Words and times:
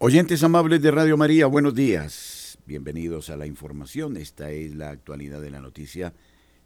Oyentes 0.00 0.44
amables 0.44 0.80
de 0.80 0.92
Radio 0.92 1.16
María, 1.16 1.48
buenos 1.48 1.74
días. 1.74 2.56
Bienvenidos 2.66 3.30
a 3.30 3.36
la 3.36 3.46
información. 3.46 4.16
Esta 4.16 4.48
es 4.52 4.76
la 4.76 4.90
actualidad 4.90 5.40
de 5.40 5.50
la 5.50 5.60
noticia 5.60 6.12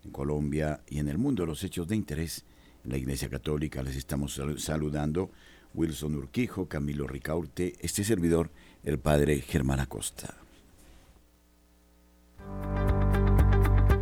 en 0.05 0.11
Colombia 0.11 0.83
y 0.87 0.99
en 0.99 1.09
el 1.09 1.17
mundo, 1.17 1.47
los 1.47 1.65
hechos 1.65 1.89
de 1.89 1.97
interés 1.97 2.45
en 2.85 2.91
la 2.91 2.99
Iglesia 2.99 3.31
Católica. 3.31 3.83
Les 3.83 3.97
estamos 3.97 4.39
saludando 4.59 5.31
Wilson 5.73 6.15
Urquijo, 6.15 6.69
Camilo 6.69 7.07
Ricaurte, 7.07 7.73
este 7.81 8.05
servidor, 8.05 8.51
el 8.85 8.99
Padre 8.99 9.41
Germán 9.41 9.81
Acosta. 9.81 10.35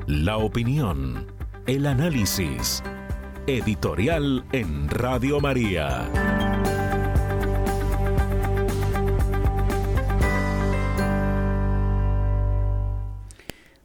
La 0.08 0.38
opinión, 0.38 1.28
el 1.68 1.86
análisis, 1.86 2.82
editorial 3.46 4.44
en 4.50 4.88
Radio 4.88 5.38
María. 5.38 6.39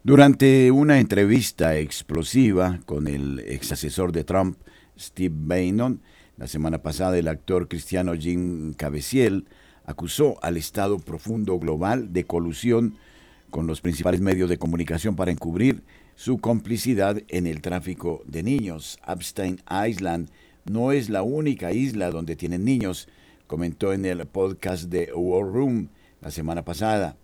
Durante 0.05 0.70
una 0.70 1.00
entrevista 1.00 1.80
explosiva 1.80 2.80
con 2.86 3.08
el 3.08 3.40
ex 3.40 3.72
asesor 3.72 4.12
de 4.12 4.23
Trump, 4.23 4.55
Steve 5.00 5.34
Bannon, 5.36 6.00
la 6.38 6.45
semana 6.45 6.84
pasada 6.84 7.18
el 7.18 7.28
actor 7.28 7.68
cristiano 7.68 8.14
Jim 8.14 8.76
Caviezel 8.76 9.48
acusó 9.84 10.38
al 10.44 10.58
Estado 10.58 11.00
profundo 11.00 11.58
global 11.58 12.14
de 12.14 12.23
colusión 12.23 13.00
con 13.50 13.66
los 13.66 13.81
principales 13.81 14.22
medios 14.22 14.48
de 14.48 14.59
comunicación 14.59 15.16
para 15.16 15.31
encubrir 15.31 15.81
su 16.14 16.38
complicidad 16.38 17.23
en 17.30 17.48
el 17.48 17.62
tráfico 17.62 18.22
de 18.28 18.44
niños. 18.44 19.00
Epstein 19.08 19.59
Island 19.90 20.30
no 20.66 20.92
es 20.92 21.09
la 21.09 21.23
única 21.23 21.72
isla 21.72 22.12
donde 22.12 22.36
tienen 22.36 22.64
niños, 22.64 23.08
comentó 23.48 23.92
en 23.92 24.06
el 24.06 24.23
podcast 24.28 24.83
de 24.83 25.11
War 25.16 25.52
Room 25.52 25.89
la 26.22 26.30
semana 26.30 26.64
pasada. 26.64 27.17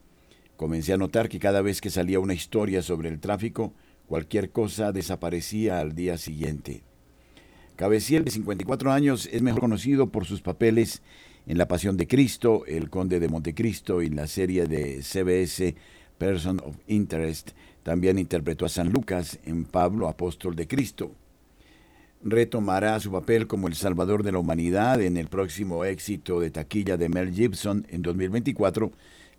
Comencé 0.61 0.93
a 0.93 0.97
notar 0.97 1.27
que 1.27 1.39
cada 1.39 1.63
vez 1.63 1.81
que 1.81 1.89
salía 1.89 2.19
una 2.19 2.35
historia 2.35 2.83
sobre 2.83 3.09
el 3.09 3.19
tráfico, 3.19 3.73
cualquier 4.05 4.51
cosa 4.51 4.91
desaparecía 4.91 5.79
al 5.79 5.95
día 5.95 6.19
siguiente. 6.19 6.83
Cabeciel, 7.75 8.25
de 8.25 8.29
54 8.29 8.91
años, 8.91 9.27
es 9.31 9.41
mejor 9.41 9.61
conocido 9.61 10.11
por 10.11 10.25
sus 10.25 10.43
papeles 10.43 11.01
en 11.47 11.57
La 11.57 11.67
Pasión 11.67 11.97
de 11.97 12.05
Cristo, 12.05 12.63
El 12.67 12.91
Conde 12.91 13.19
de 13.19 13.27
Montecristo 13.27 14.03
y 14.03 14.11
la 14.11 14.27
serie 14.27 14.67
de 14.67 15.01
CBS 15.01 15.73
Person 16.19 16.61
of 16.63 16.75
Interest. 16.85 17.53
También 17.81 18.19
interpretó 18.19 18.67
a 18.67 18.69
San 18.69 18.91
Lucas 18.91 19.39
en 19.45 19.65
Pablo, 19.65 20.07
Apóstol 20.07 20.55
de 20.55 20.67
Cristo. 20.67 21.09
Retomará 22.23 22.99
su 22.99 23.11
papel 23.11 23.47
como 23.47 23.67
el 23.67 23.73
Salvador 23.73 24.21
de 24.21 24.31
la 24.31 24.37
Humanidad 24.37 25.01
en 25.01 25.17
el 25.17 25.27
próximo 25.27 25.85
éxito 25.85 26.39
de 26.39 26.51
taquilla 26.51 26.97
de 26.97 27.09
Mel 27.09 27.33
Gibson 27.33 27.87
en 27.89 28.03
2024 28.03 28.91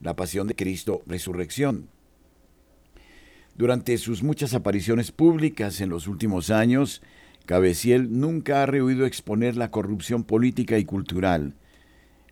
la 0.03 0.17
pasión 0.17 0.49
de 0.49 0.55
Cristo, 0.55 1.03
resurrección. 1.07 1.89
Durante 3.55 3.97
sus 3.99 4.23
muchas 4.23 4.55
apariciones 4.55 5.13
públicas 5.13 5.81
en 5.81 5.89
los 5.89 6.09
últimos 6.09 6.51
años, 6.51 7.03
Cabeciel 7.47 8.19
nunca 8.19 8.63
ha 8.63 8.67
rehuido 8.67 9.07
exponer 9.07 9.57
la 9.57 9.71
corrupción 9.71 10.25
política 10.25 10.79
y 10.79 10.85
cultural. 10.85 11.55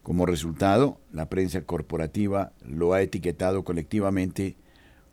Como 0.03 0.27
resultado, 0.27 0.99
la 1.13 1.29
prensa 1.29 1.63
corporativa 1.63 2.53
lo 2.67 2.95
ha 2.95 3.03
etiquetado 3.03 3.65
colectivamente 3.65 4.57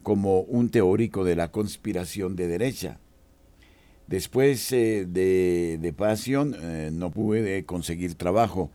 como 0.02 0.42
un 0.42 0.70
teórico 0.70 1.26
de 1.26 1.36
la 1.36 1.52
conspiración 1.52 2.36
de 2.36 2.48
derecha. 2.48 3.00
Después 4.08 4.72
eh, 4.72 5.06
de, 5.06 5.78
de 5.82 5.94
Passion 5.94 6.56
eh, 6.58 6.90
no 6.94 7.12
pude 7.12 7.66
conseguir 7.66 8.16
trabajo, 8.16 8.72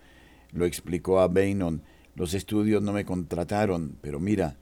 lo 0.52 0.66
explicó 0.66 1.20
a 1.20 1.28
Bainon 1.28 1.82
los 2.14 2.34
estudios 2.34 2.82
no 2.82 2.92
me 2.92 3.04
contrataron, 3.04 3.96
pero 4.00 4.20
mira, 4.20 4.56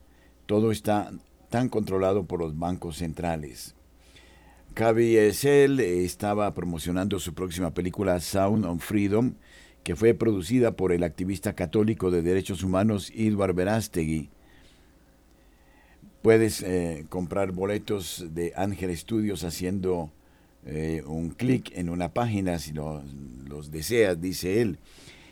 todo 0.45 0.71
está 0.71 1.11
tan 1.49 1.69
controlado 1.69 2.25
por 2.25 2.39
los 2.39 2.57
bancos 2.57 2.97
centrales. 2.97 3.75
Esel 4.73 5.79
estaba 5.81 6.53
promocionando 6.53 7.19
su 7.19 7.33
próxima 7.33 7.73
película 7.73 8.19
Sound 8.19 8.65
of 8.65 8.83
Freedom, 8.83 9.33
que 9.83 9.95
fue 9.95 10.13
producida 10.13 10.71
por 10.71 10.93
el 10.93 11.03
activista 11.03 11.53
católico 11.53 12.09
de 12.09 12.21
derechos 12.21 12.63
humanos 12.63 13.11
Edward 13.15 13.53
Verástegui. 13.53 14.29
Puedes 16.21 16.61
eh, 16.61 17.05
comprar 17.09 17.51
boletos 17.51 18.27
de 18.33 18.53
Ángel 18.55 18.95
Studios 18.95 19.43
haciendo 19.43 20.11
eh, 20.65 21.03
un 21.05 21.31
clic 21.31 21.71
en 21.75 21.89
una 21.89 22.13
página 22.13 22.59
si 22.59 22.71
los 22.73 23.71
deseas, 23.71 24.21
dice 24.21 24.61
él. 24.61 24.77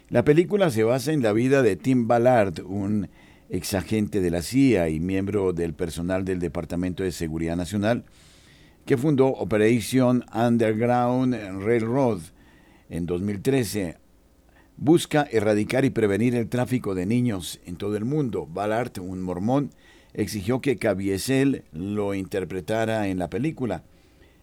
La 0.09 0.23
película 0.23 0.71
se 0.71 0.83
basa 0.83 1.13
en 1.13 1.21
la 1.21 1.33
vida 1.33 1.61
de 1.61 1.75
Tim 1.75 2.07
Ballard, 2.07 2.65
un 2.65 3.09
exagente 3.47 4.21
de 4.21 4.31
la 4.31 4.41
CIA 4.41 4.89
y 4.89 4.99
miembro 4.99 5.53
del 5.53 5.75
personal 5.75 6.25
del 6.25 6.39
Departamento 6.39 7.03
de 7.03 7.11
Seguridad 7.11 7.55
Nacional, 7.55 8.05
que 8.87 8.97
fundó 8.97 9.27
Operation 9.27 10.25
Underground 10.33 11.35
Railroad 11.63 12.21
en 12.89 13.05
2013. 13.05 13.97
Busca 14.77 15.27
erradicar 15.29 15.85
y 15.85 15.91
prevenir 15.91 16.33
el 16.33 16.49
tráfico 16.49 16.95
de 16.95 17.05
niños 17.05 17.59
en 17.67 17.75
todo 17.75 17.95
el 17.95 18.05
mundo. 18.05 18.47
Ballard, 18.51 18.99
un 18.99 19.21
mormón, 19.21 19.69
exigió 20.15 20.59
que 20.59 20.77
Caviezel 20.77 21.65
lo 21.71 22.15
interpretara 22.15 23.09
en 23.09 23.19
la 23.19 23.29
película. 23.29 23.83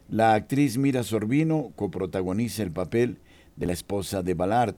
La 0.09 0.35
actriz 0.35 0.79
Mira 0.79 1.03
Sorbino 1.03 1.73
coprotagoniza 1.75 2.63
el 2.63 2.71
papel 2.71 3.19
de 3.57 3.67
la 3.67 3.73
esposa 3.73 4.23
de 4.23 4.35
Ballard. 4.35 4.77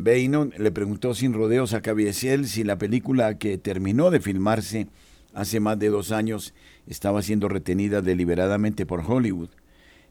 Bainon 0.00 0.54
le 0.56 0.70
preguntó 0.70 1.12
sin 1.12 1.32
rodeos 1.32 1.74
a 1.74 1.82
Caviezel 1.82 2.46
si 2.46 2.62
la 2.62 2.78
película 2.78 3.36
que 3.36 3.58
terminó 3.58 4.12
de 4.12 4.20
filmarse 4.20 4.86
hace 5.34 5.58
más 5.58 5.76
de 5.76 5.88
dos 5.88 6.12
años 6.12 6.54
estaba 6.86 7.20
siendo 7.20 7.48
retenida 7.48 8.00
deliberadamente 8.00 8.86
por 8.86 9.02
Hollywood. 9.04 9.48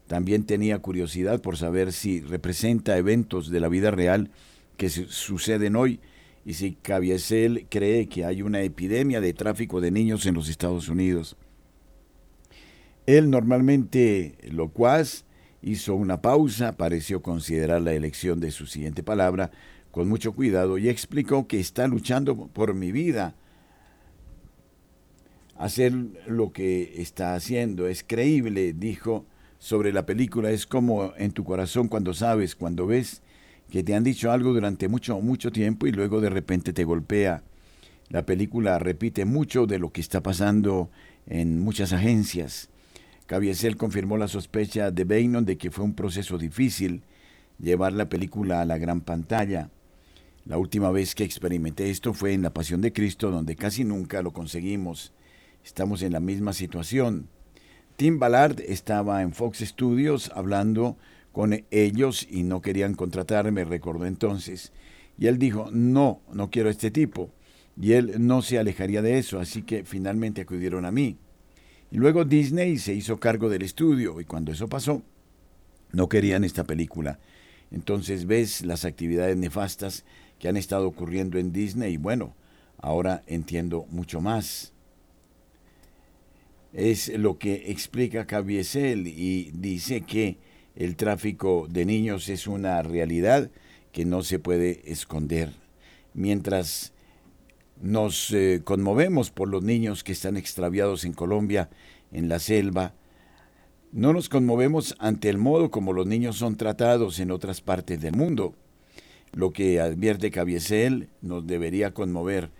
También 0.06 0.44
tenía 0.44 0.78
curiosidad 0.80 1.40
por 1.40 1.56
saber 1.56 1.94
si 1.94 2.20
representa 2.20 2.98
eventos 2.98 3.48
de 3.48 3.60
la 3.60 3.70
vida 3.70 3.90
real 3.90 4.30
que 4.76 4.90
suceden 4.90 5.74
hoy 5.74 6.00
y 6.44 6.52
si 6.52 6.74
Caviezel 6.74 7.66
cree 7.70 8.08
que 8.08 8.26
hay 8.26 8.42
una 8.42 8.60
epidemia 8.60 9.22
de 9.22 9.32
tráfico 9.32 9.80
de 9.80 9.90
niños 9.90 10.26
en 10.26 10.34
los 10.34 10.50
Estados 10.50 10.90
Unidos. 10.90 11.38
Él 13.06 13.30
normalmente 13.30 14.36
locuaz 14.50 15.24
hizo 15.62 15.94
una 15.94 16.20
pausa, 16.20 16.76
pareció 16.76 17.22
considerar 17.22 17.80
la 17.80 17.94
elección 17.94 18.38
de 18.38 18.50
su 18.50 18.66
siguiente 18.66 19.02
palabra 19.02 19.50
con 19.98 20.08
mucho 20.08 20.30
cuidado 20.30 20.78
y 20.78 20.88
explicó 20.88 21.48
que 21.48 21.58
está 21.58 21.88
luchando 21.88 22.36
por 22.36 22.72
mi 22.72 22.92
vida. 22.92 23.34
Hacer 25.56 25.92
lo 26.28 26.52
que 26.52 27.02
está 27.02 27.34
haciendo 27.34 27.88
es 27.88 28.04
creíble, 28.06 28.74
dijo 28.74 29.26
sobre 29.58 29.92
la 29.92 30.06
película, 30.06 30.52
es 30.52 30.66
como 30.66 31.14
en 31.16 31.32
tu 31.32 31.42
corazón 31.42 31.88
cuando 31.88 32.14
sabes, 32.14 32.54
cuando 32.54 32.86
ves 32.86 33.22
que 33.72 33.82
te 33.82 33.96
han 33.96 34.04
dicho 34.04 34.30
algo 34.30 34.54
durante 34.54 34.86
mucho, 34.86 35.20
mucho 35.20 35.50
tiempo 35.50 35.88
y 35.88 35.90
luego 35.90 36.20
de 36.20 36.30
repente 36.30 36.72
te 36.72 36.84
golpea. 36.84 37.42
La 38.08 38.24
película 38.24 38.78
repite 38.78 39.24
mucho 39.24 39.66
de 39.66 39.80
lo 39.80 39.90
que 39.90 40.00
está 40.00 40.22
pasando 40.22 40.90
en 41.26 41.58
muchas 41.58 41.92
agencias. 41.92 42.68
Caviezel 43.26 43.76
confirmó 43.76 44.16
la 44.16 44.28
sospecha 44.28 44.92
de 44.92 45.02
Bainon 45.02 45.44
de 45.44 45.58
que 45.58 45.72
fue 45.72 45.84
un 45.84 45.94
proceso 45.94 46.38
difícil 46.38 47.02
llevar 47.58 47.94
la 47.94 48.08
película 48.08 48.60
a 48.60 48.64
la 48.64 48.78
gran 48.78 49.00
pantalla. 49.00 49.70
La 50.48 50.56
última 50.56 50.90
vez 50.90 51.14
que 51.14 51.24
experimenté 51.24 51.90
esto 51.90 52.14
fue 52.14 52.32
en 52.32 52.40
la 52.40 52.54
Pasión 52.54 52.80
de 52.80 52.90
Cristo, 52.90 53.30
donde 53.30 53.54
casi 53.54 53.84
nunca 53.84 54.22
lo 54.22 54.32
conseguimos. 54.32 55.12
Estamos 55.62 56.00
en 56.00 56.12
la 56.12 56.20
misma 56.20 56.54
situación. 56.54 57.28
Tim 57.96 58.18
Ballard 58.18 58.58
estaba 58.62 59.20
en 59.20 59.34
Fox 59.34 59.58
Studios 59.58 60.32
hablando 60.34 60.96
con 61.32 61.66
ellos 61.70 62.26
y 62.30 62.44
no 62.44 62.62
querían 62.62 62.94
contratarme, 62.94 63.66
recordó 63.66 64.06
entonces. 64.06 64.72
Y 65.18 65.26
él 65.26 65.38
dijo, 65.38 65.68
no, 65.70 66.22
no 66.32 66.48
quiero 66.48 66.70
a 66.70 66.72
este 66.72 66.90
tipo. 66.90 67.30
Y 67.78 67.92
él 67.92 68.14
no 68.18 68.40
se 68.40 68.58
alejaría 68.58 69.02
de 69.02 69.18
eso, 69.18 69.40
así 69.40 69.60
que 69.60 69.84
finalmente 69.84 70.40
acudieron 70.40 70.86
a 70.86 70.90
mí. 70.90 71.18
Y 71.90 71.98
luego 71.98 72.24
Disney 72.24 72.78
se 72.78 72.94
hizo 72.94 73.20
cargo 73.20 73.50
del 73.50 73.60
estudio 73.60 74.18
y 74.18 74.24
cuando 74.24 74.52
eso 74.52 74.66
pasó, 74.66 75.02
no 75.92 76.08
querían 76.08 76.42
esta 76.42 76.64
película. 76.64 77.18
Entonces 77.70 78.26
ves 78.26 78.64
las 78.64 78.86
actividades 78.86 79.36
nefastas 79.36 80.06
que 80.38 80.48
han 80.48 80.56
estado 80.56 80.86
ocurriendo 80.86 81.38
en 81.38 81.52
Disney 81.52 81.94
y 81.94 81.96
bueno, 81.96 82.34
ahora 82.78 83.22
entiendo 83.26 83.86
mucho 83.90 84.20
más. 84.20 84.72
Es 86.72 87.08
lo 87.08 87.38
que 87.38 87.70
explica 87.70 88.26
Caviezel 88.26 89.06
y 89.06 89.50
dice 89.54 90.02
que 90.02 90.38
el 90.76 90.96
tráfico 90.96 91.66
de 91.68 91.84
niños 91.84 92.28
es 92.28 92.46
una 92.46 92.80
realidad 92.82 93.50
que 93.90 94.04
no 94.04 94.22
se 94.22 94.38
puede 94.38 94.82
esconder. 94.84 95.52
Mientras 96.14 96.92
nos 97.80 98.32
eh, 98.32 98.60
conmovemos 98.64 99.30
por 99.30 99.48
los 99.48 99.62
niños 99.62 100.04
que 100.04 100.12
están 100.12 100.36
extraviados 100.36 101.04
en 101.04 101.12
Colombia, 101.12 101.70
en 102.12 102.28
la 102.28 102.38
selva, 102.38 102.94
no 103.92 104.12
nos 104.12 104.28
conmovemos 104.28 104.94
ante 104.98 105.30
el 105.30 105.38
modo 105.38 105.70
como 105.70 105.92
los 105.92 106.06
niños 106.06 106.36
son 106.36 106.56
tratados 106.56 107.18
en 107.20 107.30
otras 107.30 107.60
partes 107.60 108.00
del 108.00 108.14
mundo. 108.14 108.54
Lo 109.32 109.52
que 109.52 109.80
advierte 109.80 110.30
Cabiesel 110.30 111.08
nos 111.20 111.46
debería 111.46 111.92
conmover. 111.92 112.50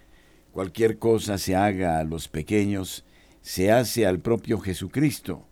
Cualquier 0.52 0.98
cosa 0.98 1.38
se 1.38 1.56
haga 1.56 1.98
a 1.98 2.04
los 2.04 2.28
pequeños, 2.28 3.04
se 3.42 3.70
hace 3.72 4.06
al 4.06 4.20
propio 4.20 4.58
Jesucristo. 4.58 5.46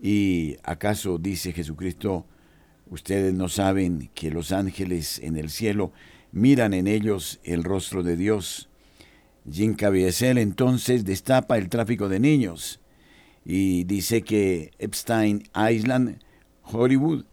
¿Y 0.00 0.56
acaso 0.62 1.18
dice 1.18 1.52
Jesucristo, 1.52 2.26
ustedes 2.90 3.34
no 3.34 3.48
saben 3.48 4.10
que 4.14 4.30
los 4.30 4.52
ángeles 4.52 5.18
en 5.18 5.36
el 5.36 5.50
cielo 5.50 5.92
miran 6.32 6.74
en 6.74 6.86
ellos 6.86 7.40
el 7.44 7.64
rostro 7.64 8.02
de 8.02 8.16
Dios? 8.16 8.68
Jim 9.50 9.74
Caviezel 9.74 10.38
entonces 10.38 11.04
destapa 11.04 11.58
el 11.58 11.68
tráfico 11.68 12.08
de 12.08 12.20
niños 12.20 12.80
y 13.44 13.84
dice 13.84 14.22
que 14.22 14.72
Epstein 14.78 15.42
Island, 15.54 16.18
Hollywood 16.62 17.24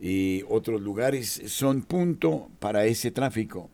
y 0.00 0.42
otros 0.48 0.80
lugares 0.80 1.42
son 1.46 1.82
punto 1.82 2.50
para 2.58 2.86
ese 2.86 3.10
tráfico. 3.10 3.70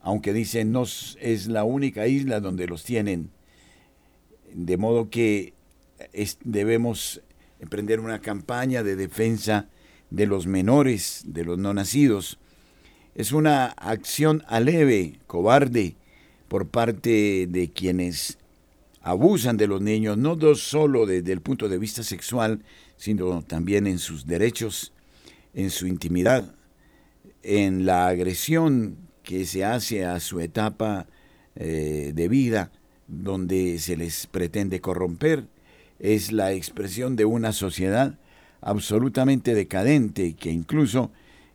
Aunque 0.00 0.32
dice 0.32 0.64
no 0.64 0.84
es 0.84 1.46
la 1.48 1.64
única 1.64 2.06
isla 2.06 2.40
donde 2.40 2.66
los 2.66 2.84
tienen. 2.84 3.30
De 4.52 4.76
modo 4.76 5.10
que 5.10 5.54
debemos 6.44 7.22
emprender 7.60 8.00
una 8.00 8.20
campaña 8.20 8.82
de 8.82 8.96
defensa 8.96 9.68
de 10.10 10.26
los 10.26 10.46
menores, 10.46 11.24
de 11.26 11.44
los 11.44 11.58
no 11.58 11.74
nacidos. 11.74 12.38
Es 13.14 13.32
una 13.32 13.66
acción 13.66 14.42
aleve, 14.46 15.18
cobarde, 15.26 15.96
por 16.48 16.68
parte 16.68 17.46
de 17.48 17.70
quienes 17.72 18.38
abusan 19.02 19.56
de 19.56 19.66
los 19.66 19.80
niños, 19.80 20.16
no 20.18 20.36
solo 20.54 21.06
desde 21.06 21.32
el 21.32 21.40
punto 21.40 21.68
de 21.68 21.78
vista 21.78 22.02
sexual, 22.02 22.62
sino 22.96 23.42
también 23.42 23.86
en 23.86 23.98
sus 23.98 24.26
derechos, 24.26 24.92
en 25.56 25.70
su 25.70 25.86
intimidad, 25.88 26.54
en 27.42 27.86
la 27.86 28.06
agresión 28.06 28.98
que 29.22 29.46
se 29.46 29.64
hace 29.64 30.04
a 30.04 30.20
su 30.20 30.38
etapa 30.38 31.06
eh, 31.56 32.12
de 32.14 32.28
vida, 32.28 32.70
donde 33.08 33.78
se 33.78 33.96
les 33.96 34.26
pretende 34.26 34.80
corromper, 34.80 35.48
es 35.98 36.30
la 36.30 36.52
expresión 36.52 37.16
de 37.16 37.24
una 37.24 37.52
sociedad 37.52 38.18
absolutamente 38.60 39.54
decadente 39.54 40.34
que 40.34 40.50
incluso 40.50 41.10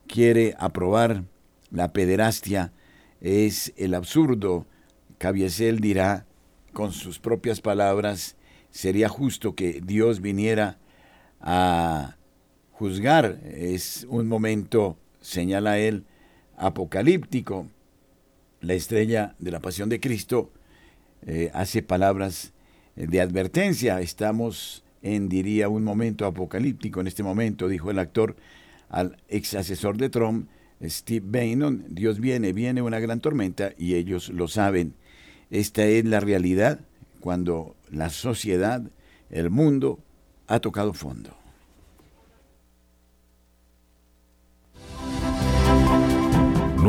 quiere 0.07 0.55
aprobar 0.57 1.23
la 1.69 1.93
pederastia, 1.93 2.73
es 3.21 3.71
el 3.77 3.93
absurdo. 3.93 4.65
Cabiesel 5.19 5.79
dirá 5.79 6.25
con 6.73 6.91
sus 6.91 7.19
propias 7.19 7.61
palabras, 7.61 8.35
sería 8.71 9.09
justo 9.09 9.53
que 9.53 9.79
Dios 9.85 10.21
viniera 10.21 10.79
a 11.39 12.15
juzgar. 12.81 13.39
Es 13.45 14.07
un 14.09 14.27
momento, 14.27 14.97
señala 15.21 15.77
él, 15.77 16.03
apocalíptico. 16.57 17.67
La 18.59 18.73
estrella 18.73 19.35
de 19.37 19.51
la 19.51 19.59
pasión 19.59 19.87
de 19.87 19.99
Cristo 19.99 20.51
eh, 21.27 21.51
hace 21.53 21.83
palabras 21.83 22.53
de 22.95 23.21
advertencia. 23.21 24.01
Estamos 24.01 24.83
en, 25.03 25.29
diría, 25.29 25.69
un 25.69 25.83
momento 25.83 26.25
apocalíptico 26.25 27.01
en 27.01 27.05
este 27.05 27.21
momento, 27.21 27.67
dijo 27.67 27.91
el 27.91 27.99
actor 27.99 28.35
al 28.89 29.15
ex 29.29 29.53
asesor 29.53 29.97
de 29.97 30.09
Trump, 30.09 30.49
Steve 30.81 31.23
Bannon. 31.23 31.85
Dios 31.87 32.19
viene, 32.19 32.51
viene 32.51 32.81
una 32.81 32.99
gran 32.99 33.19
tormenta 33.19 33.73
y 33.77 33.93
ellos 33.93 34.29
lo 34.29 34.47
saben. 34.47 34.95
Esta 35.51 35.85
es 35.85 36.03
la 36.05 36.19
realidad 36.19 36.79
cuando 37.19 37.75
la 37.91 38.09
sociedad, 38.09 38.81
el 39.29 39.51
mundo, 39.51 39.99
ha 40.47 40.59
tocado 40.59 40.93
fondo. 40.93 41.40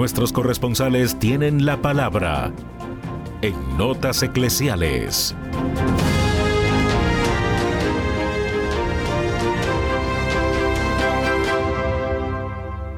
Nuestros 0.02 0.32
corresponsales 0.32 1.16
tienen 1.20 1.64
la 1.64 1.80
palabra 1.80 2.52
en 3.40 3.54
Notas 3.78 4.24
Eclesiales. 4.24 5.32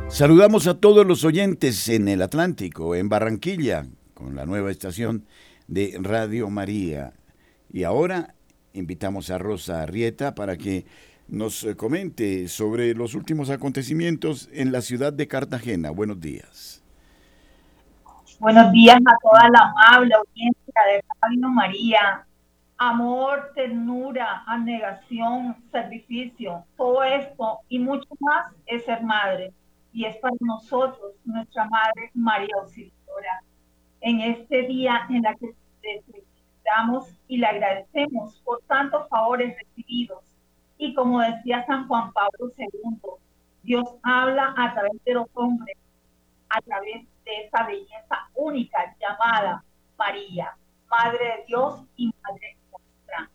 Saludamos 0.09 0.67
a 0.67 0.81
todos 0.81 1.07
los 1.07 1.25
oyentes 1.25 1.91
en 1.91 2.09
el 2.09 2.23
Atlántico, 2.23 2.95
en 2.95 3.11
Barranquilla, 3.11 3.87
con 4.15 4.35
la 4.35 4.47
nueva 4.47 4.71
estación 4.71 5.27
de 5.69 5.99
Radio 6.01 6.49
María. 6.49 7.13
Y 7.71 7.83
ahora 7.83 8.35
invitamos 8.73 9.29
a 9.29 9.37
Rosa 9.37 9.83
Arrieta 9.83 10.35
para 10.35 10.57
que 10.57 10.87
nos 11.29 11.67
comente 11.77 12.49
sobre 12.49 12.95
los 12.95 13.15
últimos 13.15 13.51
acontecimientos 13.51 14.49
en 14.55 14.73
la 14.73 14.81
ciudad 14.81 15.13
de 15.13 15.29
Cartagena. 15.29 15.91
Buenos 15.91 16.19
días. 16.19 16.84
Buenos 18.41 18.73
días 18.73 18.97
a 18.97 19.17
toda 19.23 19.49
la 19.49 19.61
amable 19.71 20.15
audiencia 20.15 20.75
de 20.87 21.05
Radio 21.21 21.49
María. 21.49 22.27
Amor, 22.77 23.53
ternura, 23.55 24.43
abnegación, 24.47 25.57
sacrificio, 25.71 26.65
todo 26.77 27.05
esto 27.05 27.61
y 27.69 27.79
mucho 27.79 28.09
más 28.21 28.53
es 28.67 28.85
ser 28.85 29.03
madre. 29.03 29.53
Y 29.93 30.05
es 30.05 30.17
para 30.17 30.35
nosotros 30.41 31.13
nuestra 31.25 31.67
Madre 31.67 32.11
María 32.15 32.55
Auxiliadora 32.61 33.43
en 34.01 34.21
este 34.21 34.63
día 34.63 35.07
en 35.09 35.23
la 35.23 35.35
que 35.37 35.55
le 35.83 36.03
felicitamos 36.03 37.17
y 37.29 37.37
le 37.39 37.47
agradecemos 37.47 38.41
por 38.45 38.61
tantos 38.63 39.09
favores 39.09 39.57
recibidos. 39.57 40.25
Y 40.77 40.95
como 40.95 41.21
decía 41.21 41.65
San 41.67 41.87
Juan 41.87 42.13
Pablo 42.13 42.51
II, 42.57 42.99
Dios 43.63 43.95
habla 44.03 44.53
a 44.57 44.75
través 44.75 45.05
de 45.05 45.15
los 45.15 45.29
hombres, 45.35 45.77
a 46.49 46.61
través 46.61 47.07
de 47.25 47.45
esa 47.45 47.65
belleza 47.65 48.29
única 48.35 48.95
llamada 49.01 49.65
María, 49.97 50.57
Madre 50.89 51.25
de 51.25 51.45
Dios 51.47 51.83
y 51.97 52.13
Madre 52.23 52.57
nuestra. 52.71 53.31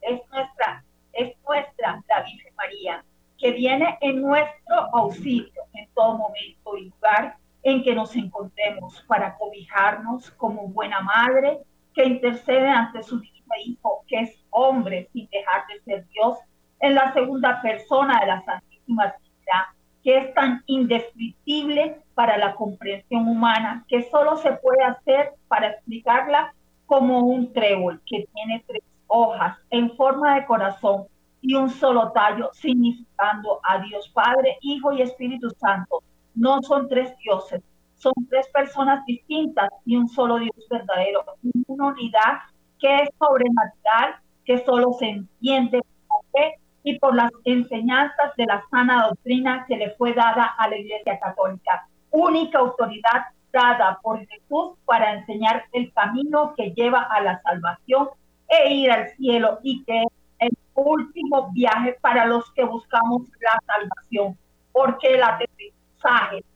Es 0.00 0.20
nuestra, 0.30 0.84
es 1.12 1.36
nuestra 1.46 2.02
la 2.08 2.22
Virgen 2.22 2.54
María, 2.56 3.04
que 3.38 3.52
viene 3.52 3.98
en 4.00 4.22
nuestro 4.22 4.76
auxilio 4.92 5.62
en 5.74 5.88
todo 5.94 6.18
momento 6.18 6.76
y 6.76 6.90
lugar 6.90 7.36
en 7.62 7.82
que 7.82 7.94
nos 7.94 8.14
encontremos 8.16 9.02
para 9.08 9.36
cobijarnos 9.36 10.30
como 10.32 10.68
buena 10.68 11.00
madre 11.00 11.58
que 11.94 12.04
intercede 12.04 12.68
ante 12.68 13.02
su 13.02 13.20
Hijo, 13.64 14.04
que 14.06 14.20
es 14.20 14.44
hombre 14.50 15.08
sin 15.12 15.28
dejar 15.30 15.66
de 15.66 15.80
ser 15.80 16.06
Dios, 16.08 16.38
en 16.80 16.94
la 16.94 17.12
segunda 17.12 17.60
persona 17.62 18.20
de 18.20 18.26
la 18.26 18.42
Santísima 18.44 19.12
Trinidad, 19.12 19.62
que 20.02 20.18
es 20.18 20.34
tan 20.34 20.62
indescriptible 20.66 22.02
para 22.16 22.38
la 22.38 22.54
comprensión 22.54 23.28
humana 23.28 23.84
que 23.88 24.08
solo 24.10 24.38
se 24.38 24.52
puede 24.52 24.82
hacer 24.82 25.34
para 25.48 25.68
explicarla 25.68 26.54
como 26.86 27.20
un 27.20 27.52
trébol 27.52 28.00
que 28.06 28.26
tiene 28.32 28.64
tres 28.66 28.82
hojas 29.06 29.58
en 29.68 29.94
forma 29.96 30.34
de 30.34 30.46
corazón 30.46 31.04
y 31.42 31.54
un 31.54 31.68
solo 31.68 32.12
tallo, 32.12 32.48
significando 32.54 33.60
a 33.62 33.80
Dios 33.80 34.08
Padre, 34.14 34.56
Hijo 34.62 34.92
y 34.94 35.02
Espíritu 35.02 35.50
Santo, 35.60 36.02
no 36.34 36.62
son 36.62 36.88
tres 36.88 37.14
dioses, 37.18 37.62
son 37.96 38.14
tres 38.30 38.48
personas 38.48 39.04
distintas 39.04 39.68
y 39.84 39.96
un 39.96 40.08
solo 40.08 40.38
Dios 40.38 40.56
verdadero, 40.70 41.22
una 41.66 41.88
unidad 41.88 42.38
que 42.78 43.02
es 43.02 43.10
sobrenatural, 43.18 44.16
que 44.46 44.64
solo 44.64 44.94
se 44.94 45.10
entiende 45.10 45.82
por 46.08 46.24
fe 46.32 46.54
y 46.82 46.98
por 46.98 47.14
las 47.14 47.30
enseñanzas 47.44 48.34
de 48.38 48.46
la 48.46 48.64
sana 48.70 49.08
doctrina 49.08 49.66
que 49.68 49.76
le 49.76 49.90
fue 49.90 50.14
dada 50.14 50.46
a 50.58 50.66
la 50.66 50.78
Iglesia 50.78 51.20
Católica, 51.20 51.86
única 52.10 52.58
autoridad 52.58 53.26
dada 53.52 53.98
por 54.02 54.18
Jesús 54.26 54.74
para 54.84 55.14
enseñar 55.14 55.64
el 55.72 55.92
camino 55.92 56.54
que 56.56 56.72
lleva 56.72 57.02
a 57.02 57.20
la 57.20 57.40
salvación 57.42 58.08
e 58.48 58.72
ir 58.74 58.90
al 58.90 59.08
cielo 59.10 59.58
y 59.62 59.82
que 59.84 60.02
es 60.02 60.08
el 60.38 60.50
último 60.74 61.50
viaje 61.52 61.96
para 62.00 62.26
los 62.26 62.50
que 62.52 62.64
buscamos 62.64 63.22
la 63.40 63.58
salvación, 63.66 64.38
porque 64.72 65.16
la 65.16 65.38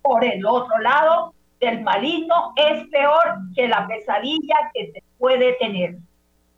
por 0.03 0.25
el 0.25 0.47
otro 0.47 0.79
lado 0.79 1.35
del 1.61 1.83
maligno 1.83 2.53
es 2.57 2.87
peor 2.89 3.39
que 3.55 3.69
la 3.69 3.87
pesadilla 3.87 4.71
que 4.73 4.93
se 4.93 5.03
puede 5.19 5.55
tener. 5.55 5.97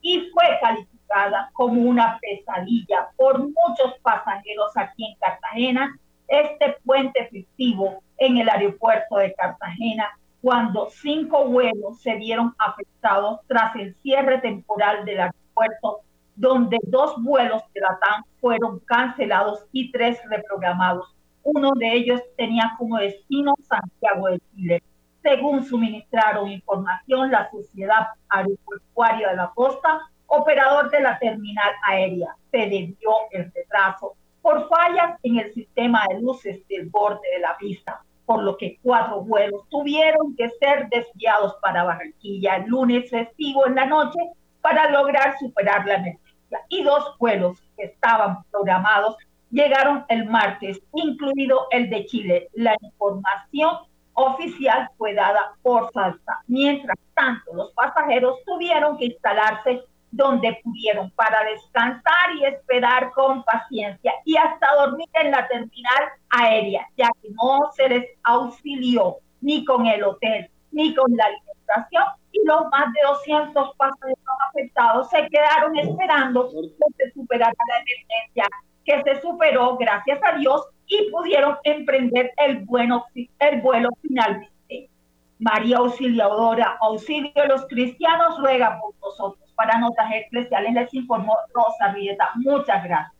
Y 0.00 0.30
fue 0.30 0.58
calificada 0.60 1.50
como 1.52 1.80
una 1.80 2.18
pesadilla 2.20 3.08
por 3.16 3.38
muchos 3.38 3.98
pasajeros 4.02 4.76
aquí 4.76 5.06
en 5.06 5.14
Cartagena, 5.18 5.96
este 6.28 6.76
puente 6.84 7.26
fictivo 7.28 8.02
en 8.24 8.38
el 8.38 8.48
aeropuerto 8.48 9.16
de 9.16 9.34
Cartagena, 9.34 10.08
cuando 10.40 10.88
cinco 10.90 11.46
vuelos 11.46 12.00
se 12.00 12.14
vieron 12.16 12.54
afectados 12.58 13.40
tras 13.46 13.74
el 13.76 13.94
cierre 14.02 14.38
temporal 14.38 15.04
del 15.04 15.20
aeropuerto, 15.20 16.00
donde 16.34 16.78
dos 16.84 17.22
vuelos 17.22 17.62
de 17.74 17.80
la 17.80 17.98
TAM 18.00 18.22
fueron 18.40 18.80
cancelados 18.80 19.66
y 19.72 19.92
tres 19.92 20.18
reprogramados 20.28 21.14
uno 21.44 21.72
de 21.74 21.92
ellos 21.92 22.20
tenía 22.36 22.74
como 22.78 22.98
destino 22.98 23.54
Santiago 23.62 24.28
de 24.28 24.40
Chile. 24.54 24.82
Según 25.22 25.64
suministraron 25.64 26.50
información 26.50 27.30
la 27.30 27.50
Sociedad 27.50 28.08
Aeroportuaria 28.28 29.30
de 29.30 29.36
la 29.36 29.52
Costa, 29.54 30.00
operador 30.26 30.90
de 30.90 31.00
la 31.00 31.18
terminal 31.18 31.72
aérea, 31.86 32.36
se 32.50 32.58
debió 32.58 33.10
el 33.30 33.52
retraso 33.52 34.14
por 34.40 34.68
fallas 34.68 35.18
en 35.22 35.38
el 35.38 35.52
sistema 35.52 36.04
de 36.08 36.20
luces 36.20 36.66
del 36.68 36.88
borde 36.88 37.28
de 37.34 37.40
la 37.40 37.56
pista. 37.56 38.02
Por 38.26 38.42
lo 38.42 38.56
que 38.56 38.78
cuatro 38.82 39.22
vuelos 39.22 39.62
tuvieron 39.68 40.34
que 40.36 40.48
ser 40.60 40.88
desviados 40.88 41.56
para 41.60 41.84
Barranquilla 41.84 42.58
lunes 42.58 43.10
festivo 43.10 43.66
en 43.66 43.74
la 43.74 43.86
noche 43.86 44.18
para 44.60 44.90
lograr 44.90 45.38
superar 45.38 45.86
la 45.86 45.94
emergencia. 45.94 46.60
Y 46.68 46.82
dos 46.82 47.16
vuelos 47.18 47.58
que 47.76 47.84
estaban 47.84 48.42
programados 48.50 49.16
llegaron 49.50 50.04
el 50.08 50.26
martes, 50.26 50.80
incluido 50.94 51.66
el 51.70 51.90
de 51.90 52.06
Chile. 52.06 52.48
La 52.54 52.74
información 52.80 53.78
oficial 54.14 54.88
fue 54.96 55.14
dada 55.14 55.54
por 55.62 55.90
Salsa. 55.92 56.40
Mientras 56.46 56.98
tanto, 57.14 57.54
los 57.54 57.72
pasajeros 57.72 58.38
tuvieron 58.44 58.96
que 58.96 59.06
instalarse 59.06 59.82
donde 60.12 60.60
pudieron 60.62 61.10
para 61.12 61.42
descansar 61.44 62.36
y 62.38 62.44
esperar 62.44 63.10
con 63.12 63.42
paciencia 63.42 64.12
y 64.24 64.36
hasta 64.36 64.74
dormir 64.76 65.08
en 65.14 65.32
la 65.32 65.48
terminal 65.48 66.04
aérea, 66.30 66.86
ya 66.96 67.08
que 67.20 67.28
no 67.30 67.72
se 67.74 67.88
les 67.88 68.06
auxilió 68.22 69.16
ni 69.40 69.64
con 69.64 69.86
el 69.86 70.04
hotel 70.04 70.48
ni 70.70 70.94
con 70.94 71.14
la 71.16 71.24
alimentación 71.24 72.04
y 72.30 72.46
los 72.46 72.62
más 72.70 72.92
de 72.92 73.00
200 73.06 73.76
pasajeros 73.76 74.18
afectados 74.48 75.10
se 75.10 75.28
quedaron 75.28 75.76
esperando 75.76 76.48
que 76.50 77.04
se 77.04 77.12
superara 77.12 77.52
la 77.68 77.76
emergencia 77.76 78.46
que 78.84 79.02
se 79.02 79.20
superó 79.20 79.76
gracias 79.76 80.20
a 80.24 80.36
Dios 80.38 80.66
y 80.86 81.10
pudieron 81.10 81.56
emprender 81.64 82.32
el, 82.36 82.64
bueno, 82.64 83.04
el 83.14 83.60
vuelo 83.60 83.90
finalmente. 84.02 84.90
María 85.38 85.78
Auxiliadora, 85.78 86.76
auxilio 86.80 87.32
de 87.34 87.48
los 87.48 87.66
cristianos, 87.66 88.38
ruega 88.40 88.78
por 88.80 88.94
nosotros. 89.00 89.41
Para 89.54 89.78
notas 89.78 90.06
especiales 90.14 90.74
les 90.74 90.94
informó 90.94 91.36
Rosa 91.52 91.92
Rieta. 91.92 92.28
Muchas 92.36 92.84
gracias. 92.84 93.12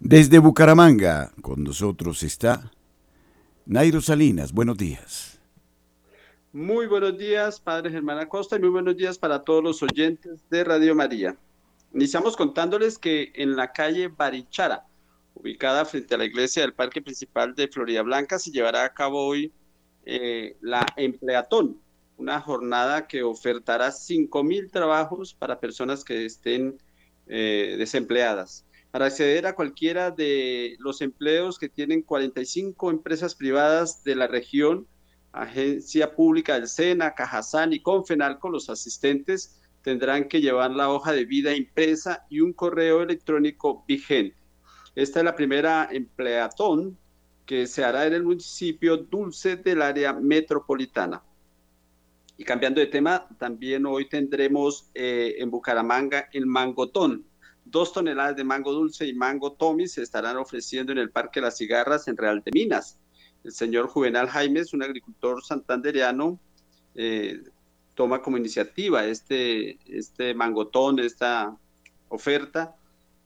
Desde 0.00 0.38
Bucaramanga, 0.38 1.30
con 1.40 1.64
nosotros 1.64 2.22
está 2.22 2.70
Nairo 3.66 4.00
Salinas. 4.00 4.52
Buenos 4.52 4.76
días. 4.76 5.40
Muy 6.52 6.86
buenos 6.86 7.18
días, 7.18 7.58
Padre 7.58 7.90
Germán 7.90 8.18
Acosta, 8.18 8.56
y 8.56 8.60
muy 8.60 8.68
buenos 8.68 8.96
días 8.96 9.18
para 9.18 9.42
todos 9.42 9.64
los 9.64 9.82
oyentes 9.82 10.48
de 10.50 10.62
Radio 10.62 10.94
María. 10.94 11.36
Iniciamos 11.92 12.36
contándoles 12.36 12.98
que 12.98 13.32
en 13.34 13.56
la 13.56 13.72
calle 13.72 14.08
Barichara, 14.08 14.84
ubicada 15.34 15.84
frente 15.84 16.14
a 16.14 16.18
la 16.18 16.24
iglesia 16.24 16.62
del 16.62 16.74
Parque 16.74 17.02
Principal 17.02 17.54
de 17.54 17.66
Florida 17.68 18.02
Blanca, 18.02 18.38
se 18.38 18.50
llevará 18.50 18.84
a 18.84 18.94
cabo 18.94 19.26
hoy 19.26 19.52
eh, 20.04 20.56
la 20.60 20.86
Empleatón, 20.96 21.80
una 22.16 22.40
jornada 22.40 23.06
que 23.06 23.22
ofertará 23.22 23.88
5.000 23.88 24.70
trabajos 24.70 25.34
para 25.34 25.60
personas 25.60 26.04
que 26.04 26.24
estén 26.24 26.78
eh, 27.26 27.76
desempleadas. 27.78 28.64
Para 28.90 29.06
acceder 29.06 29.46
a 29.46 29.56
cualquiera 29.56 30.10
de 30.10 30.76
los 30.78 31.00
empleos 31.00 31.58
que 31.58 31.68
tienen 31.68 32.02
45 32.02 32.90
empresas 32.90 33.34
privadas 33.34 34.04
de 34.04 34.14
la 34.14 34.28
región, 34.28 34.86
Agencia 35.32 36.14
Pública 36.14 36.54
del 36.54 36.68
SENA, 36.68 37.14
Cajazán 37.14 37.72
y 37.72 37.80
Confenalco, 37.80 38.48
los 38.48 38.70
asistentes 38.70 39.60
tendrán 39.82 40.28
que 40.28 40.40
llevar 40.40 40.70
la 40.70 40.90
hoja 40.90 41.12
de 41.12 41.24
vida 41.24 41.54
impresa 41.54 42.24
y 42.30 42.40
un 42.40 42.52
correo 42.52 43.02
electrónico 43.02 43.84
vigente. 43.86 44.36
Esta 44.94 45.18
es 45.18 45.24
la 45.24 45.34
primera 45.34 45.88
empleatón 45.90 46.96
que 47.46 47.66
se 47.66 47.84
hará 47.84 48.06
en 48.06 48.14
el 48.14 48.22
municipio 48.22 48.96
Dulce 48.96 49.56
del 49.56 49.82
área 49.82 50.12
metropolitana. 50.12 51.22
Y 52.36 52.44
cambiando 52.44 52.80
de 52.80 52.86
tema, 52.86 53.28
también 53.38 53.86
hoy 53.86 54.08
tendremos 54.08 54.90
eh, 54.94 55.36
en 55.38 55.50
Bucaramanga 55.50 56.28
el 56.32 56.46
mangotón. 56.46 57.24
Dos 57.64 57.92
toneladas 57.92 58.36
de 58.36 58.44
mango 58.44 58.72
dulce 58.72 59.06
y 59.06 59.14
mango 59.14 59.52
Tommy 59.52 59.86
se 59.86 60.02
estarán 60.02 60.36
ofreciendo 60.36 60.92
en 60.92 60.98
el 60.98 61.10
Parque 61.10 61.40
Las 61.40 61.56
Cigarras 61.56 62.08
en 62.08 62.16
Real 62.16 62.42
de 62.44 62.50
Minas. 62.52 62.98
El 63.44 63.52
señor 63.52 63.86
Juvenal 63.86 64.28
Jaimes, 64.28 64.74
un 64.74 64.82
agricultor 64.82 65.44
santandereano, 65.44 66.40
eh, 66.94 67.40
toma 67.94 68.20
como 68.20 68.36
iniciativa 68.36 69.04
este, 69.04 69.78
este 69.86 70.34
mangotón, 70.34 70.98
esta 70.98 71.56
oferta, 72.08 72.76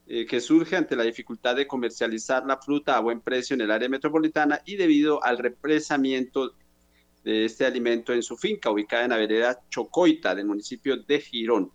eh, 0.06 0.26
que 0.26 0.40
surge 0.40 0.76
ante 0.76 0.96
la 0.96 1.04
dificultad 1.04 1.56
de 1.56 1.66
comercializar 1.66 2.44
la 2.46 2.58
fruta 2.58 2.96
a 2.96 3.00
buen 3.00 3.20
precio 3.20 3.54
en 3.54 3.62
el 3.62 3.70
área 3.70 3.88
metropolitana 3.88 4.60
y 4.64 4.76
debido 4.76 5.22
al 5.24 5.38
represamiento 5.38 6.54
de 7.24 7.44
este 7.44 7.66
alimento 7.66 8.12
en 8.12 8.22
su 8.22 8.36
finca, 8.36 8.70
ubicada 8.70 9.04
en 9.04 9.10
la 9.10 9.16
vereda 9.16 9.60
Chocoita 9.68 10.34
del 10.34 10.46
municipio 10.46 10.96
de 10.96 11.20
Girón. 11.20 11.70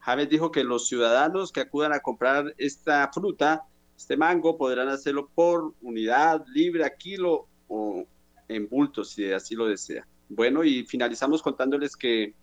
James 0.00 0.28
dijo 0.28 0.50
que 0.50 0.64
los 0.64 0.86
ciudadanos 0.86 1.50
que 1.50 1.60
acudan 1.60 1.92
a 1.92 2.00
comprar 2.00 2.54
esta 2.58 3.10
fruta, 3.12 3.64
este 3.96 4.16
mango, 4.16 4.56
podrán 4.56 4.88
hacerlo 4.88 5.28
por 5.34 5.74
unidad, 5.82 6.44
libre, 6.48 6.84
a 6.84 6.90
kilo 6.90 7.48
o 7.68 8.04
en 8.48 8.68
bulto, 8.68 9.04
si 9.04 9.32
así 9.32 9.54
lo 9.54 9.66
desea. 9.66 10.06
Bueno, 10.28 10.64
y 10.64 10.84
finalizamos 10.84 11.42
contándoles 11.42 11.96
que 11.96 12.34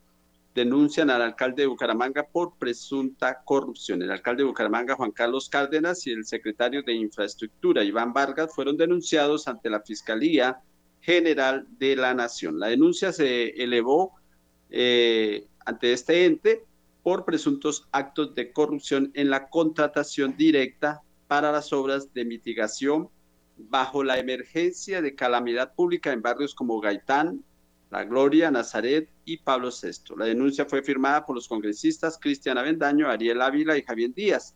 denuncian 0.53 1.09
al 1.09 1.21
alcalde 1.21 1.63
de 1.63 1.67
Bucaramanga 1.67 2.23
por 2.23 2.57
presunta 2.57 3.41
corrupción. 3.43 4.01
El 4.01 4.11
alcalde 4.11 4.43
de 4.43 4.49
Bucaramanga, 4.49 4.95
Juan 4.95 5.11
Carlos 5.11 5.49
Cárdenas, 5.49 6.05
y 6.05 6.11
el 6.11 6.25
secretario 6.25 6.83
de 6.83 6.93
Infraestructura, 6.93 7.83
Iván 7.83 8.13
Vargas, 8.13 8.53
fueron 8.53 8.77
denunciados 8.77 9.47
ante 9.47 9.69
la 9.69 9.81
Fiscalía 9.81 10.61
General 11.03 11.67
de 11.77 11.97
la 11.97 12.13
Nación. 12.13 12.59
La 12.59 12.67
denuncia 12.67 13.11
se 13.11 13.49
elevó 13.61 14.13
eh, 14.69 15.47
ante 15.65 15.91
este 15.91 16.25
ente 16.25 16.63
por 17.03 17.25
presuntos 17.25 17.89
actos 17.91 18.33
de 18.35 18.53
corrupción 18.53 19.11
en 19.13 19.29
la 19.29 19.49
contratación 19.49 20.37
directa 20.37 21.01
para 21.27 21.51
las 21.51 21.73
obras 21.73 22.13
de 22.13 22.23
mitigación 22.23 23.09
bajo 23.57 24.03
la 24.03 24.17
emergencia 24.17 25.01
de 25.01 25.13
calamidad 25.13 25.75
pública 25.75 26.13
en 26.13 26.21
barrios 26.21 26.55
como 26.55 26.79
Gaitán, 26.79 27.43
la 27.91 28.05
Gloria, 28.05 28.49
Nazaret 28.49 29.09
y 29.25 29.37
Pablo 29.37 29.69
VI. 29.69 30.15
La 30.17 30.25
denuncia 30.25 30.65
fue 30.65 30.81
firmada 30.83 31.25
por 31.25 31.35
los 31.35 31.49
congresistas 31.49 32.17
Cristian 32.17 32.57
Avendaño, 32.57 33.09
Ariel 33.09 33.41
Ávila 33.41 33.77
y 33.77 33.83
Javier 33.83 34.13
Díaz, 34.13 34.55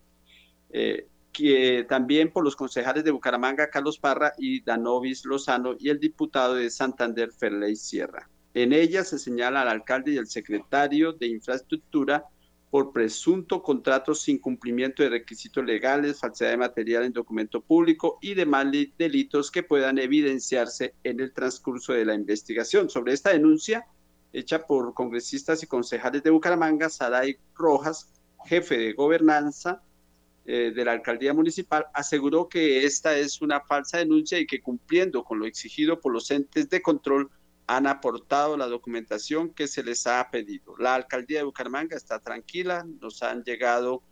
eh, 0.69 1.07
que, 1.37 1.85
también 1.87 2.31
por 2.31 2.43
los 2.43 2.55
concejales 2.55 3.03
de 3.03 3.11
Bucaramanga, 3.11 3.69
Carlos 3.69 3.99
Parra 3.99 4.33
y 4.39 4.61
Danovis 4.61 5.23
Lozano, 5.23 5.75
y 5.77 5.89
el 5.89 5.99
diputado 5.99 6.55
de 6.55 6.71
Santander, 6.71 7.31
Ferley 7.31 7.75
Sierra. 7.75 8.27
En 8.55 8.73
ella 8.73 9.03
se 9.03 9.19
señala 9.19 9.61
al 9.61 9.67
alcalde 9.67 10.13
y 10.13 10.17
al 10.17 10.25
secretario 10.25 11.13
de 11.13 11.27
Infraestructura 11.27 12.25
por 12.71 12.91
presunto 12.91 13.61
contrato 13.61 14.15
sin 14.15 14.39
cumplimiento 14.39 15.03
de 15.03 15.09
requisitos 15.09 15.63
legales, 15.63 16.19
falsedad 16.19 16.49
de 16.49 16.57
material 16.57 17.03
en 17.03 17.13
documento 17.13 17.61
público 17.61 18.17
y 18.19 18.33
demás 18.33 18.65
delitos 18.97 19.51
que 19.51 19.61
puedan 19.61 19.99
evidenciarse 19.99 20.95
en 21.03 21.19
el 21.19 21.33
transcurso 21.33 21.93
de 21.93 22.05
la 22.05 22.15
investigación. 22.15 22.89
Sobre 22.89 23.13
esta 23.13 23.29
denuncia, 23.29 23.85
hecha 24.33 24.65
por 24.65 24.95
congresistas 24.95 25.61
y 25.61 25.67
concejales 25.67 26.23
de 26.23 26.31
Bucaramanga, 26.31 26.89
Saray 26.89 27.37
Rojas, 27.53 28.11
jefe 28.47 28.75
de 28.75 28.93
gobernanza 28.93 29.83
eh, 30.49 30.71
de 30.73 30.85
la 30.85 30.93
alcaldía 30.93 31.33
municipal, 31.33 31.87
aseguró 31.93 32.47
que 32.47 32.85
esta 32.85 33.17
es 33.17 33.41
una 33.41 33.59
falsa 33.59 33.97
denuncia 33.97 34.39
y 34.39 34.47
que 34.47 34.61
cumpliendo 34.61 35.25
con 35.25 35.39
lo 35.39 35.45
exigido 35.45 35.99
por 35.99 36.13
los 36.13 36.31
entes 36.31 36.69
de 36.69 36.81
control, 36.81 37.29
han 37.67 37.85
aportado 37.85 38.55
la 38.55 38.67
documentación 38.67 39.53
que 39.53 39.67
se 39.67 39.83
les 39.83 40.07
ha 40.07 40.25
pedido. 40.31 40.77
La 40.77 40.95
alcaldía 40.95 41.39
de 41.39 41.43
Bucaramanga 41.43 41.97
está 41.97 42.19
tranquila, 42.19 42.87
nos 43.01 43.21
han 43.23 43.43
llegado 43.43 44.03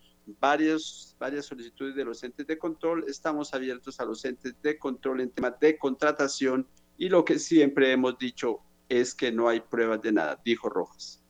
varios, 0.42 1.16
varias 1.20 1.46
solicitudes 1.46 1.96
de 1.96 2.04
los 2.04 2.22
entes 2.22 2.46
de 2.46 2.58
control, 2.58 3.06
estamos 3.08 3.54
abiertos 3.54 4.02
a 4.02 4.06
los 4.06 4.26
entes 4.26 4.56
de 4.62 4.78
control 4.78 5.22
en 5.22 5.32
temas 5.32 5.58
de 5.62 5.78
contratación 5.78 6.68
y 6.98 7.08
lo 7.08 7.24
que 7.24 7.40
siempre 7.40 7.94
hemos 7.94 8.18
dicho 8.18 8.60
es 8.90 9.16
que 9.16 9.32
no 9.32 9.48
hay 9.48 9.62
pruebas 9.62 10.02
de 10.02 10.12
nada, 10.12 10.42
dijo 10.44 10.68
Rojas. 10.68 11.25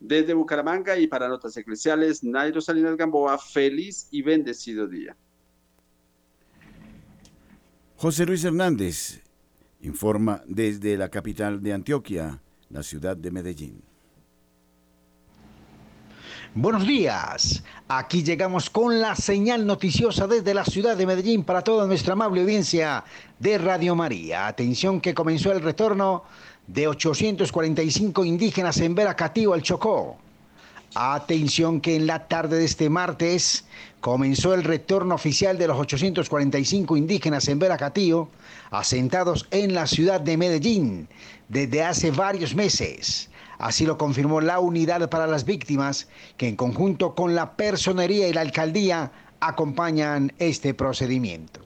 Desde 0.00 0.34
Bucaramanga 0.34 0.98
y 0.98 1.06
para 1.06 1.28
Notas 1.28 1.56
Eclesiales, 1.56 2.22
Nairo 2.22 2.60
Salinas 2.60 2.96
Gamboa, 2.96 3.38
feliz 3.38 4.08
y 4.10 4.22
bendecido 4.22 4.86
día. 4.86 5.16
José 7.96 8.26
Luis 8.26 8.44
Hernández, 8.44 9.22
informa 9.80 10.42
desde 10.46 10.96
la 10.96 11.08
capital 11.08 11.62
de 11.62 11.72
Antioquia, 11.72 12.42
la 12.68 12.82
ciudad 12.82 13.16
de 13.16 13.30
Medellín. 13.30 13.82
Buenos 16.56 16.86
días, 16.86 17.64
aquí 17.88 18.22
llegamos 18.22 18.70
con 18.70 19.00
la 19.00 19.16
señal 19.16 19.66
noticiosa 19.66 20.28
desde 20.28 20.54
la 20.54 20.64
ciudad 20.64 20.96
de 20.96 21.04
Medellín 21.04 21.42
para 21.42 21.62
toda 21.62 21.84
nuestra 21.84 22.12
amable 22.12 22.42
audiencia 22.42 23.02
de 23.40 23.58
Radio 23.58 23.96
María. 23.96 24.46
Atención 24.46 25.00
que 25.00 25.14
comenzó 25.14 25.50
el 25.50 25.62
retorno 25.62 26.22
de 26.66 26.88
845 26.88 28.24
indígenas 28.24 28.78
en 28.78 28.94
Veracatío 28.94 29.52
al 29.52 29.62
Chocó. 29.62 30.16
Atención 30.94 31.80
que 31.80 31.96
en 31.96 32.06
la 32.06 32.28
tarde 32.28 32.58
de 32.58 32.64
este 32.64 32.88
martes 32.88 33.64
comenzó 34.00 34.54
el 34.54 34.62
retorno 34.62 35.16
oficial 35.16 35.58
de 35.58 35.66
los 35.66 35.78
845 35.78 36.96
indígenas 36.96 37.48
en 37.48 37.58
Veracatío, 37.58 38.28
asentados 38.70 39.46
en 39.50 39.74
la 39.74 39.86
ciudad 39.86 40.20
de 40.20 40.36
Medellín 40.36 41.08
desde 41.48 41.82
hace 41.82 42.10
varios 42.10 42.54
meses. 42.54 43.28
Así 43.58 43.86
lo 43.86 43.98
confirmó 43.98 44.40
la 44.40 44.60
Unidad 44.60 45.08
para 45.10 45.26
las 45.26 45.44
Víctimas, 45.44 46.08
que 46.36 46.48
en 46.48 46.56
conjunto 46.56 47.14
con 47.14 47.34
la 47.34 47.56
Personería 47.56 48.28
y 48.28 48.32
la 48.32 48.42
Alcaldía 48.42 49.10
acompañan 49.40 50.32
este 50.38 50.74
procedimiento. 50.74 51.60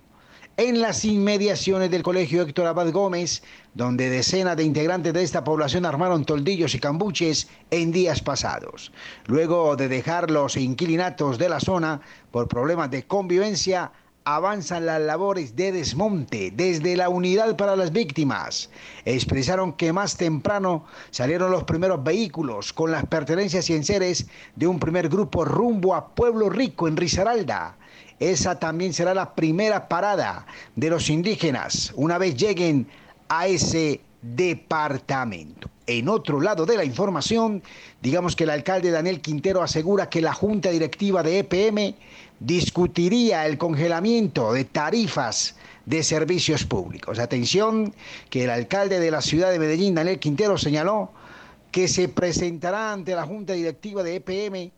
En 0.59 0.81
las 0.81 1.05
inmediaciones 1.05 1.89
del 1.89 2.03
colegio 2.03 2.43
Héctor 2.43 2.67
Abad 2.67 2.91
Gómez, 2.91 3.45
donde 3.75 4.11
decenas 4.11 4.57
de 4.57 4.65
integrantes 4.65 5.13
de 5.13 5.23
esta 5.23 5.45
población 5.45 5.87
armaron 5.87 6.25
toldillos 6.25 6.75
y 6.75 6.81
cambuches 6.81 7.49
en 7.71 7.93
días 7.93 8.21
pasados. 8.21 8.91
Luego 9.27 9.77
de 9.77 9.87
dejar 9.87 10.33
los 10.33 10.57
inquilinatos 10.57 11.39
de 11.39 11.49
la 11.49 11.61
zona 11.61 12.01
por 12.33 12.49
problemas 12.49 12.91
de 12.91 13.07
convivencia, 13.07 13.93
avanzan 14.25 14.85
las 14.85 15.01
labores 15.01 15.55
de 15.55 15.71
desmonte 15.71 16.51
desde 16.51 16.97
la 16.97 17.09
unidad 17.09 17.57
para 17.57 17.77
las 17.77 17.93
víctimas. 17.93 18.69
Expresaron 19.05 19.75
que 19.75 19.93
más 19.93 20.17
temprano 20.17 20.87
salieron 21.11 21.53
los 21.53 21.65
primeros 21.65 22.03
vehículos 22.03 22.73
con 22.73 22.91
las 22.91 23.07
pertenencias 23.07 23.71
y 23.71 23.75
enseres 23.75 24.27
de 24.57 24.67
un 24.67 24.81
primer 24.81 25.09
grupo 25.09 25.45
rumbo 25.45 25.95
a 25.95 26.17
Pueblo 26.17 26.51
Rico 26.51 26.89
en 26.89 26.97
Risaralda. 26.97 27.79
Esa 28.21 28.59
también 28.59 28.93
será 28.93 29.15
la 29.15 29.35
primera 29.35 29.89
parada 29.89 30.47
de 30.75 30.91
los 30.91 31.09
indígenas 31.09 31.93
una 31.95 32.19
vez 32.19 32.37
lleguen 32.37 32.89
a 33.29 33.47
ese 33.47 34.01
departamento. 34.23 35.71
En 35.87 36.09
otro 36.09 36.41
lado 36.41 36.67
de 36.67 36.77
la 36.77 36.85
información, 36.85 37.63
digamos 38.03 38.37
que 38.37 38.45
el 38.45 38.51
alcalde 38.51 38.91
Daniel 38.91 39.21
Quintero 39.21 39.63
asegura 39.63 40.11
que 40.11 40.21
la 40.21 40.35
junta 40.35 40.71
directiva 40.71 41.23
de 41.23 41.39
EPM 41.39 41.95
discutiría 42.41 43.47
el 43.47 43.57
congelamiento 43.57 44.53
de 44.53 44.65
tarifas 44.65 45.57
de 45.87 46.03
servicios 46.03 46.65
públicos. 46.65 47.19
Atención, 47.19 47.95
que 48.29 48.45
el 48.45 48.51
alcalde 48.51 49.01
de 49.01 49.11
la 49.11 49.23
ciudad 49.23 49.51
de 49.51 49.59
Medellín, 49.59 49.95
Daniel 49.95 50.19
Quintero, 50.19 50.59
señaló 50.59 51.11
que 51.71 51.89
se 51.89 52.09
presentará 52.09 52.93
ante 52.93 53.15
la 53.15 53.25
junta 53.25 53.55
directiva 53.55 54.03
de 54.03 54.17
EPM 54.17 54.71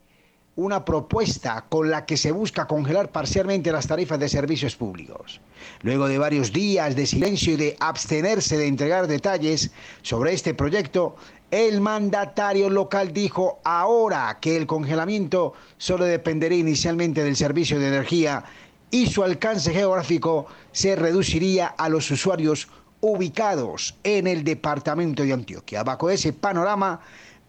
una 0.56 0.84
propuesta 0.84 1.64
con 1.68 1.90
la 1.90 2.04
que 2.04 2.16
se 2.16 2.32
busca 2.32 2.66
congelar 2.66 3.10
parcialmente 3.10 3.72
las 3.72 3.86
tarifas 3.86 4.18
de 4.18 4.28
servicios 4.28 4.76
públicos. 4.76 5.40
Luego 5.82 6.08
de 6.08 6.18
varios 6.18 6.52
días 6.52 6.96
de 6.96 7.06
silencio 7.06 7.54
y 7.54 7.56
de 7.56 7.76
abstenerse 7.80 8.58
de 8.58 8.66
entregar 8.66 9.06
detalles 9.06 9.70
sobre 10.02 10.32
este 10.32 10.54
proyecto, 10.54 11.16
el 11.50 11.80
mandatario 11.80 12.68
local 12.70 13.12
dijo 13.12 13.58
ahora 13.64 14.38
que 14.40 14.56
el 14.56 14.66
congelamiento 14.66 15.54
solo 15.78 16.04
dependería 16.04 16.58
inicialmente 16.58 17.24
del 17.24 17.36
servicio 17.36 17.78
de 17.78 17.88
energía 17.88 18.44
y 18.90 19.06
su 19.06 19.22
alcance 19.22 19.72
geográfico 19.72 20.46
se 20.72 20.96
reduciría 20.96 21.68
a 21.68 21.88
los 21.88 22.10
usuarios 22.10 22.68
ubicados 23.00 23.96
en 24.04 24.26
el 24.26 24.44
departamento 24.44 25.22
de 25.22 25.32
Antioquia. 25.32 25.82
Bajo 25.84 26.10
ese 26.10 26.32
panorama, 26.32 27.00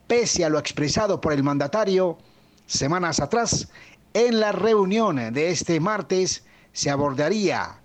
pese 0.08 0.46
a 0.46 0.50
lo 0.50 0.60
expresado 0.60 1.20
por 1.20 1.34
el 1.34 1.44
mandatario, 1.44 2.18
semanas 2.72 3.20
atrás, 3.20 3.68
en 4.14 4.40
la 4.40 4.52
reunión 4.52 5.34
de 5.34 5.50
este 5.50 5.80
martes 5.80 6.44
se 6.74 6.90
abordaría 6.90 7.80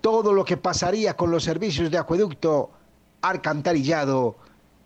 todo 0.00 0.32
lo 0.32 0.44
que 0.44 0.56
pasaría 0.56 1.14
con 1.14 1.30
los 1.30 1.44
servicios 1.44 1.90
de 1.90 1.98
acueducto, 1.98 2.70
alcantarillado 3.22 4.36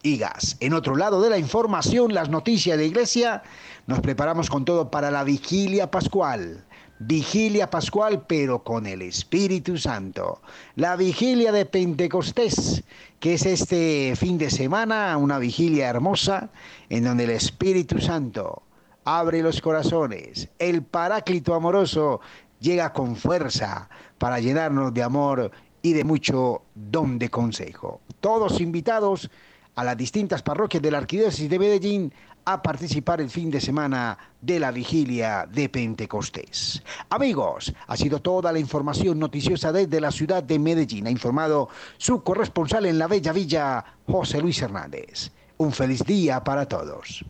y 0.02 0.16
gas. 0.16 0.56
En 0.60 0.74
otro 0.74 0.96
lado 0.96 1.20
de 1.20 1.30
la 1.30 1.38
información, 1.38 2.14
las 2.14 2.28
noticias 2.28 2.78
de 2.78 2.86
iglesia, 2.86 3.42
nos 3.86 4.00
preparamos 4.00 4.48
con 4.48 4.64
todo 4.64 4.90
para 4.90 5.10
la 5.10 5.24
vigilia 5.24 5.90
pascual. 5.90 6.64
Vigilia 6.98 7.68
pascual, 7.68 8.24
pero 8.26 8.62
con 8.62 8.86
el 8.86 9.02
Espíritu 9.02 9.76
Santo. 9.76 10.40
La 10.76 10.94
vigilia 10.94 11.50
de 11.50 11.66
Pentecostés, 11.66 12.84
que 13.18 13.34
es 13.34 13.44
este 13.44 14.14
fin 14.16 14.38
de 14.38 14.50
semana, 14.50 15.16
una 15.16 15.38
vigilia 15.38 15.88
hermosa, 15.88 16.50
en 16.88 17.04
donde 17.04 17.24
el 17.24 17.30
Espíritu 17.30 18.00
Santo 18.00 18.62
abre 19.04 19.42
los 19.42 19.60
corazones. 19.60 20.48
El 20.58 20.82
Paráclito 20.82 21.54
amoroso 21.54 22.20
llega 22.60 22.92
con 22.92 23.16
fuerza 23.16 23.88
para 24.18 24.40
llenarnos 24.40 24.94
de 24.94 25.02
amor 25.02 25.50
y 25.82 25.92
de 25.92 26.04
mucho 26.04 26.62
don 26.74 27.18
de 27.18 27.28
consejo. 27.28 28.00
Todos 28.20 28.60
invitados 28.60 29.30
a 29.74 29.84
las 29.84 29.96
distintas 29.96 30.42
parroquias 30.42 30.82
de 30.82 30.90
la 30.90 30.98
Arquidiócesis 30.98 31.48
de 31.50 31.58
Medellín 31.58 32.12
a 32.44 32.60
participar 32.60 33.20
el 33.20 33.30
fin 33.30 33.50
de 33.50 33.60
semana 33.60 34.18
de 34.40 34.58
la 34.58 34.70
vigilia 34.70 35.46
de 35.50 35.68
Pentecostés. 35.68 36.82
Amigos, 37.08 37.72
ha 37.86 37.96
sido 37.96 38.20
toda 38.20 38.52
la 38.52 38.58
información 38.58 39.18
noticiosa 39.18 39.72
desde 39.72 40.00
la 40.00 40.10
ciudad 40.10 40.42
de 40.42 40.58
Medellín. 40.58 41.06
Ha 41.06 41.10
informado 41.10 41.68
su 41.98 42.22
corresponsal 42.22 42.86
en 42.86 42.98
la 42.98 43.06
Bella 43.06 43.32
Villa, 43.32 43.84
José 44.06 44.40
Luis 44.40 44.60
Hernández. 44.60 45.30
Un 45.58 45.72
feliz 45.72 46.04
día 46.04 46.42
para 46.42 46.66
todos. 46.66 47.24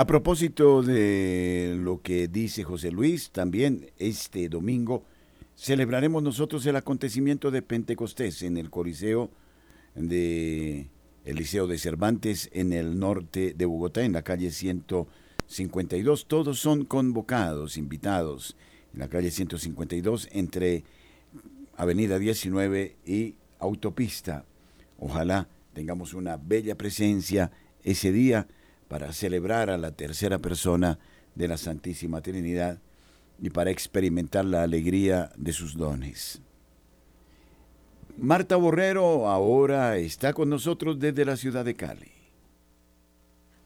A 0.00 0.06
propósito 0.06 0.82
de 0.82 1.76
lo 1.78 2.00
que 2.00 2.26
dice 2.26 2.64
José 2.64 2.90
Luis, 2.90 3.32
también 3.32 3.90
este 3.98 4.48
domingo 4.48 5.04
celebraremos 5.56 6.22
nosotros 6.22 6.64
el 6.64 6.76
acontecimiento 6.76 7.50
de 7.50 7.60
Pentecostés 7.60 8.40
en 8.40 8.56
el 8.56 8.70
Coliseo 8.70 9.30
de 9.94 10.88
el 11.26 11.36
Liceo 11.36 11.66
de 11.66 11.76
Cervantes 11.76 12.48
en 12.54 12.72
el 12.72 12.98
norte 12.98 13.52
de 13.52 13.66
Bogotá, 13.66 14.02
en 14.02 14.14
la 14.14 14.22
calle 14.22 14.50
152. 14.52 16.24
Todos 16.26 16.58
son 16.58 16.86
convocados, 16.86 17.76
invitados, 17.76 18.56
en 18.94 19.00
la 19.00 19.08
calle 19.08 19.30
152 19.30 20.30
entre 20.32 20.82
Avenida 21.76 22.18
19 22.18 22.96
y 23.04 23.34
Autopista. 23.58 24.46
Ojalá 24.98 25.46
tengamos 25.74 26.14
una 26.14 26.38
bella 26.38 26.74
presencia 26.74 27.50
ese 27.84 28.12
día 28.12 28.48
para 28.90 29.12
celebrar 29.12 29.70
a 29.70 29.78
la 29.78 29.92
tercera 29.92 30.40
persona 30.40 30.98
de 31.36 31.46
la 31.46 31.56
Santísima 31.56 32.22
Trinidad 32.22 32.80
y 33.40 33.50
para 33.50 33.70
experimentar 33.70 34.44
la 34.44 34.64
alegría 34.64 35.30
de 35.36 35.52
sus 35.52 35.76
dones. 35.76 36.42
Marta 38.18 38.56
Borrero 38.56 39.28
ahora 39.28 39.96
está 39.96 40.32
con 40.32 40.50
nosotros 40.50 40.98
desde 40.98 41.24
la 41.24 41.36
ciudad 41.36 41.64
de 41.64 41.76
Cali. 41.76 42.10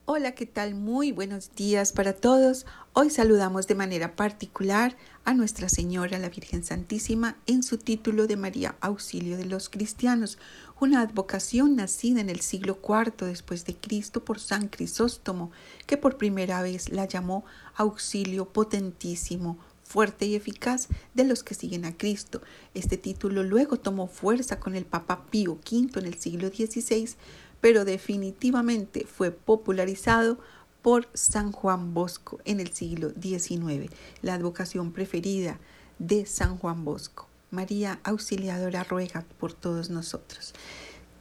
Hola, 0.05 0.33
¿qué 0.33 0.45
tal? 0.45 0.75
Muy 0.75 1.13
buenos 1.13 1.55
días 1.55 1.95
para 1.95 2.13
todos. 2.13 2.67
Hoy 2.93 3.09
saludamos 3.09 3.67
de 3.67 3.75
manera 3.75 4.17
particular 4.17 4.95
a 5.25 5.33
Nuestra 5.33 5.71
Señora 5.71 6.19
la 6.19 6.29
Virgen 6.29 6.63
Santísima 6.63 7.39
en 7.47 7.63
su 7.63 7.79
título 7.79 8.27
de 8.27 8.37
María 8.37 8.77
Auxilio 8.83 9.39
de 9.39 9.47
los 9.47 9.71
Cristianos, 9.71 10.37
una 10.85 11.01
advocación 11.01 11.77
nacida 11.77 12.21
en 12.21 12.29
el 12.29 12.41
siglo 12.41 12.79
IV 12.87 13.27
después 13.27 13.65
de 13.65 13.75
Cristo 13.75 14.23
por 14.23 14.39
San 14.39 14.69
Crisóstomo, 14.69 15.51
que 15.87 15.97
por 15.97 16.19
primera 16.19 16.61
vez 16.61 16.91
la 16.91 17.07
llamó 17.07 17.47
Auxilio 17.75 18.51
Potentísimo, 18.51 19.57
fuerte 19.83 20.27
y 20.27 20.35
eficaz 20.35 20.89
de 21.15 21.25
los 21.25 21.43
que 21.43 21.55
siguen 21.55 21.87
a 21.87 21.97
Cristo. 21.97 22.43
Este 22.75 22.99
título 22.99 23.43
luego 23.43 23.79
tomó 23.79 24.09
fuerza 24.09 24.61
con 24.61 24.75
el 24.75 24.85
Papa 24.85 25.25
Pío 25.31 25.53
V 25.53 26.01
en 26.01 26.05
el 26.05 26.21
siglo 26.21 26.49
XVI, 26.49 27.17
pero 27.63 27.87
definitivamente 27.87 29.07
fue 29.07 29.31
popularizado 29.31 30.39
por 30.83 31.09
San 31.15 31.51
Juan 31.51 31.95
Bosco 31.95 32.41
en 32.45 32.61
el 32.61 32.75
siglo 32.75 33.11
XIX, 33.19 33.91
la 34.21 34.35
advocación 34.35 34.93
preferida 34.93 35.59
de 35.99 36.27
San 36.27 36.59
Juan 36.59 36.85
Bosco. 36.85 37.34
María 37.55 38.01
Auxiliadora 38.05 38.85
ruega 38.85 39.25
por 39.39 39.53
todos 39.53 39.89
nosotros. 39.89 40.53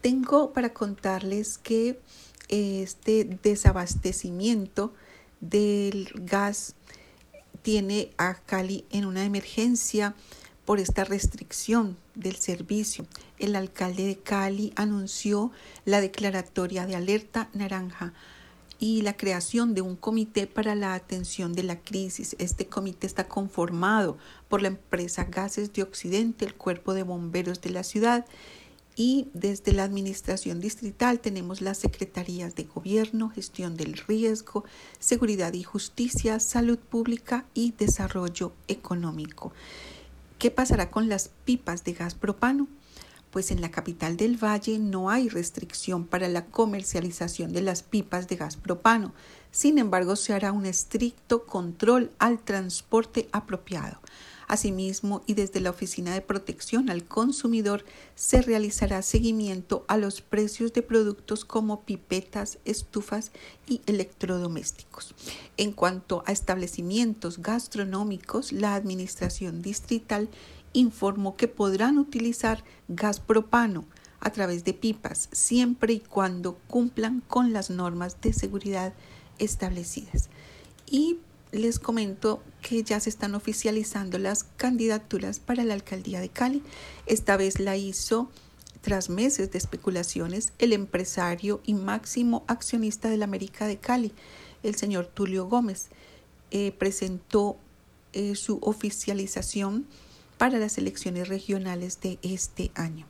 Tengo 0.01 0.51
para 0.51 0.73
contarles 0.73 1.57
que 1.57 1.99
este 2.49 3.23
desabastecimiento 3.41 4.93
del 5.39 6.11
gas 6.15 6.75
tiene 7.61 8.11
a 8.17 8.35
Cali 8.35 8.85
en 8.91 9.05
una 9.05 9.23
emergencia 9.23 10.15
por 10.65 10.79
esta 10.79 11.03
restricción 11.03 11.97
del 12.15 12.35
servicio. 12.35 13.05
El 13.39 13.55
alcalde 13.55 14.05
de 14.05 14.17
Cali 14.17 14.73
anunció 14.75 15.51
la 15.85 16.01
declaratoria 16.01 16.85
de 16.85 16.95
alerta 16.95 17.49
naranja 17.53 18.13
y 18.79 19.01
la 19.01 19.15
creación 19.15 19.73
de 19.73 19.81
un 19.81 19.95
comité 19.95 20.47
para 20.47 20.75
la 20.75 20.93
atención 20.93 21.53
de 21.53 21.63
la 21.63 21.79
crisis. 21.79 22.35
Este 22.39 22.67
comité 22.67 23.07
está 23.07 23.27
conformado 23.27 24.17
por 24.49 24.61
la 24.61 24.69
empresa 24.69 25.25
Gases 25.25 25.73
de 25.73 25.83
Occidente, 25.83 26.45
el 26.45 26.55
cuerpo 26.55 26.93
de 26.93 27.03
bomberos 27.03 27.61
de 27.61 27.69
la 27.69 27.83
ciudad 27.83 28.25
y 28.95 29.27
desde 29.33 29.73
la 29.73 29.83
administración 29.83 30.59
distrital 30.59 31.19
tenemos 31.19 31.61
las 31.61 31.79
secretarías 31.79 32.55
de 32.55 32.65
gobierno, 32.65 33.29
gestión 33.29 33.75
del 33.75 33.97
riesgo, 33.97 34.65
seguridad 34.99 35.53
y 35.53 35.63
justicia, 35.63 36.39
salud 36.39 36.77
pública 36.77 37.45
y 37.53 37.71
desarrollo 37.71 38.53
económico. 38.67 39.51
¿Qué 40.37 40.51
pasará 40.51 40.91
con 40.91 41.09
las 41.09 41.29
pipas 41.45 41.83
de 41.83 41.93
gas 41.93 42.13
propano? 42.13 42.67
Pues 43.33 43.49
en 43.49 43.61
la 43.61 43.71
capital 43.71 44.15
del 44.15 44.37
valle 44.37 44.77
no 44.77 45.09
hay 45.09 45.27
restricción 45.27 46.05
para 46.05 46.27
la 46.27 46.45
comercialización 46.45 47.51
de 47.51 47.63
las 47.63 47.81
pipas 47.81 48.27
de 48.27 48.35
gas 48.35 48.57
propano. 48.57 49.11
Sin 49.49 49.79
embargo, 49.79 50.15
se 50.15 50.33
hará 50.33 50.51
un 50.51 50.67
estricto 50.67 51.47
control 51.47 52.11
al 52.19 52.37
transporte 52.37 53.27
apropiado. 53.31 53.97
Asimismo, 54.47 55.23
y 55.25 55.33
desde 55.33 55.61
la 55.61 55.71
Oficina 55.71 56.13
de 56.13 56.21
Protección 56.21 56.91
al 56.91 57.05
Consumidor 57.05 57.83
se 58.13 58.43
realizará 58.43 59.01
seguimiento 59.01 59.83
a 59.87 59.97
los 59.97 60.21
precios 60.21 60.71
de 60.73 60.83
productos 60.83 61.43
como 61.43 61.81
pipetas, 61.81 62.59
estufas 62.65 63.31
y 63.67 63.81
electrodomésticos. 63.87 65.15
En 65.57 65.71
cuanto 65.71 66.23
a 66.27 66.31
establecimientos 66.31 67.41
gastronómicos, 67.41 68.51
la 68.51 68.75
Administración 68.75 69.63
Distrital 69.63 70.29
informó 70.73 71.35
que 71.37 71.47
podrán 71.47 71.97
utilizar 71.97 72.63
gas 72.87 73.19
propano 73.19 73.85
a 74.19 74.31
través 74.31 74.63
de 74.63 74.73
pipas, 74.73 75.29
siempre 75.31 75.93
y 75.93 75.99
cuando 75.99 76.57
cumplan 76.67 77.21
con 77.21 77.53
las 77.53 77.69
normas 77.69 78.19
de 78.21 78.33
seguridad 78.33 78.93
establecidas. 79.37 80.29
Y 80.89 81.17
les 81.51 81.77
comento 81.77 82.41
que 82.61 82.83
ya 82.83 82.99
se 82.99 83.09
están 83.09 83.35
oficializando 83.35 84.17
las 84.17 84.45
candidaturas 84.57 85.39
para 85.39 85.63
la 85.63 85.73
alcaldía 85.75 86.19
de 86.19 86.29
Cali. 86.29 86.63
Esta 87.05 87.37
vez 87.37 87.59
la 87.59 87.77
hizo, 87.77 88.29
tras 88.81 89.09
meses 89.09 89.51
de 89.51 89.57
especulaciones, 89.57 90.53
el 90.57 90.73
empresario 90.73 91.61
y 91.65 91.73
máximo 91.73 92.43
accionista 92.47 93.09
de 93.09 93.17
la 93.17 93.25
América 93.25 93.67
de 93.67 93.77
Cali, 93.77 94.13
el 94.63 94.75
señor 94.75 95.05
Tulio 95.05 95.47
Gómez. 95.47 95.89
Eh, 96.49 96.71
presentó 96.71 97.57
eh, 98.13 98.35
su 98.35 98.59
oficialización 98.61 99.85
para 100.37 100.59
las 100.59 100.77
elecciones 100.77 101.27
regionales 101.27 101.99
de 102.01 102.19
este 102.21 102.71
año. 102.75 103.05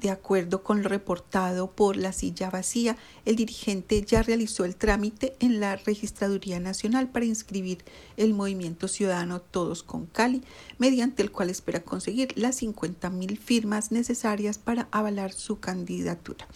De 0.00 0.10
acuerdo 0.10 0.62
con 0.62 0.82
lo 0.82 0.88
reportado 0.88 1.72
por 1.72 1.96
la 1.96 2.12
silla 2.12 2.48
vacía, 2.48 2.96
el 3.26 3.36
dirigente 3.36 4.02
ya 4.02 4.22
realizó 4.22 4.64
el 4.64 4.76
trámite 4.76 5.36
en 5.40 5.60
la 5.60 5.76
Registraduría 5.76 6.58
Nacional 6.58 7.10
para 7.10 7.26
inscribir 7.26 7.84
el 8.16 8.32
movimiento 8.32 8.88
ciudadano 8.88 9.40
Todos 9.42 9.82
con 9.82 10.06
Cali, 10.06 10.42
mediante 10.78 11.22
el 11.22 11.30
cual 11.30 11.50
espera 11.50 11.82
conseguir 11.82 12.32
las 12.36 12.56
50 12.56 13.10
mil 13.10 13.36
firmas 13.36 13.92
necesarias 13.92 14.56
para 14.58 14.88
avalar 14.90 15.32
su 15.32 15.60
candidatura 15.60 16.46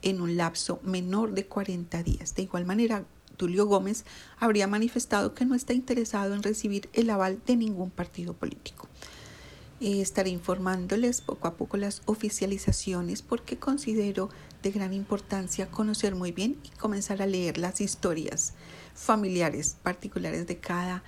en 0.00 0.22
un 0.22 0.36
lapso 0.36 0.80
menor 0.82 1.32
de 1.32 1.44
40 1.44 2.02
días. 2.02 2.34
De 2.34 2.42
igual 2.42 2.64
manera, 2.64 3.04
Tulio 3.36 3.66
Gómez 3.66 4.06
habría 4.38 4.66
manifestado 4.68 5.34
que 5.34 5.44
no 5.44 5.54
está 5.54 5.74
interesado 5.74 6.34
en 6.34 6.42
recibir 6.42 6.88
el 6.92 7.10
aval 7.10 7.40
de 7.44 7.56
ningún 7.56 7.90
partido 7.90 8.32
político. 8.32 8.85
Eh, 9.78 10.00
estaré 10.00 10.30
informándoles 10.30 11.20
poco 11.20 11.48
a 11.48 11.54
poco 11.54 11.76
las 11.76 12.00
oficializaciones 12.06 13.20
porque 13.20 13.58
considero 13.58 14.30
de 14.62 14.70
gran 14.70 14.94
importancia 14.94 15.70
conocer 15.70 16.14
muy 16.14 16.32
bien 16.32 16.56
y 16.64 16.70
comenzar 16.78 17.20
a 17.20 17.26
leer 17.26 17.58
las 17.58 17.82
historias 17.82 18.54
familiares 18.94 19.76
particulares 19.82 20.46
de 20.46 20.56
cada, 20.56 21.02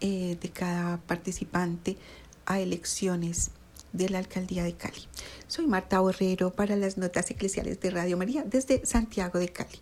eh, 0.00 0.38
de 0.40 0.48
cada 0.48 0.96
participante 1.02 1.98
a 2.46 2.60
elecciones 2.60 3.50
de 3.92 4.08
la 4.08 4.18
alcaldía 4.18 4.64
de 4.64 4.72
Cali. 4.72 5.02
Soy 5.46 5.66
Marta 5.66 6.00
Borrero 6.00 6.50
para 6.50 6.76
las 6.76 6.96
notas 6.96 7.30
eclesiales 7.30 7.78
de 7.80 7.90
Radio 7.90 8.16
María 8.16 8.42
desde 8.42 8.86
Santiago 8.86 9.38
de 9.38 9.50
Cali. 9.50 9.80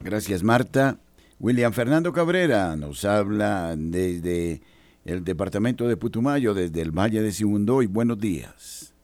Gracias 0.00 0.42
Marta. 0.42 0.98
William 1.38 1.72
Fernando 1.74 2.12
Cabrera 2.12 2.74
nos 2.76 3.04
habla 3.04 3.74
desde 3.76 4.62
el 5.04 5.24
departamento 5.24 5.88
de 5.88 5.96
Putumayo 5.96 6.54
desde 6.54 6.82
el 6.82 6.90
Valle 6.90 7.22
de 7.22 7.30
y 7.30 7.86
Buenos 7.86 8.18
días. 8.18 8.94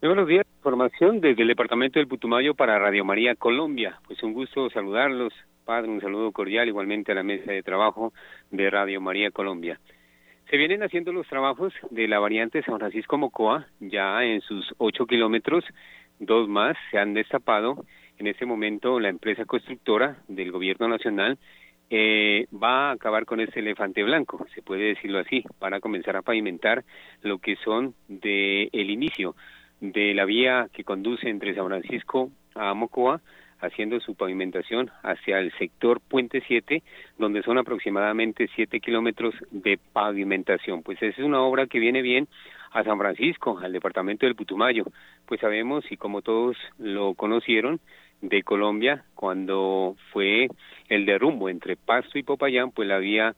Muy 0.00 0.08
buenos 0.08 0.28
días, 0.28 0.46
información 0.56 1.20
desde 1.20 1.42
el 1.42 1.48
departamento 1.48 1.98
del 1.98 2.08
Putumayo 2.08 2.54
para 2.54 2.78
Radio 2.78 3.04
María 3.04 3.34
Colombia. 3.34 3.98
Pues 4.06 4.22
un 4.22 4.32
gusto 4.32 4.70
saludarlos, 4.70 5.32
padre, 5.64 5.90
un 5.90 6.00
saludo 6.00 6.32
cordial 6.32 6.68
igualmente 6.68 7.12
a 7.12 7.16
la 7.16 7.22
mesa 7.22 7.52
de 7.52 7.62
trabajo 7.62 8.12
de 8.50 8.70
Radio 8.70 9.00
María 9.00 9.30
Colombia. 9.30 9.78
Se 10.48 10.56
vienen 10.56 10.82
haciendo 10.82 11.12
los 11.12 11.28
trabajos 11.28 11.74
de 11.90 12.08
la 12.08 12.18
variante 12.18 12.62
San 12.62 12.78
Francisco 12.78 13.18
Mocoa, 13.18 13.66
ya 13.78 14.24
en 14.24 14.40
sus 14.40 14.72
ocho 14.78 15.06
kilómetros, 15.06 15.64
dos 16.18 16.48
más 16.48 16.76
se 16.90 16.98
han 16.98 17.14
destapado. 17.14 17.84
En 18.18 18.26
este 18.26 18.46
momento 18.46 19.00
la 19.00 19.08
empresa 19.08 19.44
constructora 19.44 20.16
del 20.28 20.50
gobierno 20.50 20.88
nacional 20.88 21.38
eh, 21.90 22.46
va 22.52 22.90
a 22.90 22.92
acabar 22.92 23.26
con 23.26 23.40
ese 23.40 23.58
elefante 23.58 24.02
blanco, 24.04 24.46
se 24.54 24.62
puede 24.62 24.94
decirlo 24.94 25.18
así, 25.18 25.44
para 25.58 25.80
comenzar 25.80 26.16
a 26.16 26.22
pavimentar 26.22 26.84
lo 27.22 27.38
que 27.38 27.56
son 27.56 27.94
de 28.08 28.68
el 28.72 28.90
inicio 28.90 29.34
de 29.80 30.14
la 30.14 30.24
vía 30.24 30.68
que 30.72 30.84
conduce 30.84 31.28
entre 31.28 31.54
San 31.54 31.66
Francisco 31.66 32.30
a 32.54 32.74
Mocoa, 32.74 33.20
haciendo 33.60 34.00
su 34.00 34.14
pavimentación 34.14 34.90
hacia 35.02 35.38
el 35.38 35.52
sector 35.58 36.00
Puente 36.00 36.42
7, 36.46 36.82
donde 37.18 37.42
son 37.42 37.58
aproximadamente 37.58 38.48
7 38.54 38.80
kilómetros 38.80 39.34
de 39.50 39.78
pavimentación. 39.92 40.82
Pues 40.82 41.02
es 41.02 41.18
una 41.18 41.42
obra 41.42 41.66
que 41.66 41.78
viene 41.78 42.02
bien 42.02 42.28
a 42.72 42.84
San 42.84 42.98
Francisco, 42.98 43.58
al 43.58 43.72
departamento 43.72 44.26
del 44.26 44.36
Putumayo. 44.36 44.84
Pues 45.26 45.40
sabemos, 45.40 45.84
y 45.90 45.96
como 45.96 46.22
todos 46.22 46.56
lo 46.78 47.14
conocieron, 47.14 47.80
de 48.20 48.42
Colombia 48.42 49.04
cuando 49.14 49.96
fue 50.12 50.48
el 50.88 51.06
derrumbo 51.06 51.48
entre 51.48 51.76
Pasto 51.76 52.18
y 52.18 52.22
Popayán, 52.22 52.70
pues 52.70 52.88
la 52.88 52.98
vía 52.98 53.34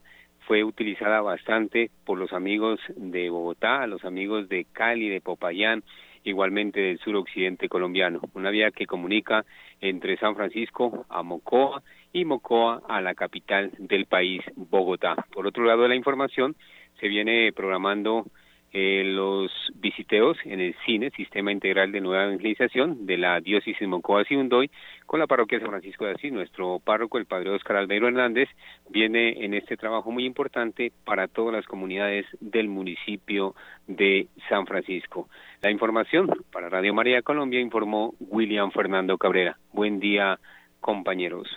fue 0.47 0.63
utilizada 0.63 1.21
bastante 1.21 1.89
por 2.05 2.17
los 2.17 2.33
amigos 2.33 2.79
de 2.95 3.29
Bogotá, 3.29 3.87
los 3.87 4.03
amigos 4.03 4.49
de 4.49 4.65
Cali, 4.71 5.09
de 5.09 5.21
Popayán, 5.21 5.83
igualmente 6.23 6.79
del 6.79 6.99
suroccidente 6.99 7.69
colombiano, 7.69 8.21
una 8.33 8.49
vía 8.49 8.71
que 8.71 8.85
comunica 8.85 9.45
entre 9.81 10.17
San 10.17 10.35
Francisco 10.35 11.05
a 11.09 11.23
Mocoa 11.23 11.81
y 12.11 12.25
Mocoa 12.25 12.81
a 12.87 13.01
la 13.01 13.13
capital 13.13 13.71
del 13.77 14.05
país, 14.05 14.41
Bogotá. 14.55 15.15
Por 15.33 15.47
otro 15.47 15.63
lado 15.63 15.87
la 15.87 15.95
información, 15.95 16.55
se 16.99 17.07
viene 17.07 17.51
programando 17.53 18.25
eh, 18.73 19.03
los 19.05 19.51
visiteos 19.75 20.35
en 20.45 20.59
el 20.59 20.75
cine, 20.83 21.11
Sistema 21.11 21.51
Integral 21.51 21.91
de 21.91 22.01
Nueva 22.01 22.23
Evangelización 22.23 23.05
de 23.05 23.17
la 23.17 23.39
Diócesis 23.39 23.79
de 23.79 23.85
Mocoa 23.85 24.23
Undoy, 24.31 24.71
con 25.05 25.19
la 25.19 25.27
parroquia 25.27 25.59
San 25.59 25.69
Francisco 25.69 26.05
de 26.05 26.13
Asís. 26.13 26.33
Nuestro 26.33 26.79
párroco, 26.79 27.19
el 27.19 27.27
padre 27.27 27.51
Oscar 27.51 27.77
Albeiro 27.77 28.07
Hernández, 28.07 28.49
viene 28.89 29.45
en 29.45 29.53
este 29.53 29.77
trabajo 29.77 30.11
muy 30.11 30.25
importante 30.25 30.91
para 31.05 31.27
todas 31.27 31.53
las 31.53 31.65
comunidades 31.65 32.25
del 32.39 32.67
municipio 32.67 33.53
de 33.85 34.27
San 34.49 34.65
Francisco. 34.65 35.29
La 35.61 35.69
información 35.69 36.31
para 36.51 36.69
Radio 36.69 36.95
María 36.95 37.21
Colombia 37.21 37.59
informó 37.59 38.15
William 38.19 38.71
Fernando 38.71 39.19
Cabrera. 39.19 39.57
Buen 39.71 39.99
día, 39.99 40.39
compañeros. 40.79 41.47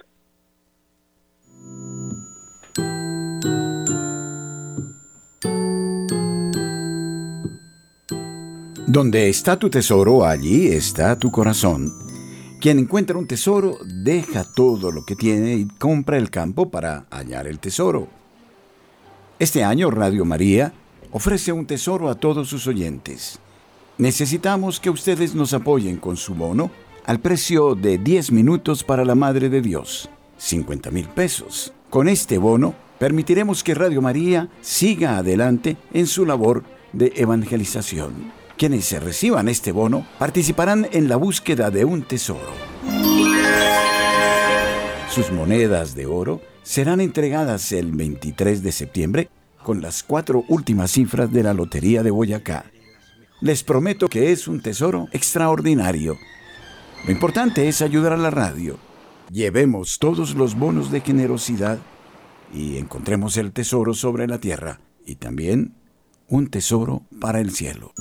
Donde 8.87 9.29
está 9.29 9.59
tu 9.59 9.69
tesoro, 9.69 10.25
allí 10.25 10.69
está 10.69 11.19
tu 11.19 11.33
corazón. 11.33 11.93
Quien 12.61 12.79
encuentra 12.79 13.19
un 13.19 13.27
tesoro, 13.27 13.79
deja 13.85 14.45
todo 14.45 14.93
lo 14.93 15.05
que 15.05 15.17
tiene 15.17 15.55
y 15.55 15.65
compra 15.67 16.19
el 16.19 16.31
campo 16.31 16.71
para 16.71 17.05
hallar 17.11 17.49
el 17.49 17.59
tesoro. 17.59 18.07
Este 19.41 19.65
año 19.65 19.91
Radio 19.91 20.25
María 20.25 20.73
ofrece 21.11 21.51
un 21.51 21.67
tesoro 21.67 22.09
a 22.09 22.15
todos 22.15 22.49
sus 22.49 22.69
oyentes. 22.69 23.41
Necesitamos 23.99 24.79
que 24.79 24.91
ustedes 24.91 25.35
nos 25.35 25.53
apoyen 25.53 25.97
con 25.97 26.17
su 26.17 26.37
bono 26.37 26.71
al 27.07 27.19
precio 27.19 27.75
de 27.75 27.99
10 27.99 28.31
minutos 28.31 28.85
para 28.85 29.05
la 29.05 29.17
Madre 29.17 29.49
de 29.49 29.63
Dios, 29.63 30.09
50 30.39 30.93
mil 30.93 31.09
pesos. 31.09 31.73
Con 31.91 32.07
este 32.07 32.39
bono 32.39 32.73
permitiremos 33.01 33.65
que 33.65 33.75
Radio 33.75 34.01
María 34.01 34.49
siga 34.61 35.17
adelante 35.17 35.77
en 35.93 36.07
su 36.07 36.25
labor 36.25 36.63
de 36.93 37.13
evangelización. 37.17 38.46
Quienes 38.57 38.87
se 38.87 39.01
reciban 39.01 39.49
este 39.49 39.71
bono 39.71 40.07
participarán 40.19 40.89
en 40.93 41.09
la 41.11 41.17
búsqueda 41.17 41.71
de 41.71 41.85
un 41.85 42.03
tesoro. 42.03 42.55
Sus 45.11 45.31
monedas 45.31 45.95
de 45.95 46.07
oro 46.07 46.41
serán 46.63 47.03
entregadas 47.03 47.71
el 47.73 47.93
23 47.93 48.63
de 48.63 48.73
septiembre 48.73 49.29
con 49.63 49.83
las 49.83 50.03
cuatro 50.03 50.45
últimas 50.49 50.93
cifras 50.93 51.31
de 51.31 51.43
la 51.43 51.53
Lotería 51.53 52.03
de 52.03 52.11
Boyacá. 52.11 52.65
Les 53.43 53.63
prometo 53.63 54.09
que 54.09 54.33
es 54.33 54.49
un 54.49 54.63
tesoro 54.63 55.09
extraordinario. 55.13 56.17
Lo 57.05 57.13
importante 57.13 57.69
es 57.69 57.83
ayudar 57.83 58.15
a 58.15 58.17
la 58.17 58.31
radio. 58.31 58.79
Llevemos 59.31 59.99
todos 59.99 60.35
los 60.35 60.55
bonos 60.55 60.91
de 60.91 61.03
generosidad 61.03 61.79
y 62.55 62.79
encontremos 62.79 63.37
el 63.37 63.53
tesoro 63.53 63.93
sobre 63.93 64.27
la 64.27 64.39
tierra 64.39 64.81
y 65.05 65.17
también 65.17 65.75
un 66.29 66.49
tesoro 66.49 67.03
para 67.21 67.41
el 67.41 67.51
cielo. 67.53 67.93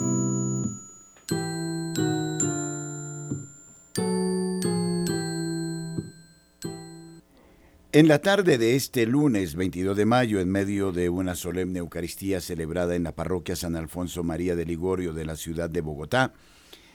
En 7.92 8.10
la 8.10 8.20
tarde 8.20 8.58
de 8.58 8.76
este 8.76 9.06
lunes 9.06 9.56
22 9.56 9.96
de 9.96 10.06
mayo, 10.06 10.42
en 10.42 10.50
medio 10.50 10.92
de 10.92 11.08
una 11.08 11.34
solemne 11.34 11.80
Eucaristía 11.80 12.42
celebrada 12.42 12.96
en 12.96 13.04
la 13.04 13.14
parroquia 13.14 13.56
San 13.56 13.78
Alfonso 13.78 14.22
María 14.22 14.58
de 14.58 14.66
Ligorio 14.66 15.14
de 15.14 15.24
la 15.24 15.38
ciudad 15.38 15.70
de 15.70 15.80
Bogotá, 15.80 16.34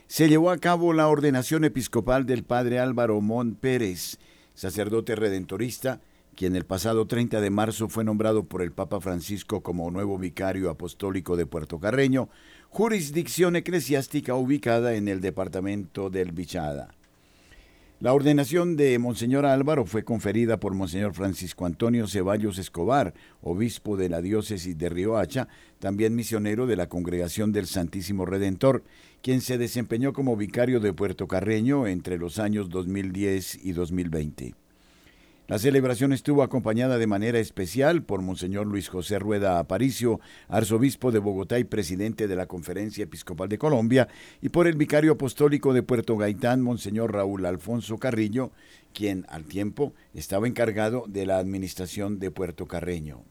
se 0.09 0.29
llevó 0.29 0.51
a 0.51 0.59
cabo 0.59 0.93
la 0.93 1.09
ordenación 1.09 1.64
episcopal 1.64 2.27
del 2.27 2.43
padre 2.45 2.81
Álvaro 2.81 3.19
Mont 3.23 3.59
Pérez, 3.59 4.19
sacerdote 4.55 5.16
redentorista, 5.16 6.01
quien 6.35 6.57
el 6.57 6.64
pasado 6.64 7.07
30 7.07 7.40
de 7.40 7.51
marzo 7.51 7.88
fue 7.88 8.05
nombrado 8.05 8.45
por 8.45 8.62
el 8.62 8.73
Papa 8.73 9.01
Francisco 9.01 9.62
como 9.62 9.90
nuevo 9.90 10.19
vicario 10.19 10.71
apostólico 10.71 11.37
de 11.37 11.47
Puerto 11.47 11.79
Carreño, 11.79 12.29
jurisdicción 12.69 13.57
eclesiástica 13.57 14.35
ubicada 14.35 14.95
en 14.95 15.09
el 15.09 15.21
departamento 15.21 16.11
del 16.11 16.33
Bichada. 16.33 16.95
La 18.01 18.14
ordenación 18.14 18.79
de 18.79 18.99
Monseñor 18.99 19.45
Álvaro 19.45 19.85
fue 19.85 20.05
conferida 20.05 20.59
por 20.59 20.73
Monseñor 20.73 21.12
Francisco 21.12 21.66
Antonio 21.66 22.09
Ceballos 22.09 22.57
Escobar, 22.57 23.12
obispo 23.43 23.99
de 23.99 24.09
la 24.09 24.23
diócesis 24.23 24.79
de 24.79 24.88
Riohacha, 24.88 25.49
también 25.81 26.16
misionero 26.16 26.66
de 26.66 26.77
la 26.77 26.88
Congregación 26.88 27.53
del 27.53 27.66
Santísimo 27.66 28.25
Redentor, 28.25 28.85
quien 29.21 29.43
se 29.43 29.59
desempeñó 29.59 30.14
como 30.14 30.35
vicario 30.35 30.81
de 30.81 30.95
Puerto 30.95 31.29
Carreño 31.29 31.87
entre 31.87 32.16
los 32.16 32.38
años 32.38 32.71
2010 32.71 33.66
y 33.66 33.73
2020. 33.73 34.55
La 35.51 35.59
celebración 35.59 36.13
estuvo 36.13 36.45
acompañada 36.45 36.97
de 36.97 37.09
manera 37.09 37.41
especial 37.41 38.05
por 38.05 38.23
Monseñor 38.23 38.69
Luis 38.69 38.89
José 38.89 39.19
Rueda 39.19 39.59
Aparicio, 39.59 40.21
arzobispo 40.47 41.11
de 41.11 41.19
Bogotá 41.19 41.59
y 41.59 41.65
presidente 41.65 42.29
de 42.29 42.37
la 42.37 42.47
Conferencia 42.47 43.03
Episcopal 43.03 43.49
de 43.49 43.59
Colombia, 43.59 44.07
y 44.41 44.51
por 44.51 44.69
el 44.69 44.77
vicario 44.77 45.11
apostólico 45.11 45.75
de 45.75 45.83
Puerto 45.83 46.17
Gaitán, 46.17 46.63
Monseñor 46.63 47.13
Raúl 47.13 47.47
Alfonso 47.47 47.99
Carrillo, 47.99 48.53
quien 48.95 49.27
al 49.29 49.45
tiempo 49.45 49.93
estaba 50.15 50.47
encargado 50.47 51.07
de 51.09 51.27
la 51.27 51.39
administración 51.39 52.21
de 52.21 52.31
Puerto 52.31 52.67
Carreño. 52.67 53.25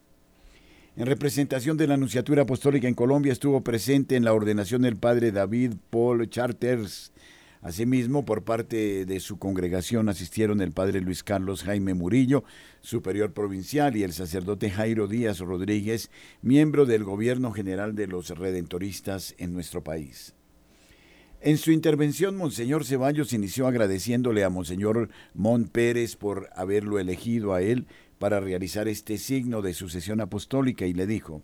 En 0.97 1.05
representación 1.05 1.77
de 1.77 1.87
la 1.87 1.93
Anunciatura 1.93 2.41
Apostólica 2.41 2.89
en 2.89 2.95
Colombia 2.95 3.31
estuvo 3.31 3.63
presente 3.63 4.17
en 4.17 4.25
la 4.25 4.33
ordenación 4.33 4.83
el 4.83 4.97
padre 4.97 5.31
David 5.31 5.75
Paul 5.89 6.29
Charters, 6.29 7.13
Asimismo, 7.61 8.23
por 8.23 8.43
parte 8.43 9.05
de 9.05 9.19
su 9.19 9.37
congregación 9.37 10.07
asistieron 10.07 10.61
el 10.61 10.71
padre 10.71 11.01
Luis 11.01 11.23
Carlos 11.23 11.63
Jaime 11.63 11.93
Murillo, 11.93 12.45
superior 12.79 13.33
provincial, 13.33 13.97
y 13.97 14.03
el 14.03 14.13
sacerdote 14.13 14.69
Jairo 14.69 15.07
Díaz 15.07 15.39
Rodríguez, 15.39 16.09
miembro 16.41 16.85
del 16.85 17.03
Gobierno 17.03 17.51
General 17.51 17.95
de 17.95 18.07
los 18.07 18.29
Redentoristas 18.29 19.35
en 19.37 19.53
nuestro 19.53 19.83
país. 19.83 20.35
En 21.41 21.57
su 21.57 21.71
intervención, 21.71 22.37
Monseñor 22.37 22.85
Ceballos 22.85 23.33
inició 23.33 23.67
agradeciéndole 23.67 24.45
a 24.45 24.49
Monseñor 24.49 25.09
Mon 25.33 25.65
Pérez 25.65 26.15
por 26.15 26.49
haberlo 26.55 26.99
elegido 26.99 27.53
a 27.53 27.61
él 27.61 27.87
para 28.19 28.39
realizar 28.39 28.87
este 28.87 29.17
signo 29.17 29.61
de 29.61 29.73
sucesión 29.73 30.21
apostólica 30.21 30.85
y 30.85 30.93
le 30.93 31.07
dijo, 31.07 31.41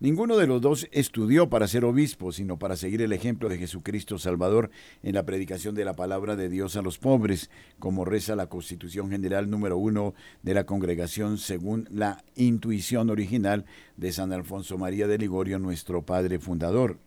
Ninguno 0.00 0.36
de 0.36 0.48
los 0.48 0.60
dos 0.60 0.88
estudió 0.90 1.48
para 1.48 1.68
ser 1.68 1.84
obispo, 1.84 2.32
sino 2.32 2.58
para 2.58 2.76
seguir 2.76 3.00
el 3.00 3.12
ejemplo 3.12 3.48
de 3.48 3.58
Jesucristo 3.58 4.18
Salvador 4.18 4.70
en 5.04 5.14
la 5.14 5.24
predicación 5.24 5.76
de 5.76 5.84
la 5.84 5.94
palabra 5.94 6.34
de 6.34 6.48
Dios 6.48 6.76
a 6.76 6.82
los 6.82 6.98
pobres, 6.98 7.48
como 7.78 8.04
reza 8.04 8.34
la 8.34 8.48
Constitución 8.48 9.08
General 9.08 9.48
número 9.48 9.78
uno 9.78 10.14
de 10.42 10.54
la 10.54 10.66
congregación 10.66 11.38
según 11.38 11.86
la 11.92 12.24
intuición 12.34 13.08
original 13.08 13.66
de 13.96 14.10
San 14.10 14.32
Alfonso 14.32 14.78
María 14.78 15.06
de 15.06 15.16
Ligorio, 15.16 15.60
nuestro 15.60 16.02
padre 16.02 16.40
fundador. 16.40 16.98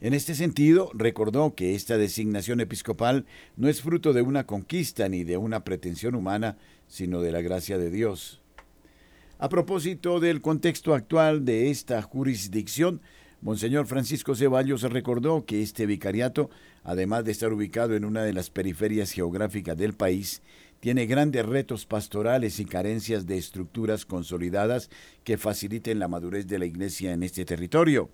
En 0.00 0.12
este 0.12 0.34
sentido, 0.34 0.90
recordó 0.92 1.54
que 1.54 1.76
esta 1.76 1.96
designación 1.96 2.60
episcopal 2.60 3.26
no 3.56 3.68
es 3.68 3.80
fruto 3.80 4.12
de 4.12 4.22
una 4.22 4.44
conquista 4.44 5.08
ni 5.08 5.22
de 5.22 5.36
una 5.36 5.64
pretensión 5.64 6.16
humana, 6.16 6.58
sino 6.88 7.22
de 7.22 7.32
la 7.32 7.40
gracia 7.40 7.78
de 7.78 7.90
Dios. 7.90 8.43
A 9.38 9.48
propósito 9.48 10.20
del 10.20 10.40
contexto 10.40 10.94
actual 10.94 11.44
de 11.44 11.70
esta 11.70 12.00
jurisdicción, 12.02 13.00
Monseñor 13.40 13.86
Francisco 13.86 14.36
Ceballos 14.36 14.82
recordó 14.82 15.44
que 15.44 15.60
este 15.60 15.86
vicariato, 15.86 16.50
además 16.84 17.24
de 17.24 17.32
estar 17.32 17.52
ubicado 17.52 17.96
en 17.96 18.04
una 18.04 18.22
de 18.22 18.32
las 18.32 18.48
periferias 18.48 19.10
geográficas 19.10 19.76
del 19.76 19.92
país, 19.94 20.40
tiene 20.78 21.06
grandes 21.06 21.44
retos 21.44 21.84
pastorales 21.84 22.60
y 22.60 22.64
carencias 22.64 23.26
de 23.26 23.36
estructuras 23.36 24.06
consolidadas 24.06 24.88
que 25.24 25.36
faciliten 25.36 25.98
la 25.98 26.08
madurez 26.08 26.46
de 26.46 26.60
la 26.60 26.66
Iglesia 26.66 27.12
en 27.12 27.24
este 27.24 27.44
territorio. 27.44 28.10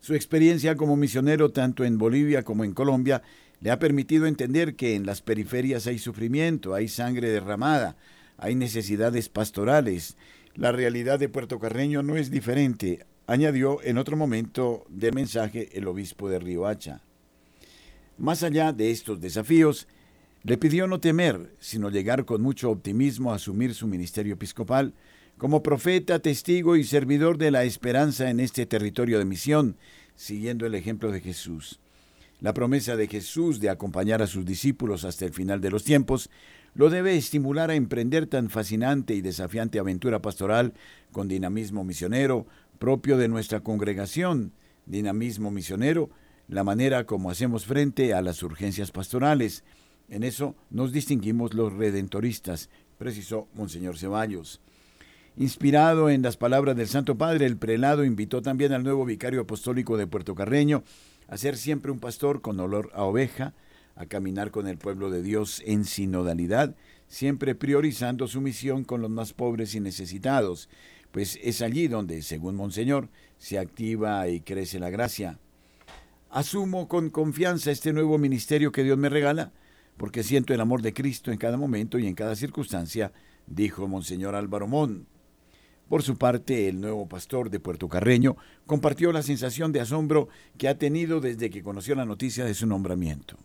Su 0.00 0.14
experiencia 0.14 0.74
como 0.76 0.96
misionero 0.96 1.52
tanto 1.52 1.84
en 1.84 1.98
Bolivia 1.98 2.44
como 2.44 2.64
en 2.64 2.72
Colombia 2.72 3.22
le 3.60 3.70
ha 3.70 3.78
permitido 3.78 4.26
entender 4.26 4.74
que 4.74 4.94
en 4.94 5.04
las 5.04 5.20
periferias 5.20 5.86
hay 5.86 5.98
sufrimiento, 5.98 6.74
hay 6.74 6.88
sangre 6.88 7.28
derramada, 7.28 7.96
hay 8.38 8.54
necesidades 8.54 9.28
pastorales. 9.28 10.16
La 10.54 10.72
realidad 10.72 11.18
de 11.18 11.28
Puerto 11.28 11.58
Carreño 11.58 12.02
no 12.02 12.16
es 12.16 12.30
diferente, 12.30 13.06
añadió 13.26 13.82
en 13.82 13.98
otro 13.98 14.16
momento 14.16 14.84
del 14.88 15.14
mensaje 15.14 15.70
el 15.72 15.86
obispo 15.88 16.28
de 16.28 16.38
Riohacha. 16.38 17.00
Más 18.18 18.42
allá 18.42 18.72
de 18.72 18.90
estos 18.90 19.20
desafíos, 19.20 19.86
le 20.42 20.56
pidió 20.56 20.86
no 20.86 21.00
temer, 21.00 21.54
sino 21.58 21.90
llegar 21.90 22.24
con 22.24 22.40
mucho 22.40 22.70
optimismo 22.70 23.32
a 23.32 23.36
asumir 23.36 23.74
su 23.74 23.86
ministerio 23.86 24.34
episcopal 24.34 24.94
como 25.38 25.62
profeta, 25.62 26.18
testigo 26.20 26.76
y 26.76 26.84
servidor 26.84 27.36
de 27.36 27.50
la 27.50 27.64
esperanza 27.64 28.30
en 28.30 28.40
este 28.40 28.64
territorio 28.64 29.18
de 29.18 29.26
misión, 29.26 29.76
siguiendo 30.14 30.64
el 30.64 30.74
ejemplo 30.74 31.12
de 31.12 31.20
Jesús. 31.20 31.80
La 32.40 32.54
promesa 32.54 32.96
de 32.96 33.06
Jesús 33.06 33.60
de 33.60 33.70
acompañar 33.70 34.22
a 34.22 34.26
sus 34.26 34.46
discípulos 34.46 35.04
hasta 35.04 35.24
el 35.24 35.32
final 35.32 35.60
de 35.60 35.70
los 35.70 35.84
tiempos 35.84 36.30
lo 36.76 36.90
debe 36.90 37.16
estimular 37.16 37.70
a 37.70 37.74
emprender 37.74 38.26
tan 38.26 38.50
fascinante 38.50 39.14
y 39.14 39.22
desafiante 39.22 39.78
aventura 39.78 40.20
pastoral 40.20 40.74
con 41.10 41.26
dinamismo 41.26 41.84
misionero 41.84 42.46
propio 42.78 43.16
de 43.16 43.28
nuestra 43.28 43.60
congregación, 43.60 44.52
dinamismo 44.84 45.50
misionero, 45.50 46.10
la 46.48 46.64
manera 46.64 47.04
como 47.04 47.30
hacemos 47.30 47.64
frente 47.64 48.12
a 48.12 48.20
las 48.20 48.42
urgencias 48.42 48.92
pastorales. 48.92 49.64
En 50.10 50.22
eso 50.22 50.54
nos 50.68 50.92
distinguimos 50.92 51.54
los 51.54 51.72
redentoristas, 51.72 52.68
precisó 52.98 53.48
Monseñor 53.54 53.96
Ceballos. 53.96 54.60
Inspirado 55.38 56.10
en 56.10 56.20
las 56.20 56.36
palabras 56.36 56.76
del 56.76 56.88
Santo 56.88 57.16
Padre, 57.16 57.46
el 57.46 57.56
prelado 57.56 58.04
invitó 58.04 58.42
también 58.42 58.74
al 58.74 58.84
nuevo 58.84 59.06
vicario 59.06 59.40
apostólico 59.40 59.96
de 59.96 60.06
Puerto 60.06 60.34
Carreño 60.34 60.84
a 61.26 61.38
ser 61.38 61.56
siempre 61.56 61.90
un 61.90 62.00
pastor 62.00 62.42
con 62.42 62.60
olor 62.60 62.90
a 62.94 63.04
oveja, 63.04 63.54
a 63.96 64.06
caminar 64.06 64.50
con 64.50 64.68
el 64.68 64.78
pueblo 64.78 65.10
de 65.10 65.22
Dios 65.22 65.62
en 65.66 65.84
sinodalidad, 65.84 66.76
siempre 67.08 67.54
priorizando 67.54 68.28
su 68.28 68.40
misión 68.40 68.84
con 68.84 69.00
los 69.00 69.10
más 69.10 69.32
pobres 69.32 69.74
y 69.74 69.80
necesitados, 69.80 70.68
pues 71.10 71.38
es 71.42 71.62
allí 71.62 71.88
donde, 71.88 72.22
según 72.22 72.56
Monseñor, 72.56 73.08
se 73.38 73.58
activa 73.58 74.28
y 74.28 74.40
crece 74.40 74.78
la 74.78 74.90
gracia. 74.90 75.38
Asumo 76.30 76.88
con 76.88 77.08
confianza 77.10 77.70
este 77.70 77.92
nuevo 77.92 78.18
ministerio 78.18 78.70
que 78.70 78.84
Dios 78.84 78.98
me 78.98 79.08
regala, 79.08 79.52
porque 79.96 80.22
siento 80.22 80.52
el 80.52 80.60
amor 80.60 80.82
de 80.82 80.92
Cristo 80.92 81.32
en 81.32 81.38
cada 81.38 81.56
momento 81.56 81.98
y 81.98 82.06
en 82.06 82.14
cada 82.14 82.36
circunstancia, 82.36 83.12
dijo 83.46 83.88
Monseñor 83.88 84.34
Álvaro 84.34 84.66
Mon. 84.66 85.06
Por 85.88 86.02
su 86.02 86.18
parte, 86.18 86.68
el 86.68 86.80
nuevo 86.80 87.08
pastor 87.08 87.48
de 87.48 87.60
Puerto 87.60 87.88
Carreño 87.88 88.36
compartió 88.66 89.12
la 89.12 89.22
sensación 89.22 89.72
de 89.72 89.80
asombro 89.80 90.28
que 90.58 90.68
ha 90.68 90.76
tenido 90.76 91.20
desde 91.20 91.48
que 91.48 91.62
conoció 91.62 91.94
la 91.94 92.04
noticia 92.04 92.44
de 92.44 92.54
su 92.54 92.66
nombramiento. 92.66 93.38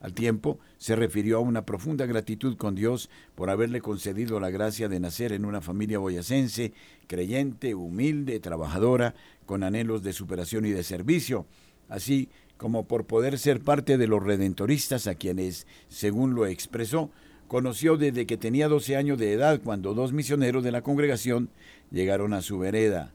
Al 0.00 0.14
tiempo, 0.14 0.60
se 0.76 0.94
refirió 0.94 1.38
a 1.38 1.40
una 1.40 1.66
profunda 1.66 2.06
gratitud 2.06 2.56
con 2.56 2.76
Dios 2.76 3.10
por 3.34 3.50
haberle 3.50 3.80
concedido 3.80 4.38
la 4.38 4.50
gracia 4.50 4.88
de 4.88 5.00
nacer 5.00 5.32
en 5.32 5.44
una 5.44 5.60
familia 5.60 5.98
boyacense, 5.98 6.72
creyente, 7.08 7.74
humilde, 7.74 8.38
trabajadora, 8.38 9.14
con 9.44 9.64
anhelos 9.64 10.02
de 10.02 10.12
superación 10.12 10.66
y 10.66 10.70
de 10.70 10.84
servicio, 10.84 11.46
así 11.88 12.28
como 12.56 12.86
por 12.86 13.06
poder 13.06 13.38
ser 13.38 13.60
parte 13.60 13.98
de 13.98 14.06
los 14.06 14.22
redentoristas 14.22 15.06
a 15.06 15.14
quienes, 15.14 15.66
según 15.88 16.34
lo 16.34 16.46
expresó, 16.46 17.10
conoció 17.48 17.96
desde 17.96 18.26
que 18.26 18.36
tenía 18.36 18.68
12 18.68 18.96
años 18.96 19.18
de 19.18 19.32
edad 19.32 19.60
cuando 19.62 19.94
dos 19.94 20.12
misioneros 20.12 20.62
de 20.62 20.72
la 20.72 20.82
congregación 20.82 21.50
llegaron 21.90 22.34
a 22.34 22.42
su 22.42 22.58
vereda. 22.58 23.14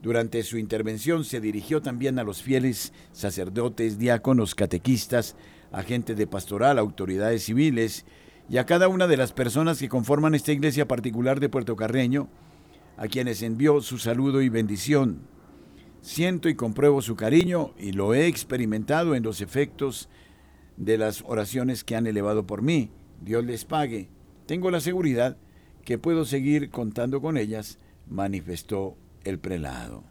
Durante 0.00 0.42
su 0.44 0.58
intervención 0.58 1.24
se 1.24 1.40
dirigió 1.40 1.82
también 1.82 2.18
a 2.18 2.24
los 2.24 2.40
fieles 2.40 2.92
sacerdotes, 3.12 3.98
diáconos, 3.98 4.54
catequistas, 4.54 5.34
agentes 5.72 6.16
de 6.16 6.26
pastoral, 6.26 6.78
autoridades 6.78 7.44
civiles 7.44 8.04
y 8.48 8.56
a 8.56 8.66
cada 8.66 8.88
una 8.88 9.06
de 9.06 9.16
las 9.16 9.32
personas 9.32 9.78
que 9.78 9.88
conforman 9.88 10.34
esta 10.34 10.52
iglesia 10.52 10.88
particular 10.88 11.40
de 11.40 11.48
Puerto 11.48 11.76
Carreño, 11.76 12.28
a 12.96 13.06
quienes 13.06 13.42
envió 13.42 13.80
su 13.80 13.98
saludo 13.98 14.42
y 14.42 14.48
bendición. 14.48 15.20
Siento 16.00 16.48
y 16.48 16.54
compruebo 16.54 17.02
su 17.02 17.16
cariño 17.16 17.74
y 17.78 17.92
lo 17.92 18.14
he 18.14 18.26
experimentado 18.26 19.14
en 19.14 19.22
los 19.22 19.40
efectos 19.40 20.08
de 20.76 20.96
las 20.96 21.22
oraciones 21.26 21.84
que 21.84 21.96
han 21.96 22.06
elevado 22.06 22.46
por 22.46 22.62
mí. 22.62 22.90
Dios 23.20 23.44
les 23.44 23.64
pague. 23.64 24.08
Tengo 24.46 24.70
la 24.70 24.80
seguridad 24.80 25.36
que 25.84 25.98
puedo 25.98 26.24
seguir 26.24 26.70
contando 26.70 27.20
con 27.20 27.36
ellas, 27.36 27.78
manifestó 28.06 28.96
el 29.24 29.38
prelado. 29.38 30.04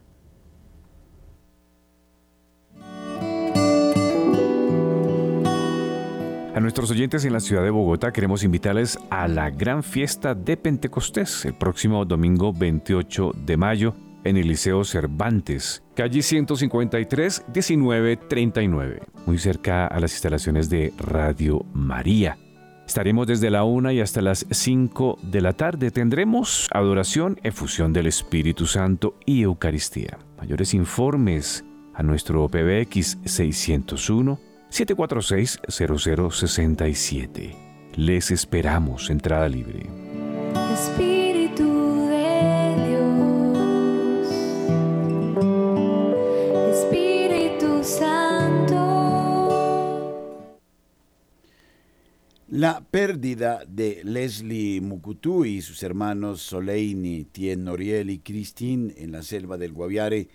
A 6.58 6.60
nuestros 6.60 6.90
oyentes 6.90 7.24
en 7.24 7.32
la 7.32 7.38
ciudad 7.38 7.62
de 7.62 7.70
Bogotá 7.70 8.12
queremos 8.12 8.42
invitarles 8.42 8.98
a 9.10 9.28
la 9.28 9.48
gran 9.48 9.84
fiesta 9.84 10.34
de 10.34 10.56
Pentecostés 10.56 11.44
el 11.44 11.54
próximo 11.54 12.04
domingo 12.04 12.52
28 12.52 13.30
de 13.46 13.56
mayo 13.56 13.94
en 14.24 14.36
el 14.36 14.48
Liceo 14.48 14.82
Cervantes, 14.82 15.84
calle 15.94 16.20
153 16.20 17.44
1939, 17.54 19.02
muy 19.24 19.38
cerca 19.38 19.86
a 19.86 20.00
las 20.00 20.10
instalaciones 20.14 20.68
de 20.68 20.92
Radio 20.98 21.64
María. 21.74 22.36
Estaremos 22.84 23.28
desde 23.28 23.50
la 23.50 23.62
1 23.62 23.92
y 23.92 24.00
hasta 24.00 24.20
las 24.20 24.44
5 24.50 25.18
de 25.22 25.40
la 25.40 25.52
tarde. 25.52 25.92
Tendremos 25.92 26.66
adoración, 26.72 27.38
efusión 27.44 27.92
del 27.92 28.08
Espíritu 28.08 28.66
Santo 28.66 29.14
y 29.24 29.42
Eucaristía. 29.42 30.18
Mayores 30.36 30.74
informes 30.74 31.64
a 31.94 32.02
nuestro 32.02 32.48
PBX 32.48 33.18
601 33.24 34.47
746-0067. 34.70 37.54
Les 37.96 38.30
esperamos, 38.30 39.10
entrada 39.10 39.48
libre. 39.48 39.86
Espíritu 40.72 42.06
de 42.08 42.86
Dios, 42.86 44.28
Espíritu 46.72 47.82
Santo. 47.82 48.76
La 52.48 52.80
pérdida 52.80 53.64
de 53.66 54.00
Leslie 54.04 54.80
Mukutu 54.80 55.44
y 55.44 55.60
sus 55.60 55.82
hermanos 55.82 56.40
Soleini, 56.42 57.24
Tien 57.24 57.64
Noriel 57.64 58.10
y 58.10 58.20
Christine 58.20 58.94
en 58.96 59.10
la 59.12 59.22
selva 59.22 59.58
del 59.58 59.72
Guaviare 59.72 60.28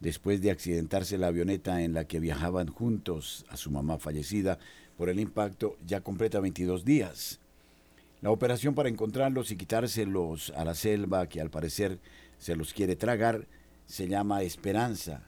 después 0.00 0.40
de 0.40 0.50
accidentarse 0.50 1.18
la 1.18 1.28
avioneta 1.28 1.82
en 1.82 1.94
la 1.94 2.04
que 2.04 2.20
viajaban 2.20 2.68
juntos 2.68 3.46
a 3.48 3.56
su 3.56 3.70
mamá 3.70 3.98
fallecida 3.98 4.58
por 4.96 5.08
el 5.08 5.20
impacto, 5.20 5.76
ya 5.86 6.00
completa 6.00 6.40
22 6.40 6.84
días. 6.84 7.40
La 8.22 8.30
operación 8.30 8.74
para 8.74 8.88
encontrarlos 8.88 9.50
y 9.50 9.56
quitárselos 9.56 10.52
a 10.56 10.64
la 10.64 10.74
selva, 10.74 11.28
que 11.28 11.40
al 11.40 11.50
parecer 11.50 11.98
se 12.38 12.56
los 12.56 12.72
quiere 12.72 12.96
tragar, 12.96 13.46
se 13.86 14.08
llama 14.08 14.42
Esperanza. 14.42 15.22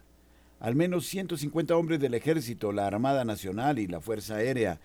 Al 0.61 0.75
menos 0.75 1.07
150 1.07 1.77
hombres 1.77 2.01
del 2.01 2.15
ejército, 2.15 2.73
la 2.73 2.87
Armada 2.87 3.25
Nacional 3.25 3.79
y 3.79 3.87
la 3.87 4.01
Fuerza 4.01 4.37
Aérea, 4.37 4.81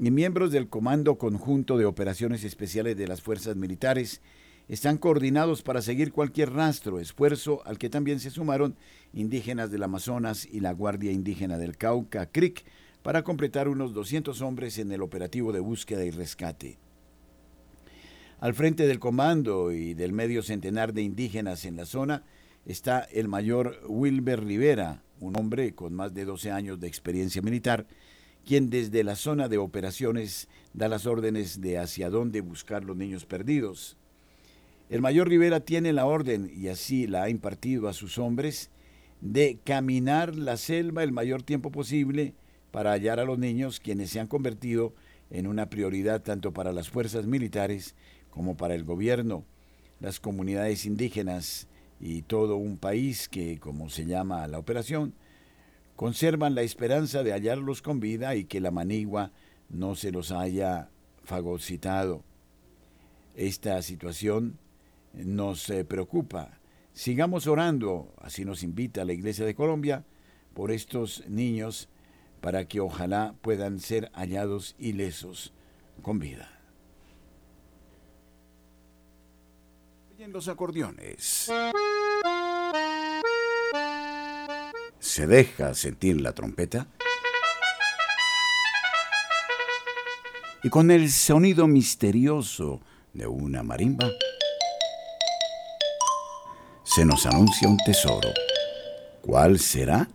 y 0.00 0.10
miembros 0.10 0.50
del 0.50 0.68
Comando 0.68 1.16
Conjunto 1.18 1.76
de 1.76 1.84
Operaciones 1.84 2.42
Especiales 2.42 2.96
de 2.96 3.06
las 3.06 3.22
Fuerzas 3.22 3.54
Militares, 3.54 4.20
están 4.68 4.96
coordinados 4.98 5.62
para 5.62 5.82
seguir 5.82 6.12
cualquier 6.12 6.52
rastro, 6.52 6.98
esfuerzo 6.98 7.62
al 7.66 7.78
que 7.78 7.90
también 7.90 8.20
se 8.20 8.30
sumaron 8.30 8.76
indígenas 9.12 9.70
del 9.70 9.82
Amazonas 9.82 10.46
y 10.50 10.60
la 10.60 10.72
Guardia 10.72 11.12
Indígena 11.12 11.58
del 11.58 11.76
Cauca, 11.76 12.26
CRIC, 12.26 12.64
para 13.02 13.22
completar 13.22 13.68
unos 13.68 13.92
200 13.92 14.40
hombres 14.40 14.78
en 14.78 14.90
el 14.90 15.02
operativo 15.02 15.52
de 15.52 15.60
búsqueda 15.60 16.04
y 16.04 16.10
rescate. 16.10 16.78
Al 18.40 18.54
frente 18.54 18.86
del 18.86 18.98
comando 18.98 19.72
y 19.72 19.94
del 19.94 20.12
medio 20.12 20.42
centenar 20.42 20.94
de 20.94 21.02
indígenas 21.02 21.64
en 21.66 21.76
la 21.76 21.84
zona 21.84 22.24
está 22.64 23.00
el 23.00 23.28
mayor 23.28 23.80
Wilber 23.86 24.42
Rivera, 24.42 25.02
un 25.20 25.38
hombre 25.38 25.74
con 25.74 25.94
más 25.94 26.14
de 26.14 26.24
12 26.24 26.50
años 26.50 26.80
de 26.80 26.88
experiencia 26.88 27.42
militar, 27.42 27.86
quien 28.44 28.70
desde 28.70 29.04
la 29.04 29.16
zona 29.16 29.48
de 29.48 29.58
operaciones 29.58 30.48
da 30.72 30.88
las 30.88 31.06
órdenes 31.06 31.60
de 31.60 31.78
hacia 31.78 32.10
dónde 32.10 32.40
buscar 32.40 32.84
los 32.84 32.96
niños 32.96 33.24
perdidos. 33.24 33.96
El 34.94 35.00
mayor 35.00 35.28
Rivera 35.28 35.58
tiene 35.58 35.92
la 35.92 36.06
orden, 36.06 36.52
y 36.54 36.68
así 36.68 37.08
la 37.08 37.24
ha 37.24 37.28
impartido 37.28 37.88
a 37.88 37.92
sus 37.92 38.16
hombres, 38.16 38.70
de 39.20 39.58
caminar 39.64 40.36
la 40.36 40.56
selva 40.56 41.02
el 41.02 41.10
mayor 41.10 41.42
tiempo 41.42 41.72
posible 41.72 42.32
para 42.70 42.92
hallar 42.92 43.18
a 43.18 43.24
los 43.24 43.36
niños, 43.36 43.80
quienes 43.80 44.10
se 44.10 44.20
han 44.20 44.28
convertido 44.28 44.94
en 45.30 45.48
una 45.48 45.68
prioridad 45.68 46.22
tanto 46.22 46.52
para 46.52 46.72
las 46.72 46.90
fuerzas 46.90 47.26
militares 47.26 47.96
como 48.30 48.56
para 48.56 48.76
el 48.76 48.84
gobierno, 48.84 49.44
las 49.98 50.20
comunidades 50.20 50.86
indígenas 50.86 51.66
y 51.98 52.22
todo 52.22 52.54
un 52.54 52.76
país 52.76 53.28
que, 53.28 53.58
como 53.58 53.90
se 53.90 54.06
llama 54.06 54.46
la 54.46 54.60
operación, 54.60 55.12
conservan 55.96 56.54
la 56.54 56.62
esperanza 56.62 57.24
de 57.24 57.32
hallarlos 57.32 57.82
con 57.82 57.98
vida 57.98 58.36
y 58.36 58.44
que 58.44 58.60
la 58.60 58.70
manigua 58.70 59.32
no 59.68 59.96
se 59.96 60.12
los 60.12 60.30
haya 60.30 60.88
fagocitado. 61.24 62.22
Esta 63.34 63.82
situación 63.82 64.60
nos 65.16 65.68
eh, 65.70 65.84
preocupa. 65.84 66.60
Sigamos 66.92 67.46
orando, 67.46 68.14
así 68.18 68.44
nos 68.44 68.62
invita 68.62 69.04
la 69.04 69.12
Iglesia 69.12 69.44
de 69.44 69.54
Colombia, 69.54 70.04
por 70.54 70.70
estos 70.70 71.24
niños 71.28 71.88
para 72.40 72.66
que 72.66 72.80
ojalá 72.80 73.34
puedan 73.40 73.80
ser 73.80 74.10
hallados 74.14 74.76
ilesos 74.78 75.52
con 76.02 76.18
vida. 76.18 76.50
Oyen 80.12 80.32
los 80.32 80.48
acordeones. 80.48 81.50
Se 84.98 85.26
deja 85.26 85.74
sentir 85.74 86.20
la 86.20 86.32
trompeta. 86.32 86.86
Y 90.62 90.70
con 90.70 90.90
el 90.90 91.10
sonido 91.10 91.66
misterioso 91.66 92.80
de 93.12 93.26
una 93.26 93.62
marimba, 93.62 94.10
se 96.94 97.04
nos 97.04 97.26
anuncia 97.26 97.68
un 97.68 97.76
tesoro. 97.78 98.28
¿Cuál 99.20 99.58
será? 99.58 100.08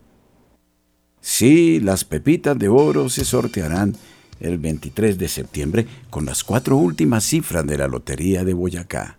Sí, 1.20 1.82
las 1.82 2.06
pepitas 2.06 2.58
de 2.58 2.70
oro 2.70 3.10
se 3.10 3.26
sortearán 3.26 3.98
el 4.40 4.60
23 4.60 5.18
de 5.18 5.28
septiembre 5.28 5.88
con 6.10 6.26
las 6.26 6.46
cuatro 6.46 6.78
últimas 6.78 7.26
cifras 7.26 7.68
de 7.68 7.78
la 7.78 7.90
Lotería 7.90 8.46
de 8.46 8.54
Boyacá. 8.54 9.18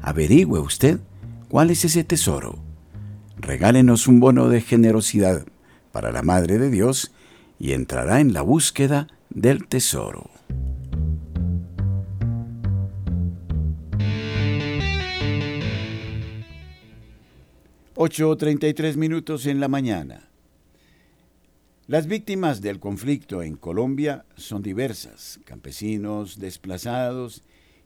Averigüe 0.00 0.60
usted 0.60 1.00
cuál 1.48 1.70
es 1.70 1.84
ese 1.84 2.04
tesoro. 2.04 2.56
Regálenos 3.36 4.06
un 4.06 4.20
bono 4.20 4.48
de 4.48 4.60
generosidad 4.60 5.44
para 5.90 6.12
la 6.12 6.22
Madre 6.22 6.58
de 6.58 6.70
Dios 6.70 7.10
y 7.58 7.72
entrará 7.72 8.20
en 8.20 8.32
la 8.32 8.42
búsqueda 8.42 9.08
del 9.30 9.66
tesoro. 9.66 10.30
8.33 17.96 18.96
minutos 18.96 19.46
en 19.46 19.58
la 19.58 19.68
mañana. 19.68 20.28
Las 21.86 22.06
víctimas 22.06 22.60
del 22.60 22.78
conflicto 22.78 23.42
en 23.42 23.56
Colombia 23.56 24.26
son 24.36 24.62
diversas, 24.62 25.40
campesinos 25.46 26.38
desplazados, 26.38 27.42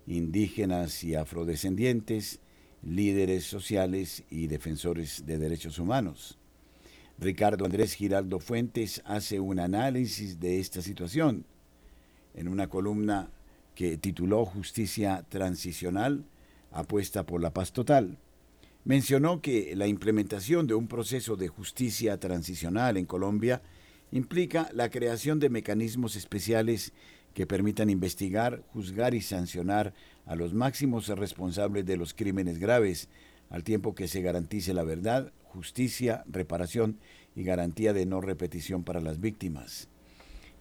indígenas 0.08 1.04
y 1.04 1.14
afrodescendientes, 1.14 2.40
líderes 2.82 3.44
sociales 3.44 4.24
y 4.30 4.48
defensores 4.48 5.26
de 5.26 5.38
derechos 5.38 5.78
humanos. 5.78 6.40
Ricardo 7.16 7.64
Andrés 7.64 7.94
Giraldo 7.94 8.40
Fuentes 8.40 9.02
hace 9.04 9.38
un 9.38 9.60
análisis 9.60 10.40
de 10.40 10.58
esta 10.58 10.82
situación 10.82 11.44
en 12.34 12.48
una 12.48 12.66
columna 12.66 13.30
que 13.76 13.96
tituló 13.96 14.44
Justicia 14.44 15.24
Transicional, 15.28 16.24
apuesta 16.72 17.24
por 17.24 17.40
la 17.40 17.52
paz 17.52 17.70
total 17.70 18.18
mencionó 18.84 19.40
que 19.40 19.74
la 19.76 19.86
implementación 19.86 20.66
de 20.66 20.74
un 20.74 20.88
proceso 20.88 21.36
de 21.36 21.48
justicia 21.48 22.18
transicional 22.18 22.96
en 22.96 23.06
Colombia 23.06 23.62
implica 24.10 24.70
la 24.72 24.90
creación 24.90 25.38
de 25.38 25.50
mecanismos 25.50 26.16
especiales 26.16 26.92
que 27.34 27.46
permitan 27.46 27.90
investigar, 27.90 28.62
juzgar 28.72 29.14
y 29.14 29.20
sancionar 29.20 29.94
a 30.26 30.34
los 30.34 30.52
máximos 30.54 31.08
responsables 31.08 31.86
de 31.86 31.96
los 31.96 32.14
crímenes 32.14 32.58
graves, 32.58 33.08
al 33.50 33.64
tiempo 33.64 33.94
que 33.94 34.08
se 34.08 34.22
garantice 34.22 34.74
la 34.74 34.82
verdad, 34.82 35.32
justicia, 35.44 36.24
reparación 36.26 36.98
y 37.34 37.44
garantía 37.44 37.92
de 37.92 38.06
no 38.06 38.20
repetición 38.20 38.84
para 38.84 39.00
las 39.00 39.20
víctimas. 39.20 39.88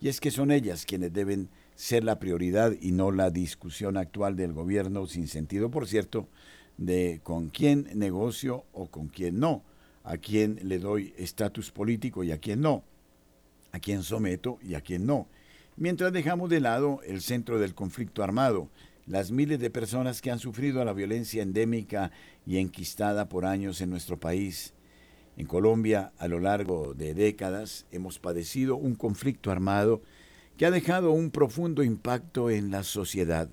Y 0.01 0.07
es 0.07 0.19
que 0.19 0.31
son 0.31 0.51
ellas 0.51 0.85
quienes 0.85 1.13
deben 1.13 1.49
ser 1.75 2.03
la 2.03 2.19
prioridad 2.19 2.73
y 2.79 2.91
no 2.91 3.11
la 3.11 3.31
discusión 3.31 3.97
actual 3.97 4.35
del 4.35 4.53
gobierno, 4.53 5.07
sin 5.07 5.27
sentido, 5.27 5.71
por 5.71 5.87
cierto, 5.87 6.27
de 6.79 7.19
con 7.23 7.49
quién 7.49 7.89
negocio 7.93 8.63
o 8.71 8.87
con 8.87 9.09
quién 9.09 9.37
no, 9.39 9.63
a 10.03 10.17
quién 10.17 10.59
le 10.63 10.79
doy 10.79 11.13
estatus 11.17 11.71
político 11.71 12.23
y 12.23 12.31
a 12.31 12.39
quién 12.39 12.61
no, 12.61 12.83
a 13.73 13.79
quién 13.79 14.01
someto 14.01 14.57
y 14.63 14.75
a 14.75 14.81
quién 14.81 15.05
no, 15.05 15.27
mientras 15.75 16.13
dejamos 16.13 16.49
de 16.49 16.61
lado 16.61 17.01
el 17.05 17.21
centro 17.21 17.59
del 17.59 17.75
conflicto 17.75 18.23
armado, 18.23 18.69
las 19.05 19.29
miles 19.29 19.59
de 19.59 19.69
personas 19.69 20.21
que 20.21 20.31
han 20.31 20.39
sufrido 20.39 20.83
la 20.85 20.93
violencia 20.93 21.43
endémica 21.43 22.11
y 22.45 22.57
enquistada 22.57 23.27
por 23.27 23.45
años 23.45 23.81
en 23.81 23.89
nuestro 23.89 24.17
país. 24.17 24.73
En 25.35 25.47
Colombia, 25.47 26.13
a 26.17 26.27
lo 26.27 26.39
largo 26.39 26.93
de 26.93 27.13
décadas, 27.13 27.87
hemos 27.91 28.19
padecido 28.19 28.77
un 28.77 28.95
conflicto 28.95 29.51
armado 29.51 30.01
que 30.57 30.65
ha 30.65 30.71
dejado 30.71 31.11
un 31.11 31.31
profundo 31.31 31.83
impacto 31.83 32.49
en 32.49 32.71
la 32.71 32.83
sociedad. 32.83 33.49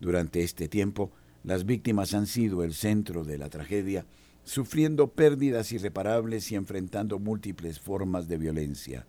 Durante 0.00 0.42
este 0.42 0.68
tiempo, 0.68 1.12
las 1.46 1.64
víctimas 1.64 2.12
han 2.12 2.26
sido 2.26 2.64
el 2.64 2.74
centro 2.74 3.24
de 3.24 3.38
la 3.38 3.48
tragedia, 3.48 4.04
sufriendo 4.42 5.12
pérdidas 5.12 5.70
irreparables 5.70 6.50
y 6.50 6.56
enfrentando 6.56 7.20
múltiples 7.20 7.78
formas 7.78 8.26
de 8.26 8.36
violencia. 8.36 9.06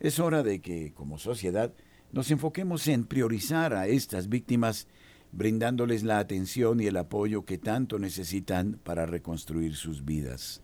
Es 0.00 0.18
hora 0.18 0.42
de 0.42 0.60
que, 0.60 0.92
como 0.94 1.16
sociedad, 1.16 1.72
nos 2.10 2.32
enfoquemos 2.32 2.88
en 2.88 3.04
priorizar 3.04 3.72
a 3.72 3.86
estas 3.86 4.28
víctimas, 4.28 4.88
brindándoles 5.30 6.02
la 6.02 6.18
atención 6.18 6.80
y 6.80 6.86
el 6.86 6.96
apoyo 6.96 7.44
que 7.44 7.56
tanto 7.56 8.00
necesitan 8.00 8.80
para 8.82 9.06
reconstruir 9.06 9.76
sus 9.76 10.04
vidas. 10.04 10.60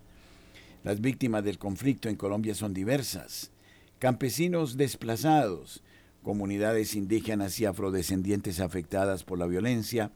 Las 0.83 1.01
víctimas 1.01 1.45
del 1.45 1.59
conflicto 1.59 2.09
en 2.09 2.17
Colombia 2.17 2.57
son 2.57 2.75
diversas. 2.75 3.53
Campesinos 4.01 4.77
desplazados, 4.77 5.85
comunidades 6.25 6.97
indígenas 6.97 7.61
y 7.61 7.65
afrodescendientes 7.65 8.59
afectadas 8.59 9.23
por 9.23 9.39
la 9.39 9.47
violencia, 9.47 10.11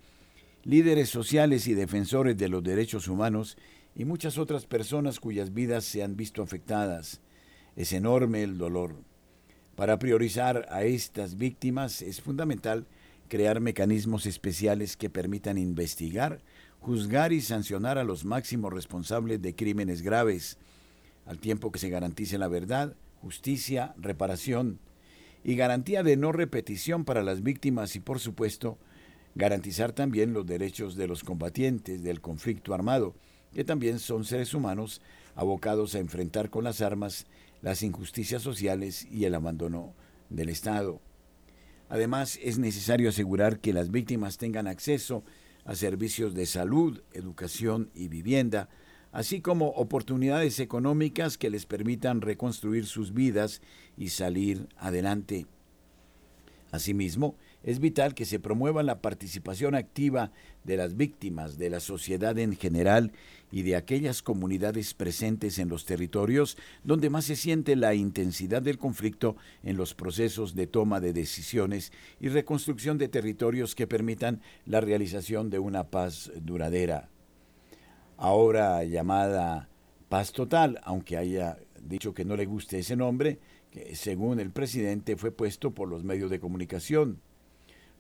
líderes 0.65 1.11
sociales 1.11 1.69
y 1.69 1.75
defensores 1.75 2.37
de 2.37 2.49
los 2.49 2.63
derechos 2.63 3.07
humanos 3.07 3.57
y 3.95 4.05
muchas 4.05 4.39
otras 4.39 4.67
personas 4.67 5.21
cuyas 5.21 5.53
vidas 5.53 5.85
se 5.85 6.03
han 6.03 6.17
visto 6.17 6.43
afectadas. 6.43 7.21
Es 7.77 7.93
enorme 7.93 8.43
el 8.43 8.57
dolor. 8.57 8.97
Para 9.77 9.99
priorizar 9.99 10.67
a 10.71 10.85
estas 10.85 11.37
víctimas 11.37 12.01
es 12.01 12.21
fundamental 12.21 12.87
crear 13.29 13.61
mecanismos 13.61 14.27
especiales 14.27 14.97
que 14.97 15.11
permitan 15.11 15.59
investigar, 15.59 16.43
juzgar 16.81 17.33
y 17.33 17.41
sancionar 17.41 17.99
a 17.99 18.05
los 18.05 18.25
máximos 18.25 18.73
responsables 18.73 19.43
de 19.43 19.55
crímenes 19.55 20.03
graves, 20.03 20.59
al 21.27 21.39
tiempo 21.39 21.73
que 21.73 21.79
se 21.79 21.91
garantice 21.91 22.39
la 22.39 22.49
verdad, 22.49 22.95
justicia, 23.21 23.95
reparación 23.99 24.79
y 25.43 25.57
garantía 25.57 26.03
de 26.03 26.17
no 26.17 26.33
repetición 26.33 27.05
para 27.05 27.23
las 27.23 27.43
víctimas 27.43 27.97
y, 27.97 28.01
por 28.01 28.19
supuesto, 28.19 28.79
garantizar 29.35 29.93
también 29.93 30.33
los 30.33 30.47
derechos 30.47 30.97
de 30.97 31.09
los 31.09 31.25
combatientes 31.25 32.03
del 32.03 32.21
conflicto 32.21 32.75
armado, 32.75 33.15
que 33.53 33.65
también 33.65 33.99
son 33.99 34.25
seres 34.25 34.55
humanos 34.55 35.01
abocados 35.35 35.95
a 35.95 35.99
enfrentar 35.99 36.51
con 36.51 36.65
las 36.65 36.81
armas 36.81 37.27
las 37.63 37.83
injusticias 37.83 38.43
sociales 38.43 39.07
y 39.11 39.25
el 39.25 39.35
abandono 39.35 39.95
del 40.29 40.49
Estado. 40.49 41.01
Además, 41.89 42.39
es 42.43 42.59
necesario 42.59 43.09
asegurar 43.09 43.61
que 43.61 43.73
las 43.73 43.91
víctimas 43.91 44.37
tengan 44.37 44.67
acceso 44.67 45.25
a 45.65 45.75
servicios 45.75 46.35
de 46.35 46.47
salud, 46.47 47.03
educación 47.13 47.91
y 47.95 48.09
vivienda, 48.09 48.69
así 49.13 49.41
como 49.41 49.69
oportunidades 49.69 50.61
económicas 50.61 51.39
que 51.39 51.51
les 51.51 51.67
permitan 51.67 52.21
reconstruir 52.21 52.87
sus 52.87 53.15
vidas 53.15 53.63
y 53.97 54.09
salir 54.09 54.69
adelante. 54.77 55.47
Asimismo, 56.71 57.37
es 57.65 57.81
vital 57.81 58.15
que 58.15 58.27
se 58.27 58.39
promueva 58.39 58.83
la 58.83 59.01
participación 59.01 59.75
activa 59.75 60.31
de 60.65 60.77
las 60.77 60.97
víctimas, 60.97 61.57
de 61.57 61.71
la 61.71 61.81
sociedad 61.81 62.39
en 62.39 62.57
general 62.57 63.13
y 63.51 63.63
de 63.63 63.75
aquellas 63.75 64.23
comunidades 64.23 64.93
presentes 64.93 65.59
en 65.59 65.71
los 65.71 65.87
territorios 65.87 66.59
donde 66.85 67.09
más 67.09 67.25
se 67.25 67.37
siente 67.37 67.75
la 67.75 67.95
intensidad 67.95 68.61
del 68.61 68.79
conflicto 68.79 69.37
en 69.63 69.79
los 69.79 69.95
procesos 69.95 70.55
de 70.55 70.67
toma 70.67 71.01
de 71.01 71.15
decisiones 71.15 71.91
y 72.21 72.29
reconstrucción 72.29 72.99
de 72.99 73.09
territorios 73.09 73.75
que 73.75 73.87
permitan 73.87 74.43
la 74.67 74.83
realización 74.83 75.49
de 75.49 75.59
una 75.59 75.85
paz 75.85 76.31
duradera. 76.37 77.09
Ahora 78.19 78.85
llamada 78.85 79.71
paz 80.11 80.33
total, 80.33 80.81
aunque 80.85 81.17
haya 81.17 81.59
dicho 81.83 82.13
que 82.13 82.27
no 82.27 82.37
le 82.37 82.45
guste 82.45 82.79
ese 82.79 82.95
nombre, 82.95 83.39
que 83.71 83.97
según 83.97 84.39
el 84.39 84.51
presidente 84.51 85.17
fue 85.17 85.33
puesto 85.33 85.73
por 85.73 85.89
los 85.89 86.05
medios 86.05 86.31
de 86.31 86.41
comunicación. 86.41 87.21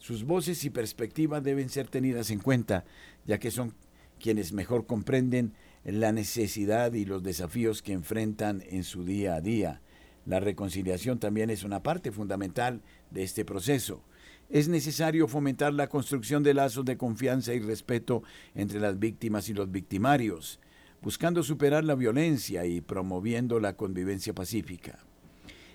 Sus 0.04 0.24
voces 0.24 0.62
y 0.66 0.68
perspectivas 0.68 1.42
deben 1.42 1.70
ser 1.70 1.88
tenidas 1.88 2.28
en 2.28 2.38
cuenta, 2.38 2.84
ya 3.24 3.38
que 3.38 3.50
son 3.50 3.72
quienes 4.20 4.52
mejor 4.52 4.84
comprenden 4.84 5.54
la 5.82 6.12
necesidad 6.12 6.92
y 6.92 7.06
los 7.06 7.22
desafíos 7.22 7.80
que 7.80 7.94
enfrentan 7.94 8.62
en 8.68 8.84
su 8.84 9.06
día 9.06 9.36
a 9.36 9.40
día. 9.40 9.80
La 10.26 10.40
reconciliación 10.40 11.20
también 11.20 11.48
es 11.48 11.64
una 11.64 11.82
parte 11.82 12.12
fundamental 12.12 12.82
de 13.10 13.22
este 13.22 13.46
proceso. 13.46 14.04
Es 14.50 14.68
necesario 14.68 15.26
fomentar 15.26 15.72
la 15.72 15.86
construcción 15.86 16.42
de 16.42 16.52
lazos 16.52 16.84
de 16.84 16.98
confianza 16.98 17.54
y 17.54 17.60
respeto 17.60 18.24
entre 18.54 18.80
las 18.80 18.98
víctimas 18.98 19.48
y 19.48 19.54
los 19.54 19.70
victimarios, 19.70 20.60
buscando 21.00 21.42
superar 21.42 21.82
la 21.82 21.94
violencia 21.94 22.66
y 22.66 22.82
promoviendo 22.82 23.58
la 23.58 23.74
convivencia 23.78 24.34
pacífica. 24.34 24.98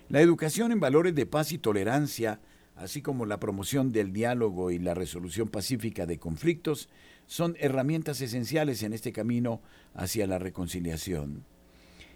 La 0.08 0.20
educación 0.20 0.70
en 0.70 0.78
valores 0.78 1.16
de 1.16 1.26
paz 1.26 1.50
y 1.50 1.58
tolerancia 1.58 2.38
así 2.80 3.02
como 3.02 3.26
la 3.26 3.38
promoción 3.38 3.92
del 3.92 4.10
diálogo 4.10 4.70
y 4.70 4.78
la 4.78 4.94
resolución 4.94 5.48
pacífica 5.48 6.06
de 6.06 6.18
conflictos, 6.18 6.88
son 7.26 7.54
herramientas 7.60 8.22
esenciales 8.22 8.82
en 8.82 8.94
este 8.94 9.12
camino 9.12 9.60
hacia 9.94 10.26
la 10.26 10.38
reconciliación. 10.38 11.44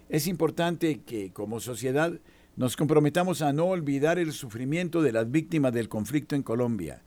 Es 0.09 0.25
importante 0.25 1.01
que 1.01 1.31
como 1.31 1.59
sociedad 1.59 2.19
nos 2.55 2.75
comprometamos 2.77 3.43
a 3.43 3.53
no 3.53 3.65
olvidar 3.65 4.17
el 4.17 4.33
sufrimiento 4.33 5.03
de 5.03 5.11
las 5.11 5.29
víctimas 5.29 5.71
del 5.71 5.87
conflicto 5.87 6.35
en 6.35 6.41
Colombia. 6.41 7.03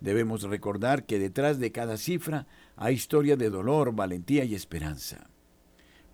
Debemos 0.00 0.44
recordar 0.44 1.06
que 1.06 1.18
detrás 1.18 1.58
de 1.58 1.72
cada 1.72 1.96
cifra 1.96 2.46
hay 2.76 2.94
historia 2.94 3.36
de 3.36 3.50
dolor, 3.50 3.96
valentía 3.96 4.44
y 4.44 4.54
esperanza. 4.54 5.28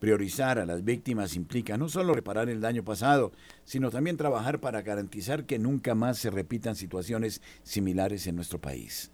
Priorizar 0.03 0.59
a 0.59 0.67
las 0.67 0.83
víctimas 0.83 1.37
implica 1.37 1.79
no 1.79 1.89
solo 1.89 2.13
reparar 2.13 2.49
el 2.49 2.61
daño 2.61 2.83
pasado, 2.83 3.31
sino 3.65 3.89
también 3.89 4.17
trabajar 4.17 4.59
para 4.59 4.83
garantizar 4.83 5.47
que 5.47 5.61
nunca 5.61 5.95
más 5.95 6.19
se 6.19 6.29
repitan 6.29 6.75
situaciones 6.75 7.41
similares 7.63 8.27
en 8.27 8.35
nuestro 8.35 8.61
país. 8.61 9.13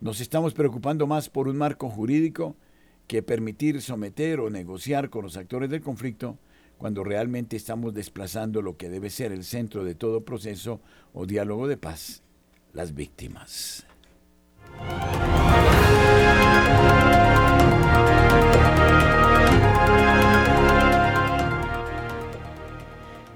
Nos 0.00 0.20
estamos 0.20 0.54
preocupando 0.54 1.08
más 1.08 1.28
por 1.28 1.48
un 1.48 1.56
marco 1.56 1.90
jurídico 1.90 2.54
que 3.08 3.24
permitir 3.24 3.82
someter 3.82 4.38
o 4.38 4.50
negociar 4.50 5.10
con 5.10 5.24
los 5.24 5.36
actores 5.36 5.68
del 5.68 5.80
conflicto 5.80 6.38
cuando 6.78 7.02
realmente 7.02 7.56
estamos 7.56 7.92
desplazando 7.92 8.62
lo 8.62 8.76
que 8.76 8.88
debe 8.88 9.10
ser 9.10 9.32
el 9.32 9.42
centro 9.42 9.82
de 9.82 9.96
todo 9.96 10.24
proceso 10.24 10.80
o 11.12 11.26
diálogo 11.26 11.66
de 11.66 11.76
paz, 11.76 12.22
las 12.72 12.94
víctimas. 12.94 13.84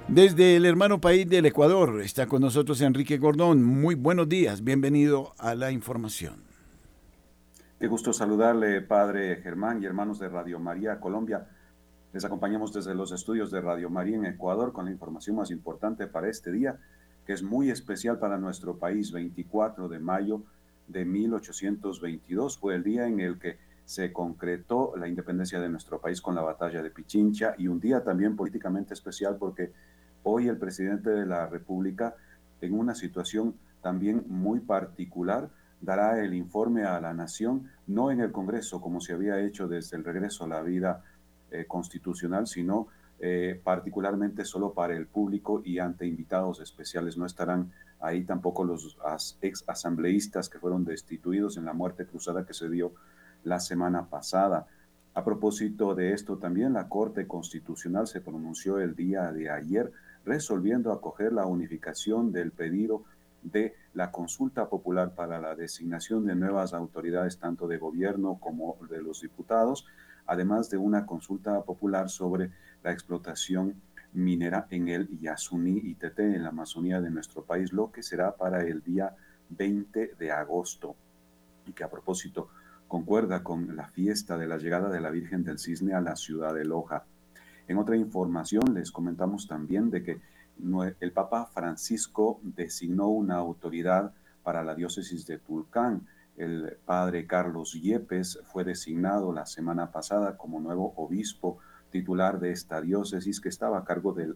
Desde 0.08 0.54
el 0.54 0.66
hermano 0.66 1.00
país 1.00 1.28
del 1.28 1.46
Ecuador 1.46 2.00
está 2.00 2.28
con 2.28 2.40
nosotros 2.40 2.80
Enrique 2.80 3.18
Gordón. 3.18 3.64
Muy 3.64 3.96
buenos 3.96 4.28
días, 4.28 4.62
bienvenido 4.62 5.34
a 5.36 5.56
la 5.56 5.72
información. 5.72 6.44
Qué 7.80 7.88
gusto 7.88 8.12
saludarle, 8.12 8.82
padre 8.82 9.42
Germán 9.42 9.82
y 9.82 9.86
hermanos 9.86 10.20
de 10.20 10.28
Radio 10.28 10.60
María 10.60 11.00
Colombia. 11.00 11.48
Les 12.12 12.24
acompañamos 12.24 12.72
desde 12.72 12.94
los 12.94 13.10
estudios 13.10 13.50
de 13.50 13.60
Radio 13.60 13.90
María 13.90 14.16
en 14.16 14.26
Ecuador 14.26 14.72
con 14.72 14.84
la 14.84 14.92
información 14.92 15.34
más 15.34 15.50
importante 15.50 16.06
para 16.06 16.28
este 16.28 16.52
día, 16.52 16.78
que 17.26 17.32
es 17.32 17.42
muy 17.42 17.70
especial 17.70 18.20
para 18.20 18.38
nuestro 18.38 18.78
país. 18.78 19.10
24 19.10 19.88
de 19.88 19.98
mayo 19.98 20.44
de 20.86 21.04
1822 21.04 22.58
fue 22.58 22.76
el 22.76 22.84
día 22.84 23.08
en 23.08 23.18
el 23.18 23.40
que 23.40 23.58
se 23.86 24.12
concretó 24.12 24.94
la 24.98 25.08
independencia 25.08 25.58
de 25.58 25.70
nuestro 25.70 25.98
país 25.98 26.20
con 26.20 26.34
la 26.34 26.42
batalla 26.42 26.82
de 26.82 26.90
Pichincha 26.90 27.54
y 27.56 27.68
un 27.68 27.80
día 27.80 28.04
también 28.04 28.36
políticamente 28.36 28.92
especial 28.92 29.36
porque 29.38 29.72
Hoy 30.28 30.48
el 30.48 30.58
presidente 30.58 31.10
de 31.10 31.24
la 31.24 31.46
República, 31.46 32.16
en 32.60 32.76
una 32.76 32.96
situación 32.96 33.54
también 33.80 34.24
muy 34.26 34.58
particular, 34.58 35.50
dará 35.80 36.20
el 36.20 36.34
informe 36.34 36.82
a 36.82 37.00
la 37.00 37.14
nación, 37.14 37.70
no 37.86 38.10
en 38.10 38.18
el 38.18 38.32
Congreso 38.32 38.80
como 38.80 39.00
se 39.00 39.12
había 39.12 39.38
hecho 39.38 39.68
desde 39.68 39.96
el 39.96 40.02
regreso 40.02 40.42
a 40.42 40.48
la 40.48 40.62
vida 40.62 41.04
eh, 41.52 41.66
constitucional, 41.68 42.48
sino 42.48 42.88
eh, 43.20 43.60
particularmente 43.62 44.44
solo 44.44 44.72
para 44.72 44.96
el 44.96 45.06
público 45.06 45.62
y 45.64 45.78
ante 45.78 46.08
invitados 46.08 46.58
especiales. 46.60 47.16
No 47.16 47.24
estarán 47.24 47.70
ahí 48.00 48.24
tampoco 48.24 48.64
los 48.64 48.98
ex 49.42 49.62
asambleístas 49.68 50.48
que 50.48 50.58
fueron 50.58 50.84
destituidos 50.84 51.56
en 51.56 51.66
la 51.66 51.72
muerte 51.72 52.04
cruzada 52.04 52.44
que 52.44 52.52
se 52.52 52.68
dio 52.68 52.94
la 53.46 53.60
semana 53.60 54.06
pasada. 54.06 54.66
A 55.14 55.24
propósito 55.24 55.94
de 55.94 56.12
esto, 56.12 56.36
también 56.36 56.74
la 56.74 56.88
Corte 56.88 57.26
Constitucional 57.26 58.06
se 58.06 58.20
pronunció 58.20 58.80
el 58.80 58.94
día 58.94 59.32
de 59.32 59.48
ayer 59.50 59.92
resolviendo 60.24 60.92
acoger 60.92 61.32
la 61.32 61.46
unificación 61.46 62.32
del 62.32 62.50
pedido 62.50 63.04
de 63.42 63.76
la 63.94 64.10
consulta 64.10 64.68
popular 64.68 65.14
para 65.14 65.40
la 65.40 65.54
designación 65.54 66.26
de 66.26 66.34
nuevas 66.34 66.74
autoridades 66.74 67.38
tanto 67.38 67.68
de 67.68 67.78
gobierno 67.78 68.38
como 68.40 68.76
de 68.90 69.00
los 69.00 69.22
diputados, 69.22 69.86
además 70.26 70.68
de 70.68 70.78
una 70.78 71.06
consulta 71.06 71.62
popular 71.62 72.10
sobre 72.10 72.50
la 72.82 72.90
explotación 72.90 73.80
minera 74.12 74.66
en 74.70 74.88
el 74.88 75.20
Yasuní 75.20 75.80
y 75.84 75.94
Tete, 75.94 76.34
en 76.34 76.42
la 76.42 76.48
Amazonía 76.48 77.00
de 77.00 77.10
nuestro 77.10 77.44
país, 77.44 77.72
lo 77.72 77.92
que 77.92 78.02
será 78.02 78.34
para 78.34 78.62
el 78.62 78.82
día 78.82 79.14
20 79.50 80.16
de 80.18 80.32
agosto 80.32 80.96
y 81.64 81.72
que 81.72 81.84
a 81.84 81.90
propósito 81.90 82.48
concuerda 82.88 83.42
con 83.42 83.76
la 83.76 83.88
fiesta 83.88 84.38
de 84.38 84.46
la 84.46 84.58
llegada 84.58 84.90
de 84.90 85.00
la 85.00 85.10
Virgen 85.10 85.44
del 85.44 85.58
Cisne 85.58 85.94
a 85.94 86.00
la 86.00 86.16
ciudad 86.16 86.54
de 86.54 86.64
Loja. 86.64 87.04
En 87.68 87.78
otra 87.78 87.96
información 87.96 88.74
les 88.74 88.92
comentamos 88.92 89.48
también 89.48 89.90
de 89.90 90.02
que 90.02 90.20
el 91.00 91.12
Papa 91.12 91.46
Francisco 91.46 92.40
designó 92.42 93.08
una 93.08 93.36
autoridad 93.36 94.12
para 94.42 94.62
la 94.62 94.74
diócesis 94.74 95.26
de 95.26 95.38
Tulcán. 95.38 96.06
El 96.36 96.78
padre 96.84 97.26
Carlos 97.26 97.72
Yepes 97.72 98.40
fue 98.44 98.64
designado 98.64 99.32
la 99.32 99.46
semana 99.46 99.90
pasada 99.90 100.36
como 100.36 100.60
nuevo 100.60 100.92
obispo 100.96 101.58
titular 101.90 102.38
de 102.38 102.52
esta 102.52 102.80
diócesis 102.80 103.40
que 103.40 103.48
estaba 103.48 103.78
a 103.78 103.84
cargo 103.84 104.12
de 104.12 104.34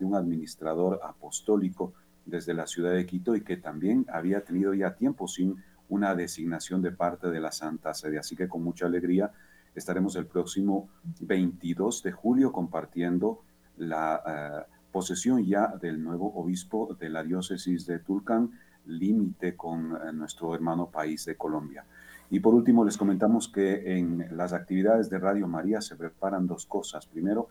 un 0.00 0.14
administrador 0.14 1.00
apostólico 1.02 1.94
desde 2.24 2.54
la 2.54 2.66
ciudad 2.66 2.92
de 2.92 3.06
Quito 3.06 3.34
y 3.34 3.42
que 3.42 3.56
también 3.56 4.04
había 4.12 4.44
tenido 4.44 4.74
ya 4.74 4.94
tiempo 4.94 5.26
sin 5.28 5.56
una 5.88 6.14
designación 6.14 6.82
de 6.82 6.92
parte 6.92 7.30
de 7.30 7.40
la 7.40 7.52
Santa 7.52 7.94
Sede. 7.94 8.18
Así 8.18 8.36
que 8.36 8.48
con 8.48 8.62
mucha 8.62 8.86
alegría 8.86 9.30
estaremos 9.74 10.16
el 10.16 10.26
próximo 10.26 10.88
22 11.20 12.02
de 12.02 12.12
julio 12.12 12.52
compartiendo 12.52 13.42
la 13.76 14.22
eh, 14.26 14.72
posesión 14.90 15.44
ya 15.44 15.68
del 15.68 16.02
nuevo 16.02 16.32
obispo 16.34 16.96
de 16.98 17.10
la 17.10 17.22
diócesis 17.22 17.86
de 17.86 17.98
Tulcán, 17.98 18.50
límite 18.86 19.56
con 19.56 19.92
eh, 19.92 20.12
nuestro 20.12 20.54
hermano 20.54 20.90
país 20.90 21.24
de 21.26 21.36
Colombia. 21.36 21.84
Y 22.30 22.40
por 22.40 22.54
último, 22.54 22.84
les 22.84 22.96
comentamos 22.96 23.48
que 23.48 23.98
en 23.98 24.26
las 24.36 24.52
actividades 24.52 25.08
de 25.10 25.18
Radio 25.18 25.46
María 25.46 25.80
se 25.80 25.94
preparan 25.94 26.46
dos 26.46 26.66
cosas. 26.66 27.06
Primero, 27.06 27.48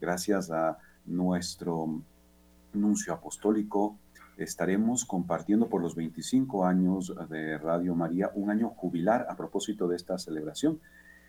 gracias 0.00 0.50
a 0.50 0.78
nuestro 1.04 2.02
nuncio 2.72 3.12
apostólico, 3.12 3.98
estaremos 4.36 5.04
compartiendo 5.04 5.68
por 5.68 5.80
los 5.80 5.94
25 5.94 6.66
años 6.66 7.14
de 7.30 7.58
Radio 7.58 7.94
María 7.94 8.30
un 8.34 8.50
año 8.50 8.70
jubilar 8.70 9.26
a 9.30 9.36
propósito 9.36 9.88
de 9.88 9.96
esta 9.96 10.18
celebración. 10.18 10.80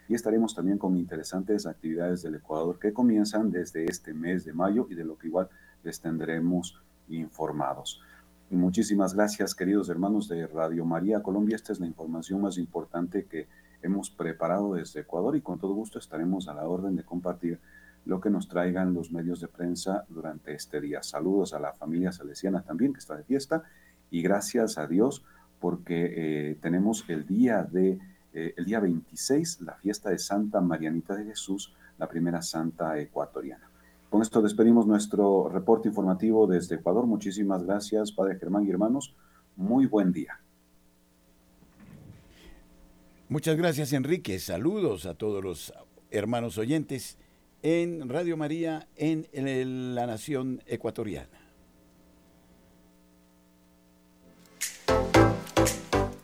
Y 0.10 0.16
estaremos 0.16 0.55
también 0.55 0.78
con 0.78 0.95
interesantes 0.95 1.66
actividades 1.66 2.22
del 2.22 2.36
Ecuador 2.36 2.80
que 2.80 2.93
comienzan 2.93 3.51
desde 3.51 3.86
este 3.86 4.14
mes 4.14 4.45
de 4.45 4.53
mayo 4.53 4.88
y 4.89 4.95
de 4.95 5.03
lo 5.03 5.18
que 5.18 5.28
igual 5.28 5.49
les 5.84 5.99
tendremos 5.99 6.82
informados. 7.10 8.01
Y 8.49 8.55
muchísimas 8.55 9.14
gracias, 9.14 9.53
queridos 9.53 9.89
hermanos 9.89 10.30
de 10.30 10.47
Radio 10.47 10.86
María 10.86 11.22
Colombia. 11.22 11.58
Esta 11.58 11.74
es 11.74 11.82
la 11.82 11.88
información 11.88 12.41
más 12.41 12.58
importante 12.58 13.26
que 13.26 13.47
hemos 13.82 14.10
preparado 14.10 14.74
desde 14.74 15.01
Ecuador 15.01 15.36
y 15.36 15.41
con 15.41 15.60
todo 15.60 15.74
gusto 15.74 15.99
estaremos 15.99 16.47
a 16.47 16.53
la 16.53 16.64
orden 16.64 16.95
de 16.95 17.03
compartir 17.03 17.60
lo 18.08 18.22
que 18.22 18.30
nos 18.30 18.47
traigan 18.47 18.93
los 18.93 19.12
medios 19.12 19.41
de 19.41 19.47
prensa 19.47 20.05
durante 20.08 20.53
este 20.53 20.80
día. 20.80 21.03
Saludos 21.03 21.53
a 21.53 21.60
la 21.60 21.74
familia 21.74 22.12
salesiana 22.12 22.64
también 22.64 22.93
que 22.93 22.99
está 22.99 23.16
de 23.16 23.24
fiesta 23.24 23.64
y 24.10 24.22
gracias 24.22 24.78
a 24.78 24.88
Dios 24.88 25.26
porque 25.60 26.14
eh, 26.51 26.58
tenemos 26.62 27.03
el 27.10 27.28
día 27.28 27.64
de 27.64 27.99
eh, 28.34 28.53
el 28.55 28.66
día 28.66 28.80
26 28.80 29.62
la 29.62 29.74
fiesta 29.76 30.10
de 30.10 30.20
Santa 30.20 30.62
Marianita 30.62 31.16
de 31.16 31.26
Jesús, 31.26 31.74
la 31.97 32.08
primera 32.08 32.41
santa 32.41 32.97
ecuatoriana. 32.97 33.70
Con 34.10 34.22
esto 34.22 34.41
despedimos 34.41 34.88
nuestro 34.88 35.49
reporte 35.49 35.89
informativo 35.89 36.47
desde 36.47 36.76
Ecuador. 36.76 37.05
Muchísimas 37.05 37.64
gracias, 37.64 38.14
Padre 38.14 38.38
Germán 38.39 38.66
y 38.66 38.70
hermanos. 38.70 39.16
Muy 39.58 39.86
buen 39.86 40.14
día. 40.14 40.39
Muchas 43.28 43.58
gracias, 43.58 43.91
Enrique. 43.91 44.39
Saludos 44.39 45.05
a 45.05 45.16
todos 45.16 45.43
los 45.43 45.74
hermanos 46.10 46.58
oyentes 46.58 47.18
en 47.62 48.08
Radio 48.10 48.38
María 48.38 48.88
en, 48.95 49.28
la 49.95 50.05
nación 50.05 50.62
ecuatoriana. 50.66 51.28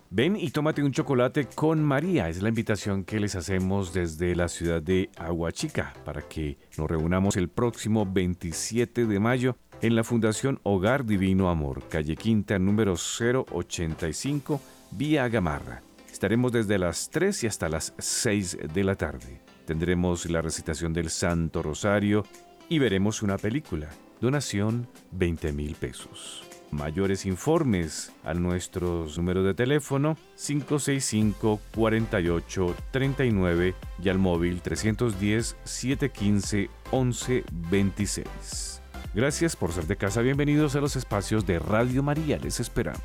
Ven 0.10 0.36
y 0.36 0.52
tómate 0.52 0.84
un 0.84 0.92
chocolate 0.92 1.48
con 1.48 1.82
María. 1.82 2.30
Es 2.30 2.42
la 2.42 2.50
invitación 2.50 3.04
que 3.04 3.20
les 3.20 3.36
hacemos 3.36 3.94
desde 3.94 4.36
la 4.36 4.48
ciudad 4.48 4.80
de 4.80 5.10
Aguachica 5.18 5.94
para 6.06 6.22
que 6.22 6.58
nos 6.78 6.88
reunamos 6.88 7.36
el 7.36 7.50
próximo 7.50 8.06
27 8.06 9.08
de 9.08 9.20
mayo 9.20 9.58
en 9.82 9.96
la 9.96 10.04
Fundación 10.04 10.60
Hogar 10.64 11.04
Divino 11.04 11.50
Amor, 11.50 11.90
calle 11.90 12.16
Quinta, 12.16 12.60
número 12.60 12.94
085, 12.94 14.62
vía 14.92 15.28
Gamarra. 15.30 15.82
Estaremos 16.12 16.52
desde 16.52 16.78
las 16.78 17.10
3 17.10 17.44
y 17.44 17.48
hasta 17.48 17.68
las 17.68 17.94
6 17.98 18.60
de 18.72 18.84
la 18.84 18.96
tarde. 18.96 19.43
Tendremos 19.66 20.30
la 20.30 20.42
recitación 20.42 20.94
del 20.94 21.10
Santo 21.10 21.64
Rosario 21.64 22.26
y 22.70 22.80
veremos 22.80 23.22
una 23.22 23.38
película. 23.38 23.90
Donación 24.20 24.88
20 25.12 25.54
mil 25.54 25.76
pesos. 25.76 26.44
Mayores 26.72 27.26
informes 27.26 28.12
a 28.24 28.34
nuestros 28.34 29.18
números 29.18 29.46
de 29.46 29.54
teléfono 29.54 30.18
565 30.36 31.60
48 31.76 32.76
39 32.92 33.76
y 34.02 34.10
al 34.10 34.18
móvil 34.18 34.62
310 34.62 35.56
715 35.64 36.70
11 36.92 37.44
26. 37.70 38.82
Gracias 39.14 39.56
por 39.56 39.72
ser 39.72 39.86
de 39.86 39.96
casa. 39.96 40.22
Bienvenidos 40.22 40.76
a 40.76 40.82
los 40.82 40.96
espacios 40.96 41.46
de 41.46 41.60
Radio 41.60 42.02
María. 42.02 42.40
Les 42.40 42.60
esperamos. 42.60 43.04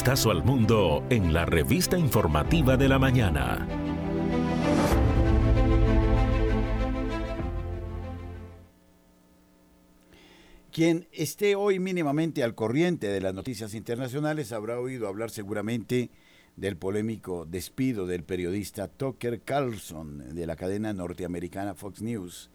Vistazo 0.00 0.30
al 0.30 0.42
mundo 0.42 1.04
en 1.10 1.34
la 1.34 1.44
revista 1.44 1.98
informativa 1.98 2.78
de 2.78 2.88
la 2.88 2.98
mañana. 2.98 3.68
Quien 10.72 11.06
esté 11.12 11.54
hoy 11.54 11.80
mínimamente 11.80 12.42
al 12.42 12.54
corriente 12.54 13.08
de 13.08 13.20
las 13.20 13.34
noticias 13.34 13.74
internacionales 13.74 14.52
habrá 14.52 14.80
oído 14.80 15.06
hablar 15.06 15.28
seguramente 15.28 16.10
del 16.56 16.78
polémico 16.78 17.44
despido 17.44 18.06
del 18.06 18.24
periodista 18.24 18.88
Tucker 18.88 19.42
Carlson 19.42 20.34
de 20.34 20.46
la 20.46 20.56
cadena 20.56 20.94
norteamericana 20.94 21.74
Fox 21.74 22.00
News 22.00 22.50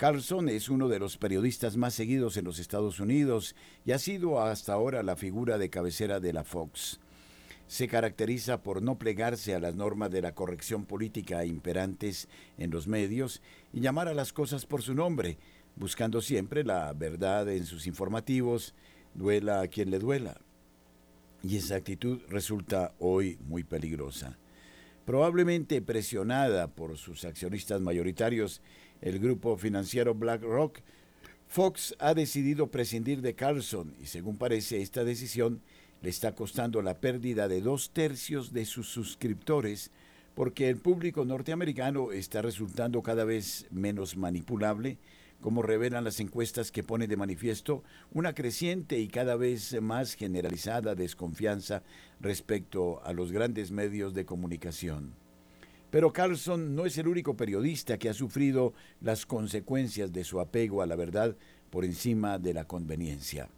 Carlson 0.00 0.48
es 0.48 0.70
uno 0.70 0.88
de 0.88 0.98
los 0.98 1.18
periodistas 1.18 1.76
más 1.76 1.92
seguidos 1.92 2.38
en 2.38 2.46
los 2.46 2.58
Estados 2.58 3.00
Unidos 3.00 3.54
y 3.84 3.92
ha 3.92 3.98
sido 3.98 4.40
hasta 4.40 4.72
ahora 4.72 5.02
la 5.02 5.14
figura 5.14 5.58
de 5.58 5.68
cabecera 5.68 6.20
de 6.20 6.32
la 6.32 6.42
Fox. 6.42 7.00
Se 7.66 7.86
caracteriza 7.86 8.62
por 8.62 8.80
no 8.80 8.96
plegarse 8.96 9.54
a 9.54 9.60
las 9.60 9.74
normas 9.74 10.10
de 10.10 10.22
la 10.22 10.34
corrección 10.34 10.86
política 10.86 11.44
imperantes 11.44 12.30
en 12.56 12.70
los 12.70 12.88
medios 12.88 13.42
y 13.74 13.80
llamar 13.80 14.08
a 14.08 14.14
las 14.14 14.32
cosas 14.32 14.64
por 14.64 14.80
su 14.80 14.94
nombre, 14.94 15.36
buscando 15.76 16.22
siempre 16.22 16.64
la 16.64 16.90
verdad 16.94 17.46
en 17.50 17.66
sus 17.66 17.86
informativos, 17.86 18.74
duela 19.12 19.60
a 19.60 19.68
quien 19.68 19.90
le 19.90 19.98
duela. 19.98 20.40
Y 21.42 21.58
esa 21.58 21.76
actitud 21.76 22.20
resulta 22.30 22.94
hoy 23.00 23.38
muy 23.46 23.64
peligrosa. 23.64 24.38
Probablemente 25.04 25.82
presionada 25.82 26.68
por 26.68 26.96
sus 26.96 27.24
accionistas 27.24 27.80
mayoritarios, 27.82 28.62
el 29.00 29.18
grupo 29.18 29.56
financiero 29.56 30.14
BlackRock, 30.14 30.80
Fox 31.48 31.96
ha 31.98 32.14
decidido 32.14 32.70
prescindir 32.70 33.22
de 33.22 33.34
Carlson 33.34 33.94
y 34.00 34.06
según 34.06 34.36
parece 34.36 34.82
esta 34.82 35.04
decisión 35.04 35.60
le 36.02 36.08
está 36.08 36.34
costando 36.34 36.80
la 36.80 37.00
pérdida 37.00 37.48
de 37.48 37.60
dos 37.60 37.90
tercios 37.90 38.52
de 38.52 38.64
sus 38.64 38.88
suscriptores 38.88 39.90
porque 40.34 40.68
el 40.68 40.76
público 40.76 41.24
norteamericano 41.24 42.12
está 42.12 42.40
resultando 42.40 43.02
cada 43.02 43.24
vez 43.24 43.66
menos 43.70 44.16
manipulable, 44.16 44.98
como 45.40 45.62
revelan 45.62 46.04
las 46.04 46.20
encuestas 46.20 46.70
que 46.70 46.82
pone 46.82 47.08
de 47.08 47.16
manifiesto 47.16 47.82
una 48.12 48.34
creciente 48.34 48.98
y 49.00 49.08
cada 49.08 49.36
vez 49.36 49.80
más 49.82 50.14
generalizada 50.14 50.94
desconfianza 50.94 51.82
respecto 52.20 53.02
a 53.04 53.12
los 53.12 53.32
grandes 53.32 53.70
medios 53.70 54.14
de 54.14 54.24
comunicación. 54.24 55.19
Pero 55.90 56.12
Carlson 56.12 56.74
no 56.74 56.86
es 56.86 56.96
el 56.98 57.08
único 57.08 57.36
periodista 57.36 57.98
que 57.98 58.08
ha 58.08 58.14
sufrido 58.14 58.74
las 59.00 59.26
consecuencias 59.26 60.12
de 60.12 60.24
su 60.24 60.40
apego 60.40 60.82
a 60.82 60.86
la 60.86 60.96
verdad 60.96 61.36
por 61.70 61.84
encima 61.84 62.38
de 62.38 62.54
la 62.54 62.64
conveniencia. 62.64 63.48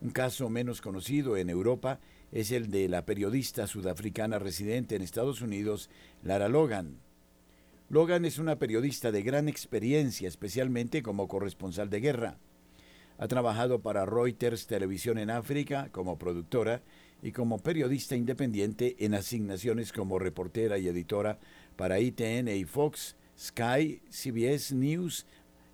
Un 0.00 0.10
caso 0.10 0.48
menos 0.48 0.80
conocido 0.80 1.36
en 1.36 1.50
Europa 1.50 1.98
es 2.30 2.50
el 2.50 2.70
de 2.70 2.88
la 2.88 3.04
periodista 3.04 3.66
sudafricana 3.66 4.38
residente 4.38 4.94
en 4.94 5.02
Estados 5.02 5.40
Unidos, 5.40 5.90
Lara 6.22 6.48
Logan. 6.48 7.00
Logan 7.88 8.24
es 8.24 8.38
una 8.38 8.58
periodista 8.58 9.10
de 9.10 9.22
gran 9.22 9.48
experiencia, 9.48 10.28
especialmente 10.28 11.02
como 11.02 11.28
corresponsal 11.28 11.88
de 11.88 12.00
guerra. 12.00 12.38
Ha 13.18 13.28
trabajado 13.28 13.80
para 13.80 14.04
Reuters 14.04 14.66
Televisión 14.66 15.18
en 15.18 15.30
África 15.30 15.88
como 15.92 16.18
productora 16.18 16.82
y 17.22 17.32
como 17.32 17.58
periodista 17.58 18.16
independiente 18.16 18.96
en 18.98 19.14
asignaciones 19.14 19.92
como 19.92 20.18
reportera 20.18 20.78
y 20.78 20.88
editora 20.88 21.38
para 21.76 22.00
ITN 22.00 22.48
y 22.48 22.64
Fox, 22.64 23.16
Sky, 23.38 24.00
CBS 24.10 24.74
News, 24.74 25.26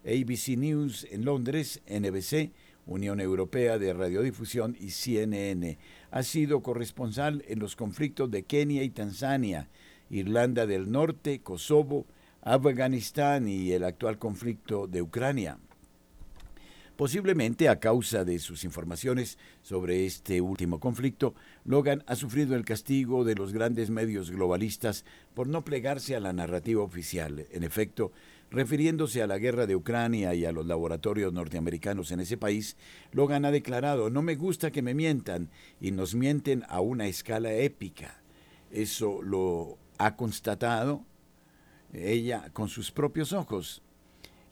ABC 0.05 0.57
News 0.57 1.07
en 1.11 1.25
Londres, 1.25 1.81
NBC, 1.87 2.51
Unión 2.87 3.21
Europea 3.21 3.79
de 3.79 3.93
Radiodifusión 3.93 4.77
y 4.81 4.91
CNN. 4.91 5.79
Ha 6.11 6.23
sido 6.23 6.63
corresponsal 6.63 7.45
en 7.47 7.61
los 7.61 7.77
conflictos 7.77 8.31
de 8.31 8.43
Kenia 8.43 8.83
y 8.83 8.91
Tanzania, 8.91 9.69
Irlanda 10.11 10.67
del 10.67 10.91
Norte, 10.91 11.41
Kosovo, 11.41 12.07
Afganistán 12.43 13.47
y 13.47 13.71
el 13.73 13.85
actual 13.85 14.19
conflicto 14.19 14.89
de 14.89 15.01
Ucrania. 15.03 15.59
Posiblemente 16.97 17.71
a 17.71 17.81
causa 17.81 18.25
de 18.25 18.39
sus 18.39 18.65
informaciones 18.65 19.39
sobre 19.63 20.05
este 20.05 20.43
último 20.43 20.79
conflicto, 20.79 21.35
Logan 21.65 22.05
ha 22.07 22.17
sufrido 22.17 22.55
el 22.55 22.67
castigo 22.67 23.25
de 23.25 23.35
los 23.35 23.53
grandes 23.53 23.89
medios 23.89 24.31
globalistas 24.31 25.07
por 25.35 25.47
no 25.49 25.65
plegarse 25.65 26.15
a 26.15 26.21
la 26.21 26.35
narrativa 26.35 26.83
oficial. 26.83 27.47
En 27.51 27.65
efecto, 27.65 28.13
refiriéndose 28.51 29.23
a 29.23 29.27
la 29.27 29.39
guerra 29.39 29.67
de 29.67 29.75
Ucrania 29.75 30.35
y 30.35 30.45
a 30.45 30.53
los 30.53 30.67
laboratorios 30.67 31.33
norteamericanos 31.33 32.13
en 32.13 32.21
ese 32.21 32.37
país, 32.37 32.77
Logan 33.11 33.47
ha 33.47 33.51
declarado, 33.51 34.11
no 34.11 34.21
me 34.21 34.37
gusta 34.37 34.71
que 34.71 34.83
me 34.83 34.93
mientan 34.93 35.49
y 35.81 35.93
nos 35.93 36.15
mienten 36.15 36.63
a 36.69 36.81
una 36.81 37.07
escala 37.07 37.55
épica. 37.55 38.23
Eso 38.71 39.23
lo 39.23 39.79
ha 39.97 40.15
constatado 40.15 41.07
ella 41.95 42.51
con 42.53 42.69
sus 42.69 42.91
propios 42.91 43.33
ojos 43.33 43.83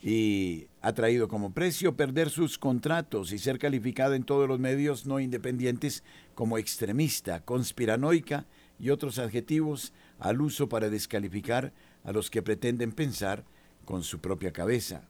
y 0.03 0.69
ha 0.81 0.95
traído 0.95 1.29
como 1.29 1.53
precio 1.53 1.97
perder 1.97 2.31
sus 2.31 2.59
contratos 2.59 3.33
y 3.33 3.39
ser 3.39 3.59
calificada 3.59 4.17
en 4.17 4.25
todos 4.25 4.49
los 4.49 4.59
medios 4.59 5.07
no 5.07 5.21
independientes 5.21 6.03
como 6.35 6.57
extremista, 6.57 7.45
conspiranoica 7.45 8.47
y 8.79 8.91
otros 8.91 9.19
adjetivos 9.19 9.93
al 10.19 10.41
uso 10.41 10.69
para 10.69 10.89
descalificar 10.89 11.73
a 12.03 12.13
los 12.13 12.31
que 12.31 12.43
pretenden 12.43 12.93
pensar 12.93 13.45
con 13.85 14.03
su 14.03 14.21
propia 14.21 14.53
cabeza. 14.53 15.03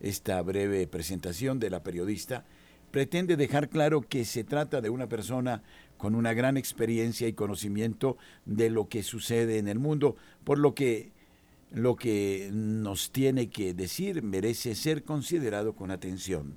Esta 0.00 0.40
breve 0.40 0.86
presentación 0.86 1.60
de 1.60 1.70
la 1.70 1.82
periodista 1.82 2.44
pretende 2.90 3.36
dejar 3.36 3.68
claro 3.68 4.02
que 4.02 4.24
se 4.24 4.44
trata 4.44 4.80
de 4.80 4.90
una 4.90 5.08
persona 5.08 5.62
con 5.98 6.14
una 6.14 6.32
gran 6.32 6.56
experiencia 6.56 7.28
y 7.28 7.32
conocimiento 7.32 8.16
de 8.44 8.70
lo 8.70 8.88
que 8.88 9.02
sucede 9.02 9.58
en 9.58 9.68
el 9.68 9.78
mundo, 9.78 10.16
por 10.42 10.58
lo 10.58 10.74
que 10.74 11.12
lo 11.72 11.96
que 11.96 12.50
nos 12.52 13.10
tiene 13.10 13.48
que 13.48 13.72
decir 13.74 14.22
merece 14.22 14.74
ser 14.74 15.04
considerado 15.04 15.74
con 15.74 15.90
atención. 15.90 16.56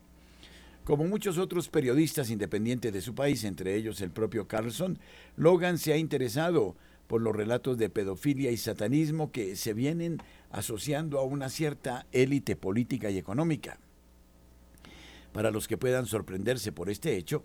Como 0.83 1.05
muchos 1.05 1.37
otros 1.37 1.69
periodistas 1.69 2.29
independientes 2.29 2.93
de 2.93 3.01
su 3.01 3.15
país, 3.15 3.43
entre 3.43 3.75
ellos 3.75 4.01
el 4.01 4.11
propio 4.11 4.47
Carlson, 4.47 4.99
Logan 5.35 5.77
se 5.77 5.93
ha 5.93 5.97
interesado 5.97 6.75
por 7.07 7.21
los 7.21 7.35
relatos 7.35 7.77
de 7.77 7.89
pedofilia 7.89 8.51
y 8.51 8.57
satanismo 8.57 9.31
que 9.31 9.55
se 9.55 9.73
vienen 9.73 10.19
asociando 10.51 11.19
a 11.19 11.23
una 11.23 11.49
cierta 11.49 12.05
élite 12.11 12.55
política 12.55 13.09
y 13.09 13.17
económica. 13.17 13.79
Para 15.31 15.51
los 15.51 15.67
que 15.67 15.77
puedan 15.77 16.05
sorprenderse 16.05 16.71
por 16.71 16.89
este 16.89 17.17
hecho, 17.17 17.43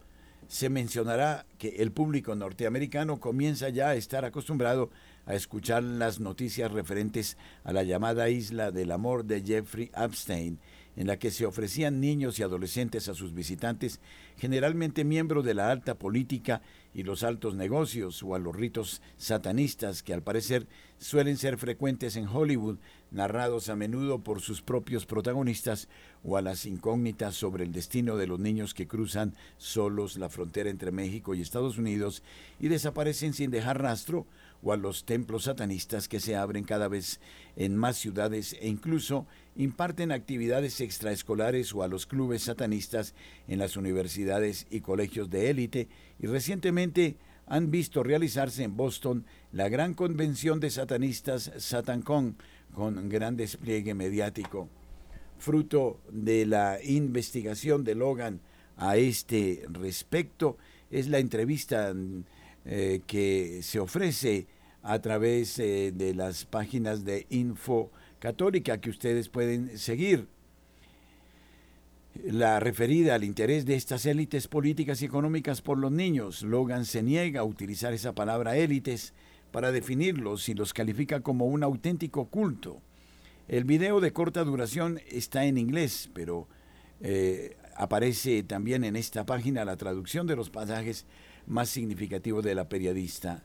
se 0.49 0.69
mencionará 0.69 1.47
que 1.59 1.69
el 1.79 1.93
público 1.93 2.35
norteamericano 2.35 3.21
comienza 3.21 3.69
ya 3.69 3.91
a 3.91 3.95
estar 3.95 4.25
acostumbrado 4.25 4.91
escuchar 5.29 5.83
las 5.83 6.21
noticias 6.21 6.71
referentes 6.73 7.37
a 7.65 7.73
la 7.73 7.83
llamada 7.83 8.29
isla 8.29 8.71
del 8.71 8.91
amor 8.91 9.25
de 9.25 9.43
Jeffrey 9.43 9.91
Epstein, 9.95 10.59
en 10.97 11.07
la 11.07 11.19
que 11.19 11.31
se 11.31 11.47
ofrecían 11.47 12.01
niños 12.01 12.39
y 12.39 12.43
adolescentes 12.43 13.09
a 13.09 13.15
sus 13.15 13.33
visitantes, 13.33 14.01
generalmente 14.37 15.05
miembros 15.05 15.45
de 15.45 15.55
la 15.55 15.71
alta 15.71 15.95
política 15.95 16.63
y 16.93 17.05
los 17.05 17.23
altos 17.23 17.55
negocios 17.55 18.23
o 18.23 18.35
a 18.35 18.39
los 18.39 18.57
ritos 18.57 19.01
satanistas 19.17 20.03
que 20.03 20.13
al 20.13 20.23
parecer 20.23 20.67
suelen 20.99 21.37
ser 21.37 21.57
frecuentes 21.59 22.17
en 22.17 22.27
Hollywood, 22.27 22.79
narrados 23.13 23.69
a 23.69 23.77
menudo 23.77 24.19
por 24.19 24.41
sus 24.41 24.63
propios 24.63 25.07
protagonistas 25.07 25.89
o 26.25 26.37
a 26.37 26.43
las 26.43 26.67
incógnitas 26.67 27.35
sobre 27.35 27.65
el 27.65 27.73
destino 27.73 28.17
de 28.17 28.27
los 28.27 28.41
niños 28.41 28.75
que 28.75 28.89
cruzan 28.89 29.35
solos 29.59 30.19
la 30.19 30.29
frontera 30.29 30.71
entre 30.71 30.91
México 30.91 31.35
y 31.35 31.41
Estados 31.41 31.79
Unidos 31.79 32.23
y 32.59 32.69
desaparecen 32.69 33.33
sin 33.33 33.51
dejar 33.51 33.81
rastro 33.81 34.27
o 34.63 34.73
a 34.73 34.77
los 34.77 35.05
templos 35.05 35.45
satanistas 35.45 36.09
que 36.09 36.21
se 36.21 36.37
abren 36.37 36.65
cada 36.65 36.89
vez 36.89 37.21
en 37.57 37.77
más 37.77 37.97
ciudades 37.97 38.57
e 38.61 38.69
incluso 38.69 39.27
imparten 39.57 40.13
actividades 40.13 40.81
extraescolares 40.81 41.75
o 41.75 41.83
a 41.83 41.89
los 41.89 42.07
clubes 42.07 42.43
satanistas 42.43 43.15
en 43.49 43.59
las 43.59 43.77
universidades 43.77 44.67
y 44.71 44.81
colegios 44.81 45.31
de 45.31 45.51
élite 45.51 45.89
y 46.19 46.27
recientemente 46.27 47.17
han 47.47 47.71
visto 47.71 48.03
realizarse 48.03 48.63
en 48.63 48.77
Boston 48.77 49.25
la 49.53 49.69
gran 49.69 49.95
convención 49.95 50.61
de 50.61 50.71
satanistas 50.71 51.51
SatanCon 51.57 52.37
con 52.73 53.09
gran 53.09 53.37
despliegue 53.37 53.95
mediático. 53.95 54.69
Fruto 55.39 56.01
de 56.13 56.47
la 56.47 56.79
investigación 56.85 57.83
de 57.83 57.95
Logan 57.97 58.41
a 58.77 58.97
este 58.97 59.65
respecto 59.69 60.59
es 60.91 61.09
la 61.09 61.19
entrevista 61.19 61.93
eh, 62.65 63.01
que 63.07 63.61
se 63.63 63.81
ofrece 63.81 64.47
a 64.83 64.99
través 65.01 65.59
eh, 65.59 65.93
de 65.95 66.15
las 66.15 66.45
páginas 66.45 67.05
de 67.05 67.27
Info 67.31 67.91
Católica 68.19 68.81
que 68.81 68.91
ustedes 68.91 69.29
pueden 69.29 69.79
seguir. 69.79 70.29
La 72.25 72.61
referida 72.61 73.15
al 73.15 73.25
interés 73.25 73.65
de 73.65 73.77
estas 73.77 74.05
élites 74.05 74.49
políticas 74.49 75.01
y 75.01 75.07
económicas 75.07 75.63
por 75.63 75.79
los 75.79 75.93
niños, 75.93 76.43
Logan 76.43 76.85
se 76.85 77.03
niega 77.03 77.41
a 77.41 77.45
utilizar 77.45 77.93
esa 77.93 78.15
palabra 78.15 78.57
élites 78.57 79.15
para 79.53 79.73
definirlos 79.73 80.49
y 80.49 80.55
los 80.55 80.75
califica 80.75 81.21
como 81.21 81.47
un 81.47 81.63
auténtico 81.63 82.27
culto. 82.27 82.83
El 83.49 83.65
video 83.65 84.01
de 84.01 84.13
corta 84.13 84.45
duración 84.45 85.01
está 85.09 85.45
en 85.45 85.59
inglés, 85.59 86.11
pero 86.15 86.47
eh, 87.01 87.57
aparece 87.75 88.43
también 88.43 88.85
en 88.85 88.97
esta 88.97 89.25
página 89.25 89.65
la 89.65 89.77
traducción 89.77 90.27
de 90.27 90.37
los 90.37 90.51
pasajes 90.51 91.07
más 91.51 91.69
significativo 91.69 92.43
de 92.43 92.55
la 92.55 92.69
periodista. 92.69 93.43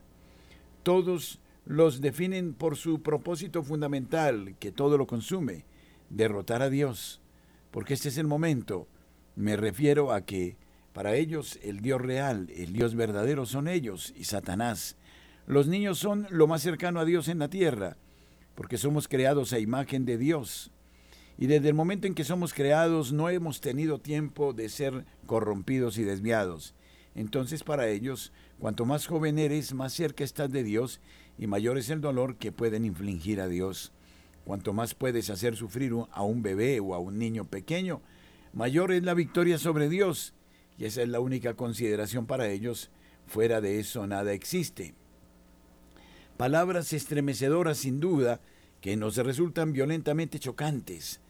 Todos 0.84 1.40
los 1.66 2.02
definen 2.02 2.54
por 2.54 2.78
su 2.78 3.02
propósito 3.02 3.64
fundamental, 3.64 4.56
que 4.60 4.72
todo 4.72 4.98
lo 4.98 5.08
consume, 5.08 5.66
derrotar 6.12 6.62
a 6.62 6.70
Dios, 6.70 7.20
porque 7.72 7.96
este 7.96 8.10
es 8.10 8.20
el 8.20 8.28
momento. 8.28 8.88
Me 9.36 9.58
refiero 9.58 10.14
a 10.14 10.22
que 10.22 10.56
para 10.94 11.16
ellos 11.16 11.60
el 11.64 11.82
Dios 11.82 12.00
real, 12.00 12.48
el 12.56 12.74
Dios 12.74 12.94
verdadero 12.94 13.48
son 13.48 13.68
ellos 13.68 14.14
y 14.16 14.26
Satanás. 14.26 14.96
Los 15.48 15.68
niños 15.68 15.98
son 15.98 16.28
lo 16.30 16.46
más 16.46 16.62
cercano 16.62 17.00
a 17.00 17.06
Dios 17.06 17.28
en 17.28 17.40
la 17.40 17.50
tierra, 17.50 17.98
porque 18.54 18.78
somos 18.78 19.08
creados 19.08 19.52
a 19.52 19.60
imagen 19.60 20.06
de 20.06 20.20
Dios. 20.20 20.72
Y 21.40 21.48
desde 21.48 21.70
el 21.70 21.74
momento 21.74 22.06
en 22.06 22.14
que 22.14 22.24
somos 22.24 22.54
creados 22.54 23.12
no 23.12 23.30
hemos 23.30 23.62
tenido 23.62 23.98
tiempo 23.98 24.54
de 24.54 24.70
ser 24.70 25.06
corrompidos 25.26 25.98
y 25.98 26.04
desviados. 26.04 26.75
Entonces 27.16 27.64
para 27.64 27.88
ellos, 27.88 28.34
cuanto 28.60 28.86
más 28.86 29.08
joven 29.08 29.40
eres, 29.40 29.74
más 29.74 29.94
cerca 29.94 30.24
estás 30.24 30.52
de 30.52 30.64
Dios 30.64 31.00
y 31.38 31.48
mayor 31.48 31.78
es 31.78 31.90
el 31.90 32.02
dolor 32.02 32.36
que 32.36 32.52
pueden 32.52 32.86
infligir 32.86 33.40
a 33.40 33.48
Dios. 33.48 33.94
Cuanto 34.44 34.74
más 34.74 34.94
puedes 34.94 35.30
hacer 35.30 35.56
sufrir 35.56 35.94
a 36.12 36.24
un 36.24 36.44
bebé 36.44 36.80
o 36.80 36.94
a 36.94 37.00
un 37.00 37.18
niño 37.18 37.46
pequeño, 37.46 38.02
mayor 38.54 38.92
es 38.92 39.04
la 39.04 39.14
victoria 39.14 39.58
sobre 39.58 39.90
Dios. 39.90 40.34
Y 40.78 40.86
esa 40.86 41.02
es 41.02 41.10
la 41.10 41.22
única 41.22 41.56
consideración 41.56 42.26
para 42.26 42.50
ellos. 42.50 42.92
Fuera 43.28 43.62
de 43.62 43.80
eso 43.80 44.06
nada 44.06 44.34
existe. 44.34 44.94
Palabras 46.38 46.92
estremecedoras 46.92 47.78
sin 47.78 48.02
duda 48.02 48.42
que 48.82 48.98
nos 48.98 49.16
resultan 49.16 49.72
violentamente 49.72 50.38
chocantes. 50.38 51.22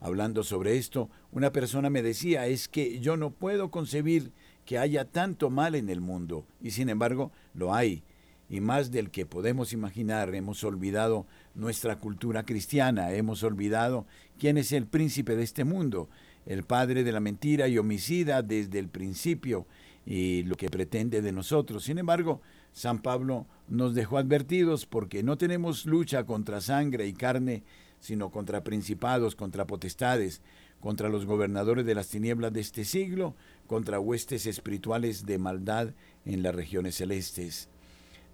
Hablando 0.00 0.44
sobre 0.44 0.76
esto, 0.76 1.10
una 1.32 1.50
persona 1.50 1.90
me 1.90 2.02
decía, 2.02 2.46
es 2.46 2.68
que 2.68 3.00
yo 3.00 3.16
no 3.16 3.32
puedo 3.32 3.70
concebir 3.70 4.32
que 4.70 4.78
haya 4.78 5.04
tanto 5.04 5.50
mal 5.50 5.74
en 5.74 5.88
el 5.88 6.00
mundo, 6.00 6.46
y 6.62 6.70
sin 6.70 6.90
embargo 6.90 7.32
lo 7.54 7.74
hay, 7.74 8.04
y 8.48 8.60
más 8.60 8.92
del 8.92 9.10
que 9.10 9.26
podemos 9.26 9.72
imaginar. 9.72 10.32
Hemos 10.32 10.62
olvidado 10.62 11.26
nuestra 11.56 11.98
cultura 11.98 12.44
cristiana, 12.44 13.12
hemos 13.12 13.42
olvidado 13.42 14.06
quién 14.38 14.58
es 14.58 14.70
el 14.70 14.86
príncipe 14.86 15.34
de 15.34 15.42
este 15.42 15.64
mundo, 15.64 16.08
el 16.46 16.62
padre 16.62 17.02
de 17.02 17.10
la 17.10 17.18
mentira 17.18 17.66
y 17.66 17.78
homicida 17.78 18.42
desde 18.42 18.78
el 18.78 18.86
principio, 18.86 19.66
y 20.06 20.44
lo 20.44 20.54
que 20.54 20.70
pretende 20.70 21.20
de 21.20 21.32
nosotros. 21.32 21.82
Sin 21.82 21.98
embargo, 21.98 22.40
San 22.72 23.02
Pablo 23.02 23.48
nos 23.66 23.96
dejó 23.96 24.18
advertidos 24.18 24.86
porque 24.86 25.24
no 25.24 25.36
tenemos 25.36 25.84
lucha 25.84 26.22
contra 26.26 26.60
sangre 26.60 27.08
y 27.08 27.12
carne, 27.12 27.64
sino 27.98 28.30
contra 28.30 28.62
principados, 28.62 29.34
contra 29.34 29.66
potestades, 29.66 30.42
contra 30.80 31.08
los 31.08 31.26
gobernadores 31.26 31.84
de 31.84 31.94
las 31.94 32.08
tinieblas 32.08 32.52
de 32.52 32.60
este 32.60 32.84
siglo, 32.84 33.34
contra 33.70 34.00
huestes 34.00 34.46
espirituales 34.46 35.26
de 35.26 35.38
maldad 35.38 35.90
en 36.24 36.42
las 36.42 36.52
regiones 36.52 36.96
celestes. 36.96 37.68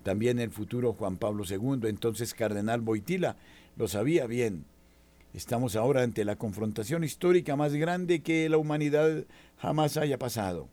También 0.03 0.39
el 0.39 0.51
futuro 0.51 0.95
Juan 0.95 1.19
Pablo 1.19 1.45
II, 1.47 1.91
entonces 1.91 2.33
cardenal 2.33 2.81
Boitila, 2.81 3.37
lo 3.77 3.87
sabía 3.87 4.27
bien. 4.27 4.65
Estamos 5.35 5.77
ahora 5.77 6.03
ante 6.03 6.25
la 6.25 6.37
confrontación 6.37 7.05
histórica 7.05 7.55
más 7.55 7.75
grande 7.75 8.23
que 8.23 8.49
la 8.49 8.57
humanidad 8.57 9.27
jamás 9.59 9.99
haya 9.99 10.19
pasado. 10.19 10.71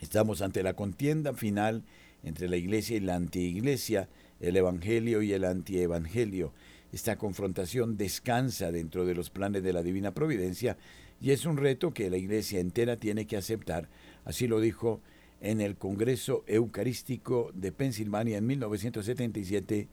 Estamos 0.00 0.42
ante 0.42 0.64
la 0.64 0.74
contienda 0.74 1.32
final 1.32 1.84
entre 2.24 2.48
la 2.48 2.56
iglesia 2.56 2.96
y 2.96 3.00
la 3.00 3.14
antiiglesia, 3.14 4.08
el 4.40 4.56
evangelio 4.56 5.22
y 5.22 5.32
el 5.34 5.44
antievangelio, 5.44 6.52
esta 6.92 7.16
confrontación 7.16 7.96
descansa 7.96 8.72
dentro 8.72 9.04
de 9.04 9.14
los 9.14 9.28
planes 9.28 9.62
de 9.62 9.72
la 9.72 9.82
divina 9.82 10.14
providencia 10.14 10.78
y 11.20 11.30
es 11.32 11.46
un 11.46 11.56
reto 11.56 11.92
que 11.92 12.10
la 12.10 12.16
Iglesia 12.16 12.60
entera 12.60 12.96
tiene 12.96 13.26
que 13.26 13.36
aceptar. 13.36 13.88
Así 14.24 14.46
lo 14.46 14.60
dijo 14.60 15.00
en 15.40 15.60
el 15.60 15.76
Congreso 15.76 16.44
Eucarístico 16.46 17.50
de 17.54 17.72
Pensilvania 17.72 18.38
en 18.38 18.46
1977 18.46 19.88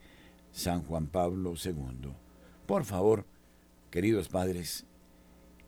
San 0.52 0.82
Juan 0.82 1.06
Pablo 1.06 1.54
II. 1.62 2.12
Por 2.66 2.84
favor, 2.84 3.26
queridos 3.90 4.28
padres, 4.28 4.86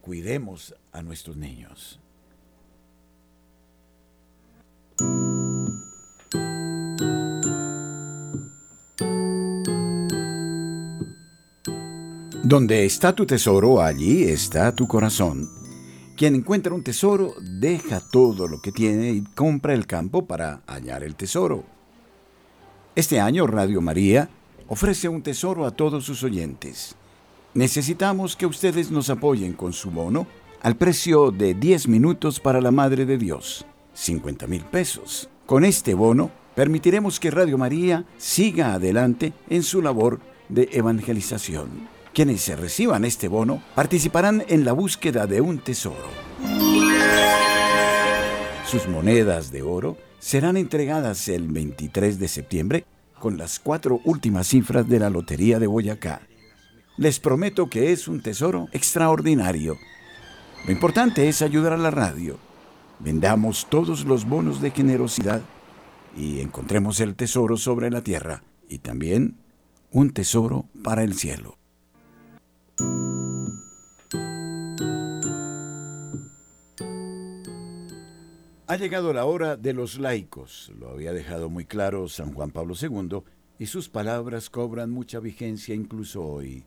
cuidemos 0.01 0.75
a 0.93 1.03
nuestros 1.03 1.37
niños. 1.37 2.01
Donde 12.49 12.87
está 12.87 13.15
tu 13.15 13.27
tesoro, 13.27 13.83
allí 13.83 14.25
está 14.25 14.75
tu 14.75 14.89
corazón. 14.89 15.51
Quien 16.17 16.35
encuentra 16.35 16.73
un 16.73 16.83
tesoro, 16.83 17.35
deja 17.43 18.01
todo 18.01 18.49
lo 18.49 18.63
que 18.63 18.73
tiene 18.73 19.11
y 19.11 19.21
compra 19.21 19.75
el 19.75 19.87
campo 19.87 20.25
para 20.25 20.63
hallar 20.67 21.05
el 21.05 21.15
tesoro. 21.15 21.65
Este 22.97 23.21
año 23.21 23.47
Radio 23.47 23.83
María 23.83 24.31
ofrece 24.67 25.11
un 25.11 25.21
tesoro 25.21 25.67
a 25.67 25.73
todos 25.73 26.07
sus 26.07 26.23
oyentes. 26.23 26.95
Necesitamos 27.53 28.35
que 28.35 28.47
ustedes 28.47 28.91
nos 28.91 29.11
apoyen 29.11 29.53
con 29.53 29.75
su 29.75 29.91
bono 29.91 30.27
al 30.63 30.75
precio 30.75 31.31
de 31.31 31.53
10 31.53 31.89
minutos 31.89 32.41
para 32.41 32.63
la 32.63 32.71
Madre 32.71 33.05
de 33.05 33.19
Dios, 33.19 33.67
50 33.93 34.47
mil 34.47 34.63
pesos. 34.63 35.29
Con 35.45 35.67
este 35.67 35.93
bono 35.93 36.31
permitiremos 36.55 37.21
que 37.21 37.31
Radio 37.31 37.59
María 37.59 38.07
siga 38.17 38.73
adelante 38.73 39.35
en 39.51 39.63
su 39.63 39.83
labor 39.83 40.19
de 40.49 40.71
evangelización. 40.73 41.98
Quienes 42.13 42.41
se 42.41 42.57
reciban 42.57 43.05
este 43.05 43.29
bono 43.29 43.63
participarán 43.75 44.45
en 44.49 44.65
la 44.65 44.73
búsqueda 44.73 45.27
de 45.27 45.41
un 45.41 45.59
tesoro. 45.59 46.09
Sus 48.67 48.87
monedas 48.89 49.51
de 49.51 49.63
oro 49.63 49.97
serán 50.19 50.57
entregadas 50.57 51.29
el 51.29 51.49
23 51.49 52.19
de 52.19 52.29
septiembre 52.29 52.85
con 53.19 53.39
las 53.39 53.59
cuatro 53.59 54.01
últimas 54.05 54.49
cifras 54.49 54.89
de 54.89 54.99
la 54.99 55.11
Lotería 55.11 55.59
de 55.59 55.67
Boyacá. 55.67 56.23
Les 56.97 57.21
prometo 57.21 57.71
que 57.71 57.93
es 57.93 58.09
un 58.09 58.21
tesoro 58.21 58.69
extraordinario. 58.73 59.77
Lo 60.67 60.73
importante 60.73 61.29
es 61.29 61.43
ayudar 61.43 61.73
a 61.73 61.79
la 61.79 61.91
radio. 61.91 62.39
Vendamos 62.99 63.69
todos 63.71 64.05
los 64.05 64.25
bonos 64.29 64.61
de 64.61 64.73
generosidad 64.73 65.43
y 66.17 66.41
encontremos 66.41 67.01
el 67.01 67.15
tesoro 67.15 67.57
sobre 67.57 67.91
la 67.91 68.03
tierra 68.03 68.43
y 68.69 68.79
también 68.79 69.37
un 69.91 70.11
tesoro 70.11 70.67
para 70.83 71.05
el 71.05 71.15
cielo. 71.15 71.58
Ha 78.71 78.77
llegado 78.77 79.15
la 79.15 79.25
hora 79.25 79.57
de 79.57 79.73
los 79.73 79.99
laicos, 79.99 80.71
lo 80.79 80.91
había 80.91 81.15
dejado 81.15 81.49
muy 81.49 81.65
claro 81.65 82.07
San 82.09 82.35
Juan 82.35 82.51
Pablo 82.51 82.75
II, 82.79 83.23
y 83.59 83.65
sus 83.65 83.89
palabras 83.89 84.51
cobran 84.51 84.91
mucha 84.91 85.21
vigencia 85.21 85.75
incluso 85.75 86.23
hoy. 86.23 86.65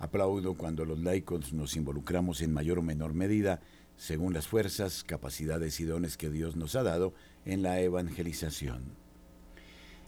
Aplaudo 0.00 0.54
cuando 0.54 0.84
los 0.84 0.98
laicos 0.98 1.52
nos 1.52 1.76
involucramos 1.76 2.42
en 2.42 2.52
mayor 2.52 2.80
o 2.80 2.82
menor 2.82 3.14
medida, 3.14 3.60
según 3.96 4.34
las 4.34 4.48
fuerzas, 4.48 5.04
capacidades 5.04 5.78
y 5.78 5.84
dones 5.84 6.16
que 6.16 6.28
Dios 6.28 6.56
nos 6.56 6.74
ha 6.74 6.82
dado, 6.82 7.14
en 7.44 7.62
la 7.62 7.80
evangelización. 7.80 9.01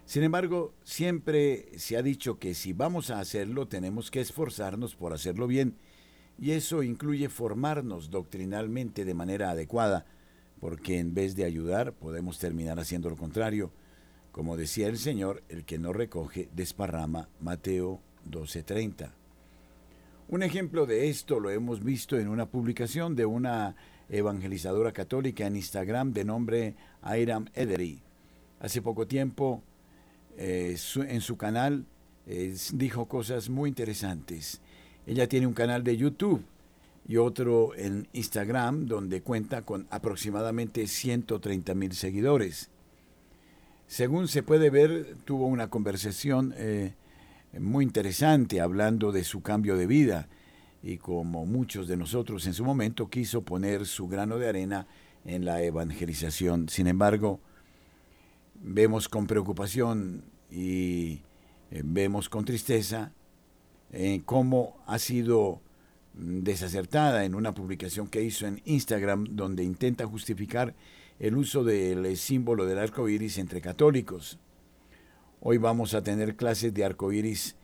Sin 0.07 0.23
embargo, 0.23 0.75
siempre 0.85 1.69
se 1.77 1.97
ha 1.97 2.03
dicho 2.03 2.39
que 2.39 2.55
si 2.55 2.73
vamos 2.73 3.11
a 3.11 3.21
hacerlo 3.21 3.69
tenemos 3.69 4.11
que 4.11 4.21
esforzarnos 4.21 4.95
por 4.95 5.13
hacerlo 5.13 5.47
bien, 5.47 5.77
y 6.39 6.51
eso 6.51 6.83
incluye 6.83 7.29
formarnos 7.29 8.11
doctrinalmente 8.11 9.05
de 9.05 9.15
manera 9.15 9.51
adecuada, 9.51 10.05
porque 10.61 10.99
en 10.99 11.15
vez 11.15 11.37
de 11.37 11.45
ayudar 11.45 11.93
podemos 11.93 12.39
terminar 12.39 12.79
haciendo 12.79 13.09
lo 13.09 13.17
contrario. 13.17 13.71
Como 14.33 14.57
decía 14.57 14.89
el 14.89 14.99
Señor, 14.99 15.43
el 15.49 15.65
que 15.65 15.79
no 15.79 15.93
recoge 15.93 16.49
desparrama. 16.55 17.29
Mateo 17.41 18.01
12:30. 18.29 19.13
Un 20.29 20.43
ejemplo 20.43 20.87
de 20.87 21.09
esto 21.09 21.39
lo 21.39 21.51
hemos 21.51 21.85
visto 21.85 22.19
en 22.19 22.29
una 22.29 22.47
publicación 22.47 23.15
de 23.15 23.27
una 23.27 23.77
evangelizadora 24.09 24.93
católica 24.93 25.47
en 25.47 25.57
Instagram 25.57 26.13
de 26.13 26.25
nombre 26.25 26.75
Airam 27.03 27.47
Edery. 27.55 28.03
Hace 28.59 28.83
poco 28.83 29.07
tiempo 29.07 29.63
eh, 30.37 30.77
en 30.97 31.21
su 31.21 31.37
canal 31.37 31.85
eh, 32.27 32.55
dijo 32.73 33.07
cosas 33.07 33.49
muy 33.49 33.69
interesantes. 33.69 34.61
Ella 35.07 35.29
tiene 35.29 35.47
un 35.47 35.53
canal 35.53 35.85
de 35.85 35.97
YouTube 35.97 36.43
y 37.07 37.17
otro 37.17 37.75
en 37.77 38.09
Instagram 38.13 38.87
donde 38.87 39.21
cuenta 39.21 39.63
con 39.63 39.87
aproximadamente 39.91 40.87
130 40.87 41.75
mil 41.75 41.93
seguidores. 41.93 42.71
Según 43.87 44.29
se 44.29 44.43
puede 44.43 44.71
ver, 44.71 45.17
tuvo 45.25 45.47
una 45.47 45.69
conversación 45.69 46.55
eh, 46.57 46.95
muy 47.61 47.85
interesante 47.85 48.61
hablando 48.61 49.13
de 49.13 49.25
su 49.25 49.43
cambio 49.43 49.77
de 49.77 49.87
vida 49.87 50.29
y 50.83 50.97
como 50.97 51.45
muchos 51.45 51.87
de 51.87 51.97
nosotros 51.97 52.47
en 52.47 52.55
su 52.55 52.65
momento 52.65 53.09
quiso 53.09 53.43
poner 53.43 53.87
su 53.87 54.09
grano 54.09 54.39
de 54.39 54.49
arena 54.49 54.87
en 55.27 55.45
la 55.45 55.63
evangelización. 55.63 56.69
Sin 56.69 56.87
embargo, 56.87 57.41
vemos 58.65 59.09
con 59.09 59.27
preocupación 59.27 60.25
y 60.51 61.21
eh, 61.71 61.83
vemos 61.85 62.29
con 62.29 62.45
tristeza 62.45 63.13
eh, 63.93 64.23
cómo 64.25 64.83
ha 64.87 64.99
sido 64.99 65.61
desacertada 66.15 67.25
en 67.25 67.35
una 67.35 67.53
publicación 67.53 68.09
que 68.09 68.23
hizo 68.23 68.47
en 68.47 68.63
Instagram 68.65 69.27
donde 69.31 69.65
intenta 69.65 70.07
justificar 70.07 70.75
el 71.19 71.37
uso 71.37 71.63
del 71.63 72.17
símbolo 72.17 72.67
del 72.67 72.79
arco 72.79 73.09
iris 73.09 73.39
entre 73.39 73.61
católicos. 73.61 74.39
Hoy 75.41 75.59
vamos 75.59 75.93
a 75.95 76.03
tener 76.03 76.37
clases 76.37 76.73
de 76.73 76.85
arco 76.85 77.13
iris 77.13 77.57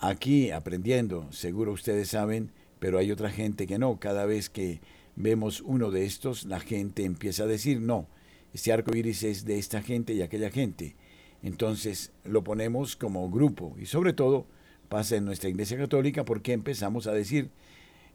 aquí 0.00 0.50
aprendiendo, 0.50 1.30
seguro 1.30 1.72
ustedes 1.72 2.08
saben, 2.08 2.52
pero 2.78 2.98
hay 2.98 3.12
otra 3.12 3.30
gente 3.30 3.66
que 3.66 3.78
no. 3.78 4.00
Cada 4.00 4.24
vez 4.24 4.48
que 4.48 4.80
vemos 5.14 5.60
uno 5.60 5.90
de 5.90 6.06
estos, 6.06 6.44
la 6.44 6.60
gente 6.60 7.04
empieza 7.04 7.42
a 7.42 7.46
decir, 7.46 7.80
no, 7.80 8.08
este 8.52 8.72
arco 8.72 8.96
iris 8.96 9.22
es 9.22 9.44
de 9.44 9.58
esta 9.58 9.82
gente 9.82 10.12
y 10.12 10.22
aquella 10.22 10.50
gente. 10.50 10.96
Entonces 11.42 12.12
lo 12.24 12.44
ponemos 12.44 12.96
como 12.96 13.30
grupo 13.30 13.76
y 13.78 13.86
sobre 13.86 14.12
todo 14.12 14.46
pasa 14.88 15.16
en 15.16 15.24
nuestra 15.24 15.48
Iglesia 15.48 15.78
Católica 15.78 16.24
porque 16.24 16.52
empezamos 16.52 17.06
a 17.06 17.12
decir, 17.12 17.50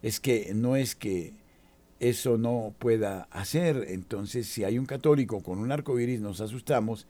es 0.01 0.19
que 0.19 0.51
no 0.53 0.75
es 0.75 0.95
que 0.95 1.33
eso 1.99 2.37
no 2.37 2.75
pueda 2.77 3.27
hacer, 3.31 3.85
entonces 3.87 4.47
si 4.47 4.63
hay 4.63 4.77
un 4.77 4.85
católico 4.85 5.41
con 5.41 5.59
un 5.59 5.71
arco 5.71 5.99
iris 5.99 6.19
nos 6.19 6.41
asustamos, 6.41 7.07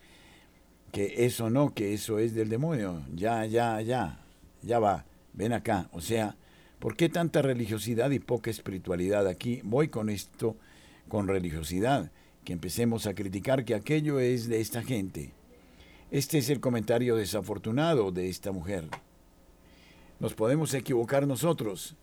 que 0.91 1.25
eso 1.25 1.49
no, 1.49 1.73
que 1.73 1.93
eso 1.93 2.19
es 2.19 2.35
del 2.35 2.49
demonio, 2.49 3.03
ya, 3.13 3.45
ya, 3.45 3.81
ya, 3.81 4.23
ya 4.61 4.79
va, 4.79 5.05
ven 5.33 5.53
acá, 5.53 5.89
o 5.91 5.99
sea, 5.99 6.37
¿por 6.79 6.95
qué 6.95 7.09
tanta 7.09 7.41
religiosidad 7.41 8.11
y 8.11 8.19
poca 8.19 8.51
espiritualidad 8.51 9.27
aquí? 9.27 9.59
Voy 9.63 9.87
con 9.87 10.09
esto, 10.09 10.55
con 11.09 11.27
religiosidad, 11.27 12.11
que 12.45 12.53
empecemos 12.53 13.07
a 13.07 13.15
criticar 13.15 13.65
que 13.65 13.75
aquello 13.75 14.19
es 14.19 14.47
de 14.47 14.61
esta 14.61 14.83
gente. 14.83 15.33
Este 16.11 16.37
es 16.37 16.49
el 16.49 16.61
comentario 16.61 17.15
desafortunado 17.17 18.11
de 18.11 18.29
esta 18.29 18.51
mujer. 18.51 18.87
Nos 20.19 20.35
podemos 20.35 20.73
equivocar 20.73 21.27
nosotros. 21.27 21.95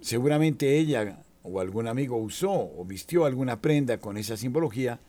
Seguramente 0.00 0.78
ella 0.78 1.22
o 1.42 1.60
algún 1.60 1.88
amigo 1.88 2.16
usó 2.16 2.52
o 2.52 2.84
vistió 2.84 3.26
alguna 3.26 3.60
prenda 3.60 3.98
con 3.98 4.16
esa 4.16 4.36
simbología 4.36 5.00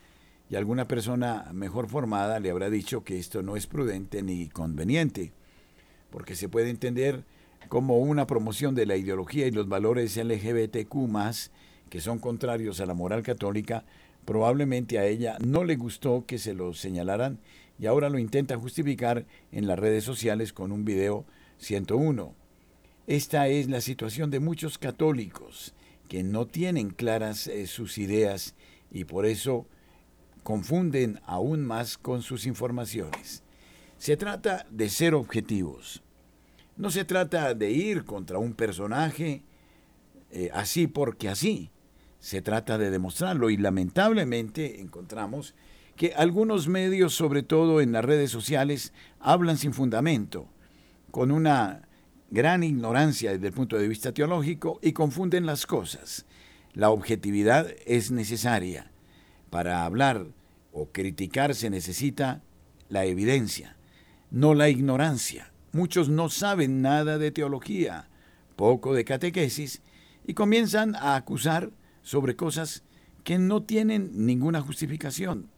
y 0.50 0.56
alguna 0.56 0.88
persona 0.88 1.50
mejor 1.54 1.88
formada 1.88 2.40
le 2.40 2.50
habrá 2.50 2.70
dicho 2.70 3.04
que 3.04 3.20
esto 3.20 3.44
no 3.44 3.56
es 3.56 3.68
prudente 3.68 4.22
ni 4.24 4.48
conveniente, 4.48 5.32
porque 6.10 6.36
se 6.36 6.50
puede 6.50 6.70
entender 6.70 7.24
como 7.70 7.98
una 7.98 8.28
promoción 8.28 8.74
de 8.76 8.86
la 8.86 8.96
ideología 8.96 9.46
y 9.46 9.52
los 9.52 9.68
valores 9.68 10.16
LGBTQ 10.18 10.96
que 11.90 12.02
son 12.02 12.20
contrarios 12.20 12.80
a 12.80 12.86
la 12.86 12.94
moral 12.94 13.24
católica, 13.24 13.86
probablemente 14.28 15.00
a 15.00 15.06
ella 15.06 15.38
no 15.40 15.64
le 15.64 15.78
gustó 15.78 16.26
que 16.28 16.38
se 16.38 16.54
lo 16.54 16.74
señalaran 16.74 17.40
y 17.80 17.86
ahora 17.86 18.10
lo 18.10 18.20
intenta 18.20 18.58
justificar 18.58 19.26
en 19.54 19.68
las 19.68 19.80
redes 19.80 20.04
sociales 20.04 20.52
con 20.52 20.74
un 20.74 20.84
video 20.84 21.26
101. 21.60 22.36
Esta 23.08 23.48
es 23.48 23.70
la 23.70 23.80
situación 23.80 24.30
de 24.30 24.42
muchos 24.42 24.78
católicos 24.78 25.74
que 26.10 26.24
no 26.24 26.46
tienen 26.46 26.90
claras 26.90 27.48
eh, 27.48 27.68
sus 27.68 27.98
ideas 27.98 28.54
y 28.92 29.06
por 29.06 29.26
eso 29.26 29.66
confunden 30.44 31.22
aún 31.26 31.66
más 31.66 31.98
con 31.98 32.22
sus 32.22 32.46
informaciones. 32.48 33.44
Se 33.98 34.18
trata 34.18 34.66
de 34.70 34.90
ser 34.90 35.16
objetivos. 35.16 36.04
No 36.76 36.92
se 36.92 37.06
trata 37.06 37.54
de 37.54 37.72
ir 37.72 38.04
contra 38.04 38.40
un 38.40 38.54
personaje 38.54 39.44
eh, 40.32 40.50
así 40.54 40.86
porque 40.88 41.30
así. 41.30 41.72
Se 42.20 42.42
trata 42.42 42.78
de 42.78 42.90
demostrarlo 42.90 43.50
y 43.50 43.58
lamentablemente 43.58 44.82
encontramos 44.82 45.56
que 45.96 46.14
algunos 46.16 46.68
medios, 46.68 47.14
sobre 47.14 47.44
todo 47.44 47.82
en 47.82 47.92
las 47.92 48.06
redes 48.06 48.32
sociales, 48.32 48.94
hablan 49.20 49.58
sin 49.58 49.74
fundamento 49.74 50.48
con 51.12 51.32
una 51.32 51.88
gran 52.30 52.64
ignorancia 52.64 53.32
desde 53.32 53.48
el 53.48 53.54
punto 53.54 53.78
de 53.78 53.88
vista 53.88 54.12
teológico 54.12 54.80
y 54.82 54.92
confunden 54.94 55.46
las 55.46 55.66
cosas. 55.66 56.26
La 56.74 56.90
objetividad 56.92 57.68
es 57.86 58.12
necesaria. 58.12 58.92
Para 59.50 59.86
hablar 59.86 60.28
o 60.72 60.92
criticar 60.92 61.56
se 61.56 61.70
necesita 61.70 62.44
la 62.90 63.06
evidencia, 63.06 63.78
no 64.30 64.54
la 64.54 64.70
ignorancia. 64.70 65.52
Muchos 65.72 66.10
no 66.10 66.30
saben 66.30 66.82
nada 66.82 67.18
de 67.18 67.32
teología, 67.32 68.10
poco 68.56 68.94
de 68.94 69.06
catequesis, 69.06 69.82
y 70.26 70.34
comienzan 70.34 70.96
a 70.96 71.16
acusar 71.16 71.72
sobre 72.08 72.38
cosas 72.38 72.84
que 73.26 73.38
no 73.38 73.64
tienen 73.64 74.12
ninguna 74.14 74.62
justificación. 74.62 75.50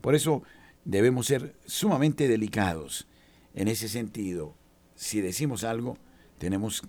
Por 0.00 0.16
eso 0.16 0.42
debemos 0.84 1.26
ser 1.26 1.54
sumamente 1.64 2.26
delicados 2.26 3.06
en 3.54 3.68
ese 3.68 3.88
sentido 3.88 4.56
si 4.96 5.20
decimos 5.20 5.62
algo, 5.62 5.96
tenemos 6.38 6.82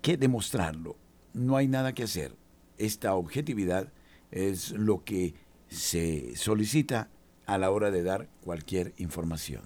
que 0.00 0.16
demostrarlo. 0.16 0.96
No 1.32 1.56
hay 1.56 1.66
nada 1.66 1.92
que 1.92 2.04
hacer. 2.04 2.36
Esta 2.78 3.14
objetividad 3.16 3.92
es 4.30 4.70
lo 4.70 5.04
que 5.04 5.34
se 5.68 6.36
solicita 6.36 7.10
a 7.46 7.58
la 7.58 7.72
hora 7.72 7.90
de 7.90 8.04
dar 8.04 8.28
cualquier 8.42 8.94
información. 8.96 9.62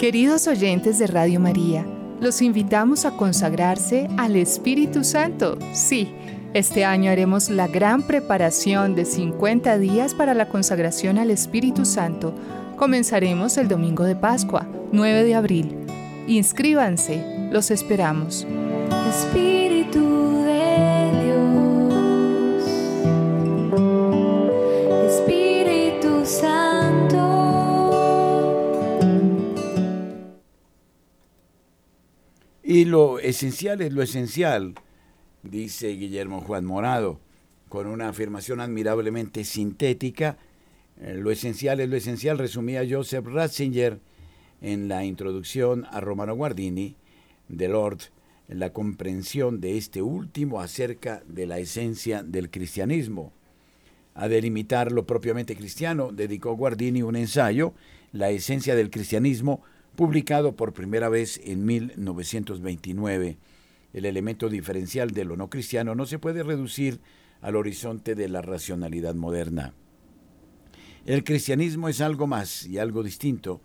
Queridos 0.00 0.48
oyentes 0.48 0.98
de 0.98 1.06
Radio 1.06 1.38
María, 1.38 1.86
los 2.24 2.42
invitamos 2.42 3.04
a 3.04 3.12
consagrarse 3.12 4.08
al 4.16 4.34
Espíritu 4.34 5.04
Santo. 5.04 5.56
Sí 5.72 6.12
este 6.54 6.84
año 6.84 7.10
haremos 7.10 7.50
la 7.50 7.66
gran 7.66 8.02
preparación 8.02 8.94
de 8.94 9.04
50 9.04 9.76
días 9.78 10.14
para 10.14 10.34
la 10.34 10.48
consagración 10.48 11.18
al 11.18 11.32
Espíritu 11.32 11.84
Santo. 11.84 12.32
Comenzaremos 12.76 13.58
el 13.58 13.66
domingo 13.66 14.04
de 14.04 14.14
Pascua, 14.14 14.64
9 14.92 15.24
de 15.24 15.34
abril. 15.34 15.76
Inscríbanse, 16.28 17.48
los 17.50 17.72
esperamos. 17.72 18.46
Espíritu 19.08 20.13
Y 32.74 32.86
lo 32.86 33.20
esencial 33.20 33.82
es 33.82 33.92
lo 33.92 34.02
esencial, 34.02 34.74
dice 35.44 35.90
Guillermo 35.90 36.40
Juan 36.40 36.64
Morado, 36.64 37.20
con 37.68 37.86
una 37.86 38.08
afirmación 38.08 38.58
admirablemente 38.58 39.44
sintética. 39.44 40.38
Eh, 41.00 41.14
lo 41.14 41.30
esencial 41.30 41.78
es 41.78 41.88
lo 41.88 41.94
esencial, 41.94 42.36
resumía 42.36 42.82
Joseph 42.84 43.26
Ratzinger 43.26 44.00
en 44.60 44.88
la 44.88 45.04
introducción 45.04 45.86
a 45.92 46.00
Romano 46.00 46.34
Guardini 46.34 46.96
de 47.48 47.68
Lord, 47.68 47.98
la 48.48 48.72
comprensión 48.72 49.60
de 49.60 49.78
este 49.78 50.02
último 50.02 50.60
acerca 50.60 51.22
de 51.28 51.46
la 51.46 51.60
esencia 51.60 52.24
del 52.24 52.50
cristianismo. 52.50 53.32
A 54.16 54.26
delimitar 54.26 54.90
lo 54.90 55.06
propiamente 55.06 55.54
cristiano, 55.54 56.10
dedicó 56.10 56.56
Guardini 56.56 57.02
un 57.02 57.14
ensayo, 57.14 57.72
La 58.10 58.30
esencia 58.30 58.74
del 58.74 58.90
cristianismo, 58.90 59.62
publicado 59.96 60.56
por 60.56 60.72
primera 60.72 61.08
vez 61.08 61.40
en 61.44 61.64
1929. 61.64 63.38
El 63.92 64.04
elemento 64.04 64.48
diferencial 64.48 65.12
de 65.12 65.24
lo 65.24 65.36
no 65.36 65.48
cristiano 65.48 65.94
no 65.94 66.06
se 66.06 66.18
puede 66.18 66.42
reducir 66.42 67.00
al 67.40 67.56
horizonte 67.56 68.14
de 68.14 68.28
la 68.28 68.42
racionalidad 68.42 69.14
moderna. 69.14 69.74
El 71.06 71.22
cristianismo 71.22 71.88
es 71.88 72.00
algo 72.00 72.26
más 72.26 72.66
y 72.66 72.78
algo 72.78 73.02
distinto 73.02 73.60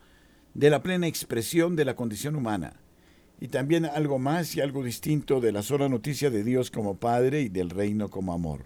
de 0.54 0.70
la 0.70 0.84
plena 0.84 1.08
expresión 1.08 1.76
de 1.76 1.86
la 1.86 1.96
condición 1.96 2.36
humana, 2.36 2.74
y 3.40 3.48
también 3.48 3.86
algo 3.86 4.20
más 4.20 4.56
y 4.56 4.62
algo 4.62 4.84
distinto 4.84 5.40
de 5.40 5.54
la 5.54 5.64
sola 5.64 5.88
noticia 5.88 6.30
de 6.30 6.44
Dios 6.44 6.70
como 6.70 6.98
Padre 6.98 7.42
y 7.42 7.50
del 7.50 7.70
reino 7.70 8.10
como 8.10 8.34
amor. 8.34 8.66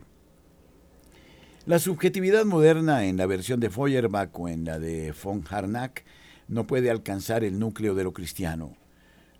La 1.66 1.80
subjetividad 1.80 2.46
moderna 2.46 3.06
en 3.06 3.18
la 3.18 3.26
versión 3.26 3.60
de 3.60 3.70
Feuerbach 3.70 4.32
o 4.34 4.50
en 4.50 4.66
la 4.66 4.80
de 4.80 5.14
von 5.24 5.44
Harnack 5.50 6.04
no 6.48 6.68
puede 6.68 6.90
alcanzar 6.90 7.44
el 7.44 7.60
núcleo 7.60 7.96
de 7.96 8.04
lo 8.04 8.14
cristiano. 8.14 8.76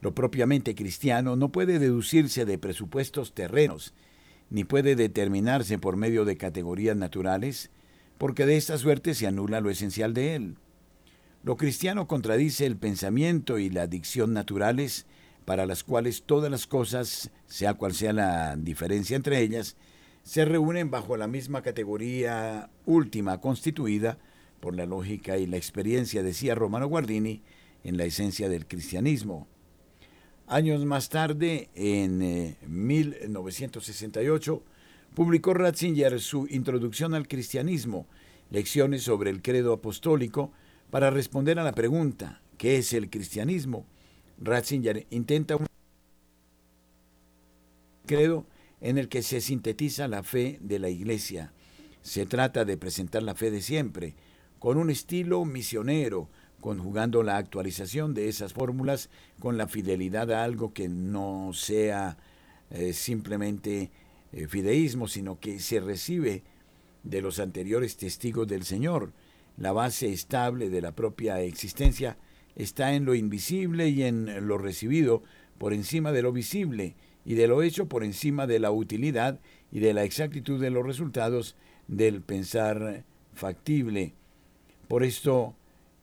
Lo 0.02 0.14
propiamente 0.14 0.76
cristiano 0.76 1.36
no 1.36 1.52
puede 1.52 1.80
deducirse 1.80 2.46
de 2.46 2.58
presupuestos 2.58 3.34
terrenos, 3.34 3.94
ni 4.50 4.64
puede 4.64 4.96
determinarse 4.96 5.78
por 5.80 5.96
medio 5.96 6.26
de 6.26 6.38
categorías 6.38 6.98
naturales, 6.98 7.72
porque 8.18 8.46
de 8.46 8.58
esta 8.58 8.78
suerte 8.78 9.14
se 9.14 9.28
anula 9.28 9.62
lo 9.62 9.70
esencial 9.70 10.14
de 10.14 10.36
él. 10.36 10.58
Lo 11.44 11.58
cristiano 11.58 12.08
contradice 12.08 12.66
el 12.66 12.78
pensamiento 12.78 13.60
y 13.60 13.70
la 13.70 13.88
dicción 13.88 14.34
naturales, 14.34 15.06
para 15.46 15.66
las 15.66 15.84
cuales 15.84 16.24
todas 16.24 16.50
las 16.50 16.68
cosas, 16.68 17.32
sea 17.48 17.74
cual 17.74 17.94
sea 17.94 18.14
la 18.14 18.56
diferencia 18.56 19.16
entre 19.16 19.42
ellas, 19.42 19.76
se 20.24 20.46
reúnen 20.46 20.90
bajo 20.90 21.18
la 21.18 21.28
misma 21.28 21.62
categoría 21.62 22.70
última 22.86 23.42
constituida 23.42 24.18
por 24.64 24.78
la 24.78 24.86
lógica 24.86 25.38
y 25.38 25.46
la 25.46 25.58
experiencia, 25.58 26.24
decía 26.24 26.56
Romano 26.56 26.88
Guardini, 26.88 27.42
en 27.84 27.98
la 27.98 28.06
esencia 28.06 28.48
del 28.48 28.66
cristianismo. 28.66 29.46
Años 30.48 30.86
más 30.86 31.10
tarde, 31.10 31.70
en 31.76 32.56
1968, 32.66 34.64
publicó 35.14 35.54
Ratzinger 35.54 36.18
su 36.22 36.48
Introducción 36.50 37.14
al 37.14 37.28
Cristianismo, 37.28 38.08
lecciones 38.52 39.04
sobre 39.04 39.32
el 39.32 39.42
credo 39.42 39.74
apostólico, 39.74 40.54
para 40.90 41.10
responder 41.10 41.60
a 41.60 41.64
la 41.66 41.74
pregunta, 41.74 42.42
¿qué 42.58 42.78
es 42.78 42.94
el 42.94 43.10
cristianismo? 43.10 43.86
Ratzinger 44.40 45.06
intenta 45.10 45.58
un 45.58 45.66
credo 48.06 48.48
en 48.80 48.98
el 48.98 49.10
que 49.10 49.24
se 49.24 49.42
sintetiza 49.42 50.08
la 50.08 50.24
fe 50.24 50.58
de 50.62 50.80
la 50.80 50.88
Iglesia. 50.88 51.52
Se 52.02 52.26
trata 52.26 52.64
de 52.64 52.78
presentar 52.78 53.24
la 53.24 53.36
fe 53.36 53.52
de 53.52 53.62
siempre, 53.62 54.16
con 54.64 54.78
un 54.78 54.90
estilo 54.90 55.44
misionero, 55.44 56.30
conjugando 56.62 57.22
la 57.22 57.36
actualización 57.36 58.14
de 58.14 58.30
esas 58.30 58.54
fórmulas 58.54 59.10
con 59.40 59.58
la 59.58 59.68
fidelidad 59.68 60.32
a 60.32 60.46
algo 60.46 60.72
que 60.72 60.88
no 60.88 61.52
sea 61.54 62.16
eh, 62.72 62.94
simplemente 62.94 63.92
eh, 64.32 64.48
fideísmo, 64.48 65.10
sino 65.10 65.38
que 65.38 65.60
se 65.60 65.82
recibe 65.82 66.44
de 67.04 67.22
los 67.22 67.40
anteriores 67.40 67.98
testigos 67.98 68.48
del 68.48 68.64
Señor. 68.64 69.12
La 69.58 69.74
base 69.74 70.14
estable 70.14 70.70
de 70.70 70.80
la 70.80 70.94
propia 70.94 71.42
existencia 71.42 72.16
está 72.56 72.94
en 72.94 73.04
lo 73.04 73.16
invisible 73.16 73.90
y 73.90 74.04
en 74.04 74.48
lo 74.48 74.58
recibido 74.58 75.24
por 75.58 75.74
encima 75.74 76.14
de 76.14 76.22
lo 76.22 76.32
visible 76.32 76.96
y 77.26 77.34
de 77.34 77.48
lo 77.48 77.64
hecho 77.64 77.90
por 77.90 78.06
encima 78.06 78.48
de 78.48 78.60
la 78.60 78.72
utilidad 78.72 79.42
y 79.74 79.82
de 79.82 79.94
la 79.94 80.06
exactitud 80.06 80.62
de 80.62 80.70
los 80.70 80.86
resultados 80.86 81.58
del 81.90 82.22
pensar 82.22 83.04
factible. 83.34 84.14
Por 84.94 85.04
esto 85.04 85.56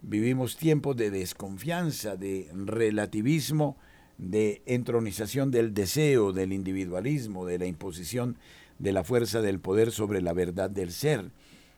vivimos 0.03 0.57
tiempos 0.57 0.97
de 0.97 1.13
desconfianza, 1.13 2.17
de 2.17 2.51
relativismo, 2.53 3.77
de 4.19 4.63
entronización 4.67 5.53
del 5.53 5.75
deseo, 5.75 6.33
del 6.33 6.53
individualismo, 6.53 7.47
de 7.47 7.61
la 7.61 7.67
imposición 7.67 8.37
de 8.81 8.91
la 8.91 9.05
fuerza 9.05 9.43
del 9.43 9.61
poder 9.61 9.93
sobre 9.93 10.21
la 10.21 10.33
verdad 10.33 10.71
del 10.71 10.91
ser, 10.91 11.31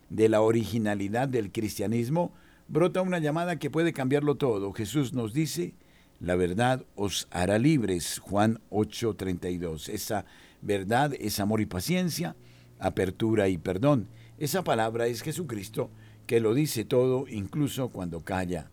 de 0.08 0.30
la 0.30 0.40
originalidad 0.40 1.28
del 1.28 1.52
cristianismo, 1.52 2.32
brota 2.66 3.02
una 3.02 3.18
llamada 3.18 3.58
que 3.58 3.68
puede 3.68 3.92
cambiarlo 3.92 4.36
todo. 4.36 4.72
Jesús 4.72 5.12
nos 5.12 5.34
dice, 5.34 5.74
la 6.18 6.34
verdad 6.34 6.86
os 6.94 7.28
hará 7.30 7.58
libres, 7.58 8.20
Juan 8.20 8.58
8:32. 8.70 9.90
Esa 9.90 10.24
verdad 10.62 11.12
es 11.20 11.40
amor 11.40 11.60
y 11.60 11.66
paciencia, 11.66 12.36
apertura 12.78 13.50
y 13.50 13.58
perdón. 13.58 14.08
Esa 14.38 14.64
palabra 14.64 15.08
es 15.08 15.20
Jesucristo 15.20 15.90
que 16.27 16.41
lo 16.41 16.55
dice 16.55 16.85
todo 16.85 17.27
incluso 17.29 17.89
cuando 17.89 18.20
calla. 18.20 18.70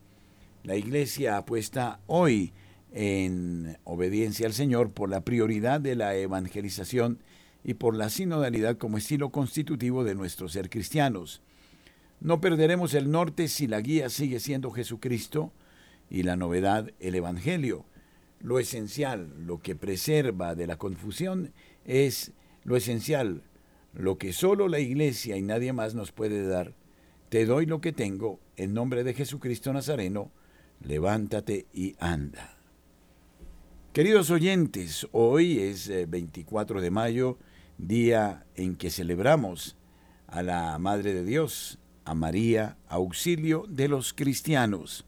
La 0.64 0.76
iglesia 0.76 1.38
apuesta 1.38 2.00
hoy 2.08 2.54
en 2.92 3.78
obediencia 3.84 4.48
al 4.48 4.54
Señor 4.54 4.92
por 4.92 5.10
la 5.10 5.22
prioridad 5.22 5.80
de 5.80 5.96
la 5.96 6.16
evangelización 6.16 7.20
y 7.64 7.76
por 7.76 7.96
la 7.96 8.10
sinodalidad 8.10 8.78
como 8.78 8.98
estilo 8.98 9.30
constitutivo 9.30 10.04
de 10.04 10.16
nuestro 10.16 10.50
ser 10.50 10.70
cristianos. 10.70 11.42
No 12.22 12.42
perderemos 12.42 12.94
el 12.94 13.12
norte 13.12 13.48
si 13.48 13.68
la 13.68 13.80
guía 13.82 14.10
sigue 14.10 14.40
siendo 14.40 14.72
Jesucristo 14.72 15.52
y 16.10 16.24
la 16.24 16.36
novedad 16.36 16.92
el 17.00 17.16
Evangelio. 17.16 17.86
Lo 18.42 18.60
esencial, 18.60 19.34
lo 19.46 19.60
que 19.60 19.76
preserva 19.76 20.56
de 20.56 20.68
la 20.68 20.78
confusión, 20.78 21.52
es 21.86 22.32
lo 22.64 22.76
esencial, 22.76 23.44
lo 23.94 24.18
que 24.18 24.34
solo 24.34 24.68
la 24.68 24.80
iglesia 24.80 25.38
y 25.38 25.42
nadie 25.42 25.74
más 25.74 25.96
nos 25.96 26.12
puede 26.12 26.46
dar, 26.46 26.74
te 27.30 27.46
doy 27.46 27.68
lo 27.68 27.80
que 27.80 27.94
tengo, 27.94 28.40
en 28.58 28.74
nombre 28.74 29.04
de 29.04 29.14
Jesucristo 29.14 29.72
Nazareno, 29.72 30.32
levántate 30.82 31.68
y 31.74 31.96
anda. 32.00 32.58
Queridos 33.94 34.32
oyentes, 34.32 35.08
hoy 35.12 35.60
es 35.60 35.92
24 36.10 36.80
eh, 36.80 36.82
de 36.82 36.92
mayo, 36.92 37.38
día 37.78 38.46
en 38.56 38.76
que 38.76 38.90
celebramos 38.90 39.78
a 40.28 40.42
la 40.42 40.78
Madre 40.80 41.14
de 41.14 41.24
Dios, 41.24 41.78
a 42.04 42.16
María, 42.16 42.78
auxilio 42.88 43.66
de 43.70 43.88
los 43.88 44.14
cristianos. 44.14 45.06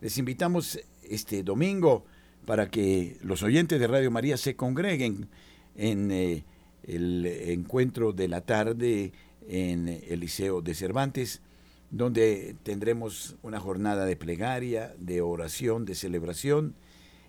Les 0.00 0.16
invitamos 0.16 0.80
este 1.02 1.42
domingo 1.42 2.06
para 2.46 2.70
que 2.70 3.18
los 3.22 3.42
oyentes 3.42 3.78
de 3.78 3.86
Radio 3.86 4.10
María 4.10 4.38
se 4.38 4.56
congreguen 4.56 5.28
en 5.76 6.10
eh, 6.10 6.44
el 6.82 7.26
encuentro 7.26 8.12
de 8.12 8.28
la 8.28 8.40
tarde 8.40 9.12
en 9.48 9.88
el 9.88 10.20
Liceo 10.20 10.62
de 10.62 10.74
Cervantes, 10.74 11.42
donde 11.90 12.56
tendremos 12.62 13.36
una 13.42 13.60
jornada 13.60 14.06
de 14.06 14.16
plegaria, 14.16 14.94
de 14.98 15.20
oración, 15.20 15.84
de 15.84 15.94
celebración, 15.94 16.74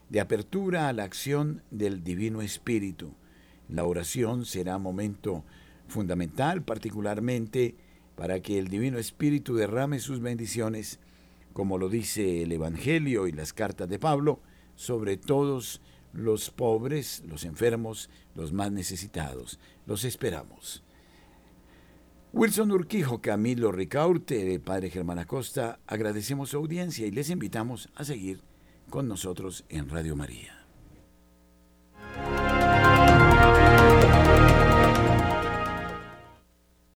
de 0.09 0.22
apertura 0.22 0.88
a 0.88 0.93
la 0.93 1.03
acción 1.03 1.64
del 1.72 2.03
Divino 2.03 2.41
Espíritu. 2.41 3.14
La 3.68 3.84
oración 3.84 4.45
será 4.45 4.78
momento 4.78 5.43
fundamental, 5.88 6.64
particularmente 6.64 7.76
para 8.16 8.41
que 8.41 8.59
el 8.59 8.68
Divino 8.68 8.99
Espíritu 8.99 9.55
derrame 9.55 9.99
sus 9.99 10.22
bendiciones, 10.22 10.99
como 11.51 11.78
lo 11.78 11.89
dice 11.89 12.43
el 12.43 12.51
Evangelio 12.51 13.28
y 13.28 13.32
las 13.32 13.53
cartas 13.53 13.89
de 13.89 13.99
Pablo, 13.99 14.39
sobre 14.76 15.18
todos 15.18 15.82
los 16.14 16.51
pobres, 16.51 17.24
los 17.28 17.43
enfermos, 17.43 18.09
los 18.36 18.53
más 18.53 18.72
necesitados. 18.72 19.59
Los 19.86 20.03
esperamos. 20.03 20.84
Wilson 22.36 22.71
Urquijo, 22.71 23.21
Camilo 23.21 23.71
Ricaurte, 23.71 24.59
Padre 24.59 24.89
Germán 24.89 25.19
Acosta, 25.19 25.77
agradecemos 25.86 26.49
su 26.49 26.57
audiencia 26.57 27.05
y 27.05 27.11
les 27.11 27.29
invitamos 27.29 27.89
a 27.93 28.03
seguir 28.03 28.41
con 28.89 29.07
nosotros 29.07 29.65
en 29.69 29.88
Radio 29.88 30.15
María. 30.15 30.62